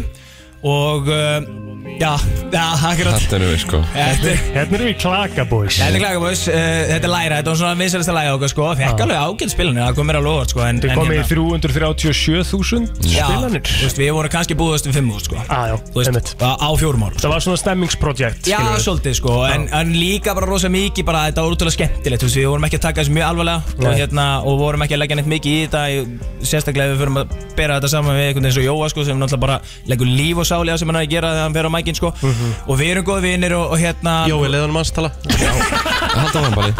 [0.64, 1.42] og uh,
[2.02, 2.12] já,
[2.54, 3.18] já, akkurat.
[3.22, 3.80] Þetta er við sko.
[3.94, 6.56] Þetta er- Hérna erum við Klaka Boys Þetta er Klagabóis, uh,
[6.92, 9.96] þetta er læra, þetta var svona vinsalasta læra okkar sko, fekk alveg ágætt spilanir, það
[10.00, 13.62] kom mér alveg óvart sko en, Þið en komið í hérna- 337.000 Já, spilanir.
[13.66, 15.40] þú veist, við vorum kannski búðast við 5.000 sko.
[15.48, 19.36] Ah, já, Þú veist, á, á fjórum árum Það var svona stemmingsprojekt Já, svolítið sko,
[19.50, 22.68] en, en líka bara rosa mikið bara þetta var útrúlega skemmtilegt, þú veist, við vorum
[22.70, 23.96] ekki að taka þessu mjög alvarlega og, Nei.
[24.02, 26.10] hérna, og vorum ekki að leggja neitt mikið í þetta ég-
[26.52, 29.06] sérstaklega ef við förum að bera þetta saman við einhvern veginn eins og Jóa sko,
[29.08, 29.60] sem náttúrulega bara
[29.92, 31.98] leggur líf og sáli á sem hann er að gera þegar hann fer á mækin
[31.98, 32.14] sko.
[32.22, 32.54] Mhm.
[32.68, 35.12] og við erum góð vinnir og, og hérna Jói, leiðanum hans tala.
[36.12, 36.72] Halda hann bara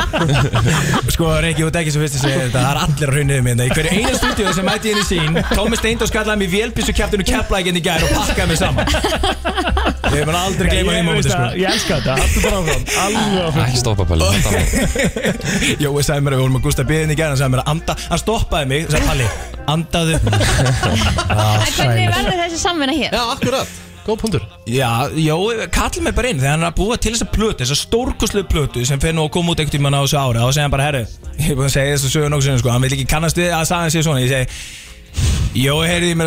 [1.16, 2.60] Sko, Reykji, þú ert ekki svo fyrst að segja þetta.
[2.60, 3.68] Það er allir á hraunum hérna.
[3.68, 7.80] Í hverju eina stúdíu sem mæti henni sín Tómi Steindós kallaði mig vélbísu kjæftinu keflækinn
[7.80, 8.86] í gær og pakkaði mig saman
[10.02, 11.46] Ég mun aldrei gleyma því Ég, mómenti veist sko.
[11.62, 12.84] ég elska þetta, haldur bara áfram.
[13.06, 14.66] Alveg áfram Ekki stoppa Palli halda áfram.
[15.84, 17.70] Jói sagði mér að við vorum að Gústa biðin í gær Hann sagði mér að
[17.76, 19.28] anda Hann stoppaði mig sagði Palli,
[19.76, 20.14] andaðu.
[21.62, 23.12] En hvernig verður þessi samvinna hér?
[23.14, 23.68] Já, akkurat,
[24.08, 24.44] góð punktur.
[24.66, 24.90] Já,
[25.22, 28.42] Jói kallar mig bara inn Þegar hann er að búa til þessa plötu Þessa stórkoslu
[28.50, 30.66] plötu Sem fer nú að koma út einhvern tímann á þessu ári Og þá segja
[30.66, 31.04] hann bara, herru
[31.38, 31.76] Ég er búin að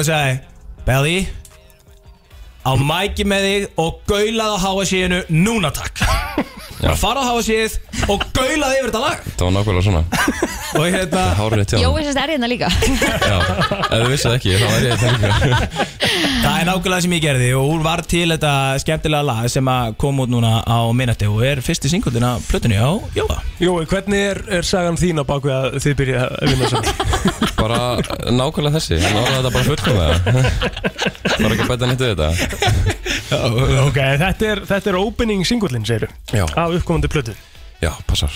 [0.07, 1.43] segja
[2.65, 6.01] Á mæki með þig og gaulaði á háasíðinu núna takk.
[6.81, 7.77] Bara fara á háasíð
[8.13, 9.21] og gaulaði yfir þetta lag.
[9.25, 10.03] Það var nákvæmlega svona.
[10.75, 12.67] Og hérna hárið til Jói sérst er hérna líka.
[12.67, 15.29] Já, ef þið vissið ekki, þá er ég þetta líka.
[15.31, 15.93] Það
[16.65, 18.51] er nákvæmlega sem ég gerði og hún var til þetta
[18.81, 22.79] skemmtilega lag sem að kom út núna á minnati og er fyrsti singullin af plötunni
[22.81, 23.37] á Jóa.
[23.61, 26.89] Jói, hvernig er, er sagan þín á baku að þið byrja að vinna saman?
[27.61, 27.81] Bara
[28.33, 30.15] nákvæmlega þessi Hann orðaði þetta bara fullkomlega.
[31.35, 32.29] Það var ekki að bæta nýttu þetta.
[33.85, 36.47] Ok, þetta er, þetta er opening singullin, segir Já.
[36.49, 37.37] Af uppkomandi plötu
[37.85, 38.33] Já, passar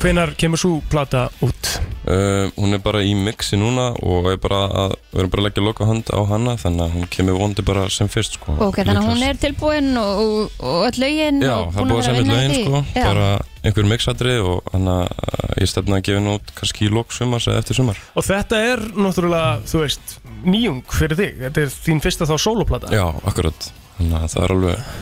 [0.00, 1.68] Hvenar kemur svo plata út?
[2.08, 5.46] uh, Hún er bara í mixi núna og er bara að, við erum bara að
[5.50, 8.54] leggja loka hand á hana þannig að hún kemur vondi bara sem fyrst sko.
[8.64, 11.90] Ok, þannig að hún er tilbúin og, og, og öll lögin Já, og það er
[11.90, 12.96] búin að vera semja vinna lögin í sko, því.
[12.96, 13.04] Já.
[13.10, 13.28] bara
[13.60, 17.50] einhver mixatri og hann að ég stefna að gefa henni út kannski í lok sumars
[17.52, 20.16] eða eftir sumar Og þetta er náttúrulega, þú veist,
[20.48, 23.68] nýjung fyrir þig Þetta er þín fyrsta þá soloplata Já, akkurat,
[23.98, 24.92] þannig að það er alveg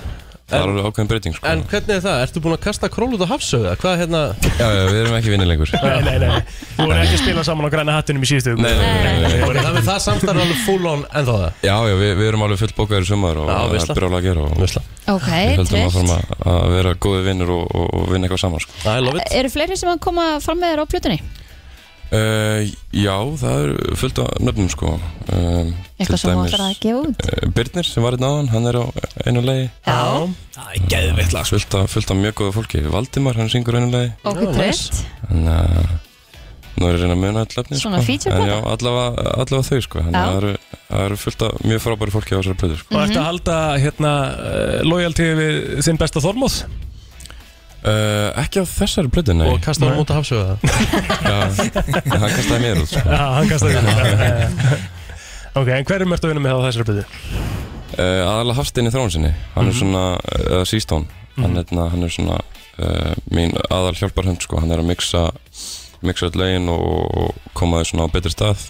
[0.48, 1.46] það er alveg ákveðin breyting sko.
[1.50, 2.20] En hvernig er það?
[2.24, 3.74] Ertu búin að kasta król út á hafsögða?
[3.82, 4.20] Hvað hérna?
[4.58, 6.38] Já, já, við erum ekki vinni lengur Nei, nei, nei,
[6.78, 8.64] þú voru ekki að spila saman á græna hattunum í síðustu viku.
[8.64, 11.74] Nei, nei, nei, nei, það með það samstarf er alveg full on ennþá það Já,
[11.90, 13.92] já, við, við erum alveg fullbókaðir í sumar og Já, það veisla.
[13.92, 14.82] er byrjað að gera og Veisla.
[15.08, 15.84] Ok, við höldum trist.
[15.84, 18.80] að fara að, vera góði vinnur og, og, og vinna eitthvað saman sko.
[18.88, 21.20] I love Eru fleiri sem að koma fram með þér á plötunni?
[22.08, 22.64] Uh,
[22.96, 27.26] já, það er fullt af nöfnum sko um, Eitthvað sem þú ætlar að gefa út?
[27.28, 28.84] uh, Birnir sem var hérna áðan, hann er á
[29.28, 29.98] einu legi Já.
[30.54, 33.90] Það er geðveitt lag fullt af, fullt af mjög góða fólki Valdimar, hann syngur einu
[33.92, 35.02] legi Ok, trist.
[35.28, 35.92] En uh,
[36.78, 38.08] nú er ég að reyna að muna öll efni Svona sko.
[38.08, 38.58] feature plata?
[38.72, 40.56] allavega, allavega þau sko það eru,
[41.04, 42.94] eru fullt af mjög frábæri fólki á þessari plöðu sko.
[42.96, 46.62] Og ertu að halda hérna uh, loyalty við þinn besta Þormóð?
[47.84, 50.56] Uh, Ekki á þessari plöðu, nei Og kasta hann út á hafsögða
[51.30, 51.38] Já,
[52.18, 53.04] hann kastaði mér út sko.
[53.06, 54.86] Já, hann kastaði þér
[55.58, 57.04] Ok, en hverjum ertu að vinna með á þessari plötu?
[57.98, 59.78] Uh, aðalega Hafstein í þróun sinni hann er Mhm.
[59.80, 60.02] svona,
[60.38, 61.06] eða Seastone
[61.38, 64.60] hann, mm hann er svona uh, mín aðal hjálparhund sko.
[64.60, 65.24] hann er að mixa
[66.06, 66.82] mixa öll lögin og,
[67.18, 68.68] og koma þau svona á betri stað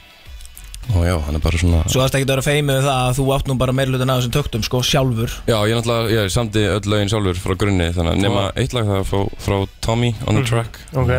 [0.94, 3.18] og já, hann er bara svona Svo það ekki að vera feimið við það að
[3.18, 5.34] þú átt nú bara meirlutin af þessum töktum sko sjálfur.
[5.50, 8.88] Já, ég náttúrulega, ég samdi öll lögin sjálfur frá grunni þannig að nema eitt lag
[8.88, 10.80] það er frá, frá Tommy on the Mhm, track.
[10.96, 11.12] Ok.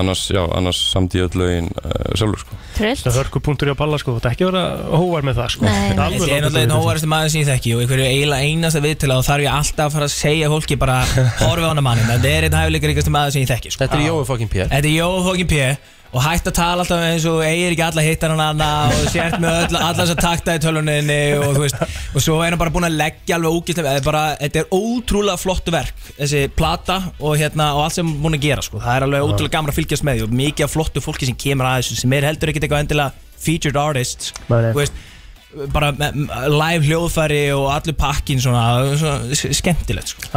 [0.00, 2.56] annars, já, annars samdi öll lögin uh, sjálfur sko.
[2.78, 5.40] Trillt Það er hörkupunktur í að palla sko, þetta er ekki að vera hóvar með
[5.42, 5.64] það sko.
[5.66, 5.96] Nei, nei.
[5.98, 8.80] Það er er náttúrulega einn fyrir hóvaristur maður sem ég þekki og einhverju eiginlega einasta
[8.86, 10.98] viðtil og þarf ég alltaf að fara að segja fólki bara
[11.44, 13.82] horfi á hana mannin, þetta er einn hæfileika ríkasta maður sem ég þekki sko.
[13.84, 14.62] Þetta er Jói fucking P.
[14.70, 15.60] Þetta er Jói fokkin P
[16.10, 19.36] og hætt að tala alltaf eins og eigir ekki alla hittar hann anna og sért
[19.42, 22.62] með öll, alla þess að takta í tölvuninni og þú veist og svo er hann
[22.62, 26.42] bara búin að leggja alveg ógæslega þetta er bara, þetta er ótrúlega flottu verk þessi
[26.56, 29.28] plata og hérna og allt sem hann er búin að gera sko, það er alveg
[29.28, 32.02] ótrúlega gaman að fylgjast með því og mikið af flottu fólki sem kemur að þessu
[32.02, 34.98] sem er heldur ekkert eitthvað endilega featured artists veist
[35.74, 35.90] bara
[36.46, 40.28] live hljóðfæri og allur pakkin svona, svona skemmtilegt sko.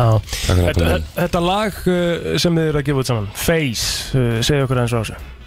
[0.47, 3.85] Fyrir Þetta, þetta lag uh, sem þið eru að gefa út saman Face,
[4.17, 5.19] uh, segja okkur eins og þessu.
[5.19, 5.42] Uh,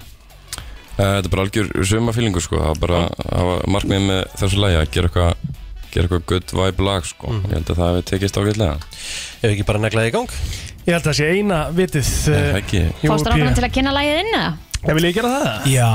[0.97, 2.57] Þetta er bara algjör sumafílingu sko.
[2.63, 5.57] Það var bara, það var markmið með þessu lagi að gera eitthvað
[5.97, 7.33] gera eitthvað good vibe lag sko.
[7.33, 7.43] Mhm.
[7.51, 8.77] Ég held að það hefði tekist ágætlega.
[9.43, 10.37] Ef ekki bara neglaði í gang?
[10.87, 12.81] Ég held að það sé eina vitið Nei, uh, ekki.
[13.03, 14.53] Fórstu ráðan til að kynna lagið inn eða?
[14.87, 15.65] Ég vil ég gera það?
[15.73, 15.87] Já,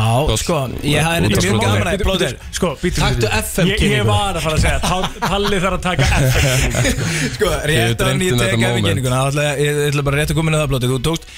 [0.42, 4.36] sko, ég hafði nefnir mjög gaman að blóðir Sko, býtum Taktu FM Ég, ég var
[4.36, 6.60] að fara að segja Pall- Palli þarf að taka FM
[7.38, 10.62] Sko, rétt á nýtt teka efingenninguna Ég ég ætla bara rétt að koma inn á
[10.66, 11.30] það blóti Þú tókst,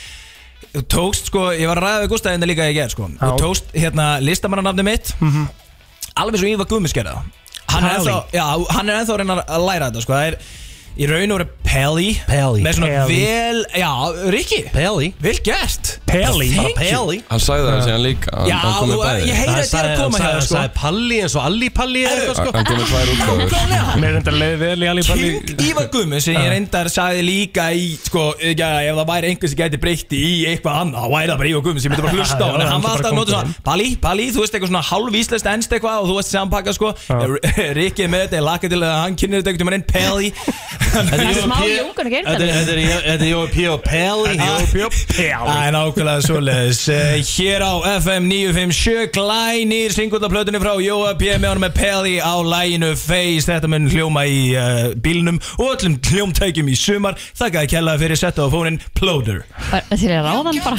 [0.74, 3.08] þú tókst sko, ég var að ræða við Gustaf hérna líka í gerð sko.
[3.20, 3.38] Þú Já.
[3.44, 5.14] tókst hérna listamannanafni mitt.
[6.18, 7.40] Alveg svo Ívar Guðmus gerði það
[7.74, 8.44] Hann er ennþá, já,
[8.76, 10.14] hann er ennþá að reyna að læra þetta sko.
[10.14, 10.36] Það er
[10.98, 12.10] í raun og veru Pelli.
[12.28, 12.62] Pelli.
[12.62, 13.16] Með svona Pelli.
[13.26, 13.90] vel, já,
[14.30, 14.58] Rikki.
[14.76, 15.08] Pelli.
[15.24, 15.88] Vel gert.
[16.06, 16.50] Pelli.
[16.54, 16.76] Thank you.
[16.78, 17.16] Pelli.
[17.32, 18.34] Hann sagði það síðan líka.
[18.36, 19.24] Hann- Já, hann kom með þú- bæði.
[19.32, 20.54] ég heyri þetta er að koma hérna sagði- sko.
[20.54, 22.52] Sagði Palli eins og Alli Palli eða eitthvað sko.
[22.54, 23.96] Hann kom með tvær útgáður Klálega.
[24.04, 27.22] Mér er enda leið vel í alveg Palli King Ívar Guðmunds sem ég reyndar sagði
[27.26, 31.10] líka í sko, já, ef það væri einhver sem gæti breytti í eitthvað annað, þá
[31.16, 33.10] væri það bara Ívar Guðmunds sem myndi bara hlusta á hann, já, hann var alltaf
[33.10, 36.08] að bara nota svona Palli, Palli, þú veist eitthvað svona hálf íslenskt ennst eitthvað og
[36.14, 36.94] þú veist samanpakka sko.
[37.82, 40.34] Rikki er með þetta, ég laka til að hann kynir þetta eitthvað með einn Pelli
[40.94, 46.82] Þetta er Jói P að Jói og Pelli Jói P og Það er nákvæmlega svoleiðis.
[46.94, 51.34] Eh, Hér á FM 957 glænir singullarplötunni frá Jóa P.
[51.38, 53.48] með honum með Pelli á læginu Face.
[53.50, 57.18] Þetta mun hljóma í uh, bílnum og öllum hljómtækjum í sumar.
[57.40, 60.78] Þakkaði kella fyrir setta á fónin Ploder Þetta er ráðan bara.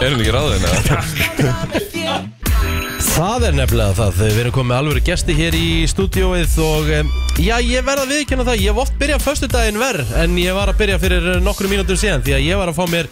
[0.00, 2.22] Er hann ekki ráðin eða?
[3.02, 7.10] Það er nefnilega það, við erum komið alvöru gesti hér í stúdióið og um,
[7.42, 10.70] já, ég verð að viðkynna það, ég hef oft byrjað föstudaginn verð en ég var
[10.70, 13.08] að byrja fyrir nokkru mínútur síðan því að ég var að fá mér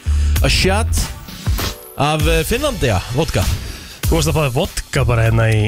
[0.47, 1.03] a shot
[2.01, 3.45] af eh, Finnlandia vodka.
[4.07, 5.65] Þú varst að fá þig vodka bara hérna í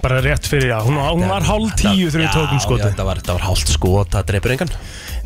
[0.00, 3.04] bara rétt fyrir, já, hún, hún var hálf tíu þegar við tókum Já, skoti þetta
[3.04, 4.72] var, var hálft skot, það dreipur engan.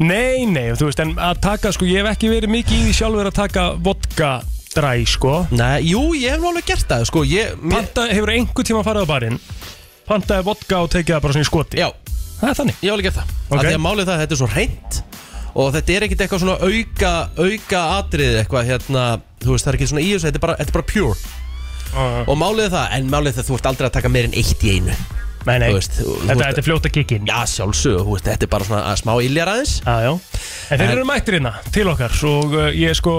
[0.03, 2.97] Nei, nei, þú veist, en að taka, sko, ég hef ekki verið mikið í því
[2.99, 4.33] sjálfur að taka vodka
[4.77, 5.35] dræ, sko.
[5.55, 8.85] Nei, jú, ég hef nú alveg gert það, sko ég, mér, Panta, hefur einhver tíma
[8.87, 9.39] farið á barinn
[10.05, 11.81] Pantaði vodka og tekið það bara svona í skoti?
[11.81, 11.89] Já,
[12.41, 12.81] það er þannig.
[12.81, 13.35] Ég hef alveg gert það.
[13.35, 13.55] Ok.
[13.55, 13.69] okay.
[13.69, 15.01] Því að málið það, þetta er svo reynt
[15.55, 19.05] Og þetta er ekkit eitthvað svona auka Auka atrið eitthvað hérna
[19.45, 21.19] Þú veist, það er ekki svona í þessu, þetta er bara, þetta er bara pure.
[22.27, 24.37] Og málið er það, en málið er það Þú ert aldrei að taka meir en
[24.41, 24.97] eitt í einu
[25.45, 28.51] Nei, nei, veist, þetta, veist- þetta er fljóta kikkin Já, sjálfsög, þú veist, þetta er
[28.55, 29.75] bara svona að smá iljar aðeins.
[29.85, 30.13] Já, já.
[30.73, 32.15] En þeir eru mættir hérna til okkar.
[32.31, 33.15] Og uh, ég er sko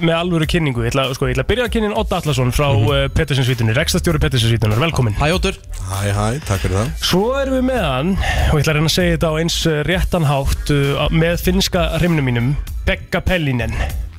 [0.00, 0.84] með alvöru kynningu.
[0.86, 3.04] Ég ætla, sko, ég ætla að byrja að kynnin Otta Allarsson frá mm -hmm.
[3.04, 5.54] uh, Pettersinsvítunni, rekstastjóri Pettersinsvítunar, velkomin Hæ Óttur
[5.90, 6.88] Hæ, hæ, takk fyrir það.
[7.00, 9.58] Svo erum við með hann og ég ætla að reyna að segja þetta á eins
[9.66, 13.74] uh, réttan hátt uh, með finska hreimnum mínum Pekka Pellinen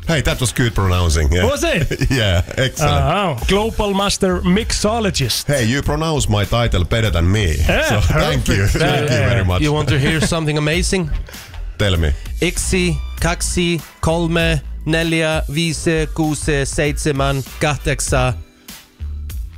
[0.07, 1.31] Hey, that was good pronouncing.
[1.31, 1.45] Yeah.
[1.45, 2.09] Was it?
[2.11, 2.93] yeah, excellent.
[2.93, 7.55] uh, Global Master Mixologist Hey, you pronounce my title better than me.
[7.57, 8.55] Yeah, so thank you.
[8.63, 8.83] perfect.
[8.83, 9.61] Thank you very much.
[9.61, 11.09] You want to hear something amazing?
[11.77, 12.13] Tell me.
[12.41, 18.33] Iksi, Kaksi, Kolme, Nelja, Viise, Kuuse, Seitsemän, Kahdeksa,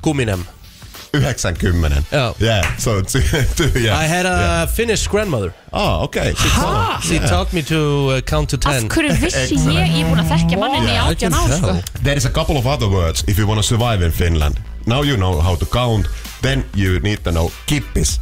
[0.01, 0.45] Kuminem
[1.13, 2.05] 90.
[2.11, 2.33] Yeah.
[2.39, 3.19] Yeah, so two,
[3.79, 3.97] yeah.
[3.97, 4.65] I had a yeah.
[4.65, 6.33] Finnish grandmother Oh, okay.
[6.33, 10.03] She, taught, she taught me to uh, count to Af ten hverju vissi ég, ég
[10.03, 12.89] er búin að þekkja mannin í Yeah, átján sko There is a couple of other
[12.89, 14.59] words if you want to survive in Finland.
[14.85, 16.07] Now you know how to count,
[16.41, 18.19] then you need to know kippis.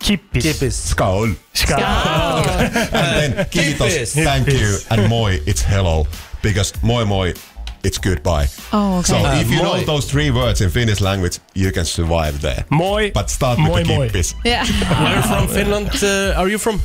[0.00, 0.42] Kippis.
[0.42, 0.76] Kippis.
[0.94, 1.36] Skål.
[2.92, 6.06] and then kiitos, thank you, and moi, it's hello.
[6.42, 7.32] Because moi moi,
[7.84, 8.46] it's goodbye.
[8.72, 9.12] Oh, okay.
[9.12, 12.64] So Uh, if you know those three words in Finnish language, you can survive there.
[12.68, 14.06] Moi, But start with moi, the moi.
[14.06, 14.34] kippis.
[14.44, 14.64] Yeah.
[15.04, 16.80] Where from Finland uh, are you from?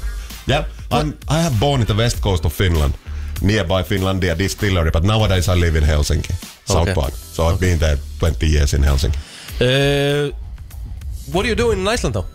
[0.48, 2.94] Yeah, I'm, I have born in the west coast of Finland,
[3.42, 6.34] nearby Finlandia distillery, but nowadays I live in Helsinki,
[6.66, 6.94] South Okay.
[6.94, 7.14] Park.
[7.34, 9.18] So I've been there 20 years in Helsinki.
[9.62, 10.32] Uh,
[11.32, 12.26] what are you doing in Iceland though?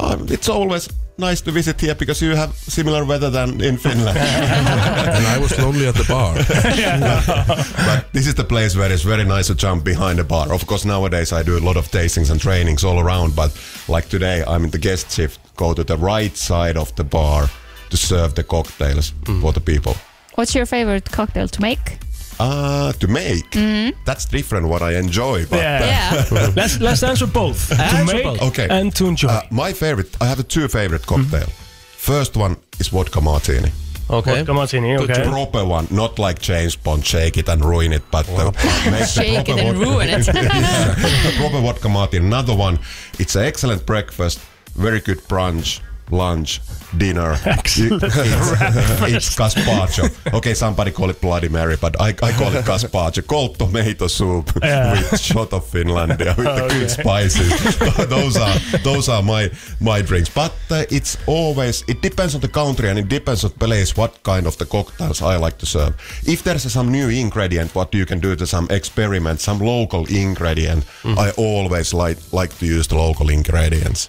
[0.00, 4.18] Um, it's always nice to visit here because you have similar weather than in Finland.
[4.18, 6.34] and I was lonely at the bar.
[7.86, 10.52] but this is the place where it's very nice to jump behind a bar.
[10.52, 13.50] Of course, nowadays I do a lot of tastings and trainings all around, but
[13.88, 17.48] like today, I'm in the guest shift, go to the right side of the bar
[17.90, 19.94] to serve the cocktails for the people.
[20.34, 21.98] What's your favorite cocktail to make?
[22.38, 23.50] Uh, to make.
[23.52, 23.92] Mhm.
[24.04, 25.46] That's different what I enjoy.
[25.46, 25.84] But Yeah.
[26.30, 26.50] Yeah.
[26.56, 27.68] let's, let's answer both.
[27.76, 28.42] to Answer make both.
[28.42, 28.66] Okay.
[28.70, 29.28] and to enjoy.
[29.28, 31.48] Uh, my favorite, I have two favorite cocktail.
[31.96, 33.70] First one is vodka martini.
[34.08, 34.36] Okay.
[34.36, 35.14] Vodka martini, okay.
[35.24, 38.44] The proper one, not like James Bond, shake it and ruin it, but the,
[38.90, 40.26] make the Shake it proper and vodka- ruin it.
[40.26, 42.24] Yeah, the proper vodka martini.
[42.26, 42.78] Another one,
[43.18, 44.38] it's an excellent breakfast,
[44.76, 45.80] very good brunch,
[46.10, 46.60] lunch,
[46.96, 47.36] dinner.
[47.44, 50.32] Excellent it's gazpacho.
[50.34, 53.26] Okay, somebody call it Bloody Mary, but I, I call it gazpacho.
[53.26, 54.92] Cold tomato soup Yeah.
[54.92, 56.78] with shot of Finlandia with the Okay.
[56.80, 57.76] good spices.
[58.08, 59.50] those are those are my
[59.80, 60.28] my drinks.
[60.28, 63.96] But uh, it's always it depends on the country and it depends on the place
[63.96, 65.94] what kind of the cocktails I like to serve.
[66.26, 70.84] If there's some new ingredient, what you can do to some experiment, some local ingredient,
[71.04, 74.08] I always like like to use the local ingredients.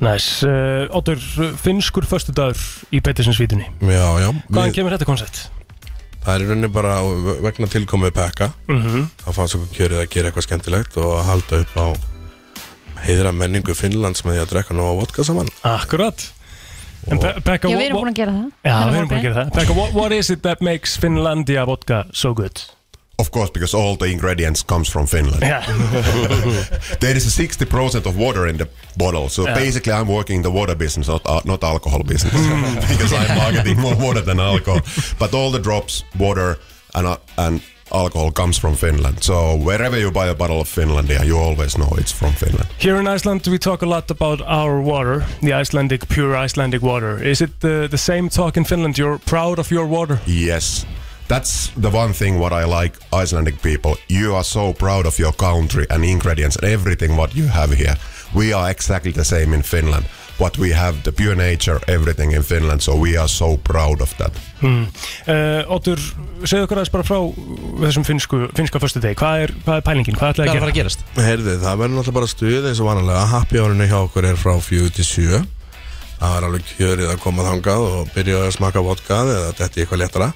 [0.00, 1.20] Næs, uh, Óttur,
[1.60, 2.60] finnskur föstudagur
[2.92, 4.30] í Pettersensvítunni Já, já.
[4.48, 5.42] Hvaðan Við- kemur þetta koncept?
[6.20, 6.94] Það er í rauninni bara
[7.40, 8.50] vegna tilkomið pekka.
[8.68, 9.06] Mhm.
[9.24, 11.86] Það fannst okkur kjörið að gera eitthvað skemmtilegt og að halda upp á
[13.06, 15.48] heiðra menningu Finnlands með því að drekka nóga vodka saman.
[15.64, 16.26] Akkurat.
[17.08, 18.50] Já, við erum búin að gera það.
[18.60, 19.52] Já, við erum búin að gera það.
[19.56, 22.60] Pekka, what, what is it that makes Finlandia vodka so good?
[23.20, 25.42] Of course, because all the ingredients comes from Finland.
[25.42, 25.64] Yeah.
[27.00, 28.66] there is a 60% of water in the
[28.96, 29.28] bottle.
[29.28, 29.54] So Yeah.
[29.64, 32.32] basically I'm working in the water business, not, uh, not alcohol business.
[32.92, 34.80] because I'm marketing more water than alcohol.
[35.18, 36.56] But all the drops, water
[36.94, 37.60] and, uh, and
[37.92, 39.22] alcohol comes from Finland.
[39.22, 42.68] So wherever you buy a bottle of Finlandia, you always know it's from Finland.
[42.78, 47.22] Here in Iceland, we talk a lot about our water, the Icelandic, pure Icelandic water.
[47.22, 48.96] Is it the, the same talk in Finland?
[48.96, 50.18] You're proud of your water?
[50.26, 50.86] Yes.
[51.30, 53.94] That's the one thing what I like Icelandic people.
[54.08, 57.94] You are so proud of your country and ingredients and everything what you have here.
[58.34, 60.06] We are exactly the same in Finland.
[60.38, 62.82] What we have, the pure nature, everything in Finland.
[62.82, 64.32] So we are so proud of that.
[64.58, 64.90] Hmm.
[65.28, 66.02] Uh, Óttur,
[66.42, 67.22] segðu okkur aðeins bara frá
[67.86, 69.20] þessum finnsku, finnska föstu degi.
[69.22, 70.18] Hvað er, hvað er pælingin?
[70.18, 70.94] Hvað ætlaði að gera?
[71.30, 74.56] Heyrði, það verður náttúrulega bara stuð eins og vanalega Happy hourinu hjá okkur er frá
[74.58, 75.42] 4 til 7
[76.20, 79.84] Það er alveg kjörið að koma þangað og byrja að smaka vodka eða þetta er
[79.84, 80.34] eitthvað léttara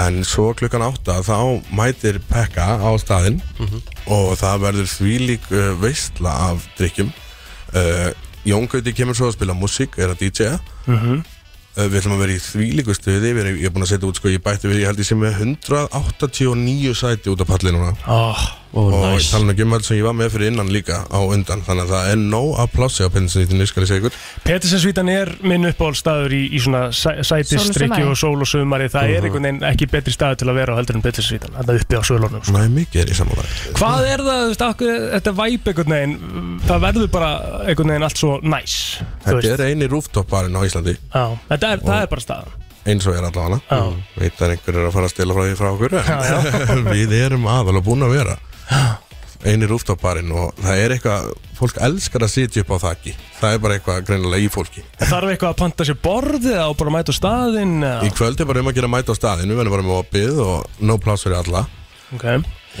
[0.00, 1.36] En svo klukkan 8 þá
[1.74, 3.40] mætir Pekka á staðinn
[4.06, 7.10] og það verður þvílík uh, veistla af drikkjum
[7.74, 8.08] uh,
[8.48, 11.22] Jón Gauti kemur svo að spila músík, er að DJ-a Mhm.
[11.72, 14.28] Uh, Við ætlum að vera í þvílíku stuði Ég er búin að setja út, sko,
[14.28, 17.94] ég bætti við Ég held ég sem með 189 sæti út af palli núna.
[18.06, 18.42] Oh,
[18.72, 19.28] Ó, Og nice.
[19.30, 21.82] tala nú ekki um allt sem ég var með fyrir innan líka á undan Þannig
[21.84, 24.14] að það er nóg að plássi á pensinsnýttinu, skal ég segja ykkur
[24.46, 28.06] Pettersensvítan er minn uppáhaldstaður í, í svona sæ, sætistrykki sumari.
[28.08, 28.88] og sól og sumari.
[28.88, 29.24] Það er Mhm.
[29.28, 31.52] einhvern veginn ekki betri staður til að vera á heldur en Pettersensvítan.
[31.58, 32.42] Þetta uppi á svölunum.
[32.44, 32.52] Sko.
[32.58, 36.60] Nei, mikið er í sammálaði Hvað er það, þú veist, akkur, þetta væp einhvern veginn,
[36.66, 37.30] það verður bara
[37.68, 38.74] einhvern veginn allt svo næs.
[39.26, 39.46] veist.
[39.46, 42.48] Þetta er eini rooftop-barinn á Íslandi Já, þetta er, það er bara staðan.
[42.86, 43.60] eins og er allavega.
[44.18, 45.92] Veit að einhver er að fara að stila frá því frá okkur.
[46.96, 48.36] Við erum aðalega búin að vera
[49.42, 53.62] Eini rooftop-barinn og það er eitthvað Fólk elskar að sitja upp á þakki Það er
[53.64, 56.96] bara eitthvað greinilega í fólki Þarf eitthvað að panta sér borðið eða á bara að
[56.96, 57.74] mæta á staðinn?
[57.82, 58.06] eða?
[58.06, 60.42] Í kvöld er bara um að gera mæta á staðinu Við verðum bara með opið
[60.46, 61.64] og no pláss fyrir alla
[62.14, 62.28] Ok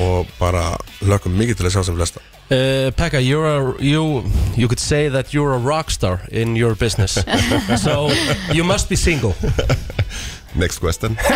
[0.02, 0.68] Og bara
[1.02, 4.22] lökum mikið til að sjá sem flesta Uh, Pekka, you're a, you
[4.56, 7.12] you could say that you're a rock star in your business.
[7.82, 8.10] so
[8.52, 9.34] you must be single.
[10.54, 11.16] Next question.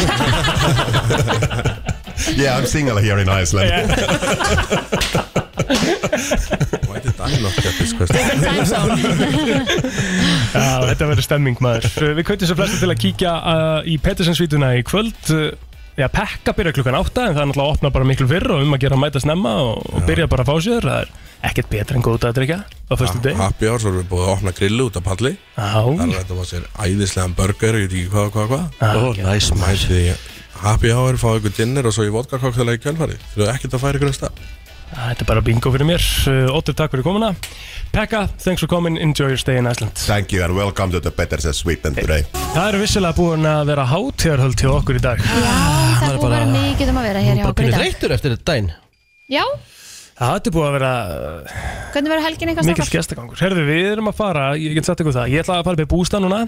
[2.36, 3.88] yeah, I'm single here in Iceland.
[6.86, 8.16] Why did I not get this question?
[10.56, 14.68] Já, þetta verður stemming maður Við kveitum svo flesta til að kíkja uh, í Pettersensvítuna
[14.78, 15.16] í kvöld
[15.96, 18.64] Já, Pekka byrja klukkan átta en það er náttúrulega að opna bara miklu fyrr og
[18.66, 20.84] um að gera að mæta snemma og, og byrja bara að fá sér.
[20.84, 21.12] Það er
[21.48, 24.26] ekkert betra en góð að drikja á fyrstu deg Happy hour, svo erum við búið
[24.26, 25.32] að opna grillu út af palli.
[25.56, 28.52] Já Þannig að þetta var sér æðislegan burger, ég veit ekki hvað, hvað,
[28.82, 29.22] hvað.
[29.24, 30.02] Nice, Mæti því
[30.66, 33.76] happy hour, fá ykkur dinner og svo í vodka koktela í kjölfari Þú eru ekkert
[33.76, 34.44] að færa ykkur en stað
[34.86, 36.02] Þetta er bara bingo fyrir mér.
[36.54, 37.32] Óttur, takk fyrir komuna.
[37.92, 39.92] Pekka, thanks for coming, enjoy your stay in Iceland.
[40.06, 42.22] Thank you and welcome to the Petersen Sweden today.
[42.54, 45.22] Það eru vissilega búin að vera hátíðarhöld hjá okkur í dag.
[45.22, 47.80] Það er búið að vera mikið um að vera hér hjá okkur í dag.
[47.82, 48.70] þreyttur eftir þetta daginn.
[49.36, 49.44] Já,
[50.16, 50.90] Það er búið að vera
[51.92, 53.40] hvernig verður helgin eitthvað mikill gestagangur.
[53.42, 55.26] Herðu, við erum að fara, ég get sagt ykkur það.
[55.34, 56.38] Ég ætla að fara upp í bústa núna,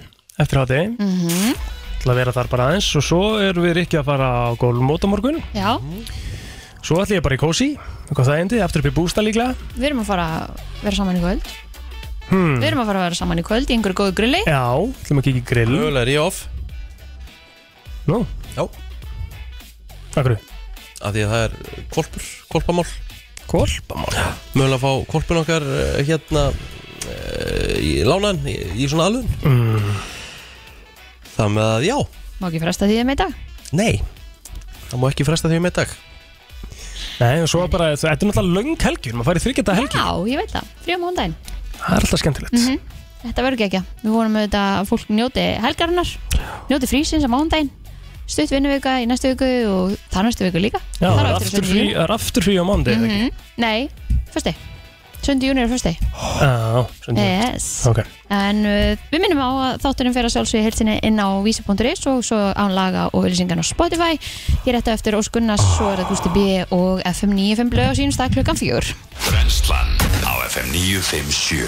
[0.41, 1.59] eftir hátti Mhm.
[1.99, 5.05] ætla að vera þar bara aðeins og svo erum við ekki að fara á gólmót
[5.05, 5.43] á morgun.
[5.53, 5.77] Já,
[6.85, 7.73] Svo ætla ég bara í kósi,
[8.07, 9.57] eitthvað það endi, eftir upp í bústa líklega.
[9.75, 11.49] Við erum að fara að vera saman í kvöld.
[12.29, 12.55] Hmm.
[12.61, 14.43] Við erum að fara að vera saman í kvöld í einhverju góðu grilli.
[14.47, 14.63] Já,
[15.03, 15.73] ætlum að kikið grill.
[15.75, 16.45] Mögulega er ég off.
[18.09, 18.23] Nú?
[18.55, 18.63] Já.
[20.15, 20.39] Akkur?
[20.99, 22.87] Af því að það er kvolpur, kvolpamál
[23.49, 24.15] Kvolpamál?
[24.55, 26.45] Mögulega að fá kvolpun okkar eh, hérna
[27.09, 29.93] eh, í lánan, í, í svona alvun mm.
[31.37, 31.97] Það með að já.
[32.41, 33.39] Má ekki fresta því að með dag?
[33.79, 33.95] Nei,
[34.89, 35.97] það má ekki fresta því með dag
[37.19, 40.39] Nei, og svo bara, þetta er náttúrulega löng helgjur Maður farið þryggjata helgjur Já, ég
[40.43, 41.35] veit það, frí á mándaginn
[41.79, 42.57] Það er alltaf skemmtilegt.
[42.59, 46.13] Mm Þetta verður ekki ekki Við vonum auðvitað að fólk njóti helgarinnar
[46.71, 47.73] Njóti frísins á mándaginn
[48.29, 50.81] Stutt vinnuvika í næstu viku og það næstu viku líka.
[51.01, 51.85] Já, það er aftur frí,
[52.45, 53.31] frí á mándi mm Mhm.
[53.57, 53.89] Nei,
[54.35, 54.53] fyrsti
[55.25, 55.43] 7.
[55.49, 57.87] júni er fyrsti Já, sundi Yes.
[57.89, 58.03] Ok.
[58.33, 62.23] En uh, við minnum á að þátturinn fyrir að sjálfsögja heilsinni inn á vísi.is og
[62.27, 64.21] svo án laga og auðlýsingan á Spotify.
[64.67, 67.95] Hér eftir eftir Ós Gunnars, svo er það Gusti B og FM 95 blöð á
[67.99, 68.93] sínum stað klukkan fjör
[69.27, 69.91] Brennslan
[70.23, 71.67] á FM 957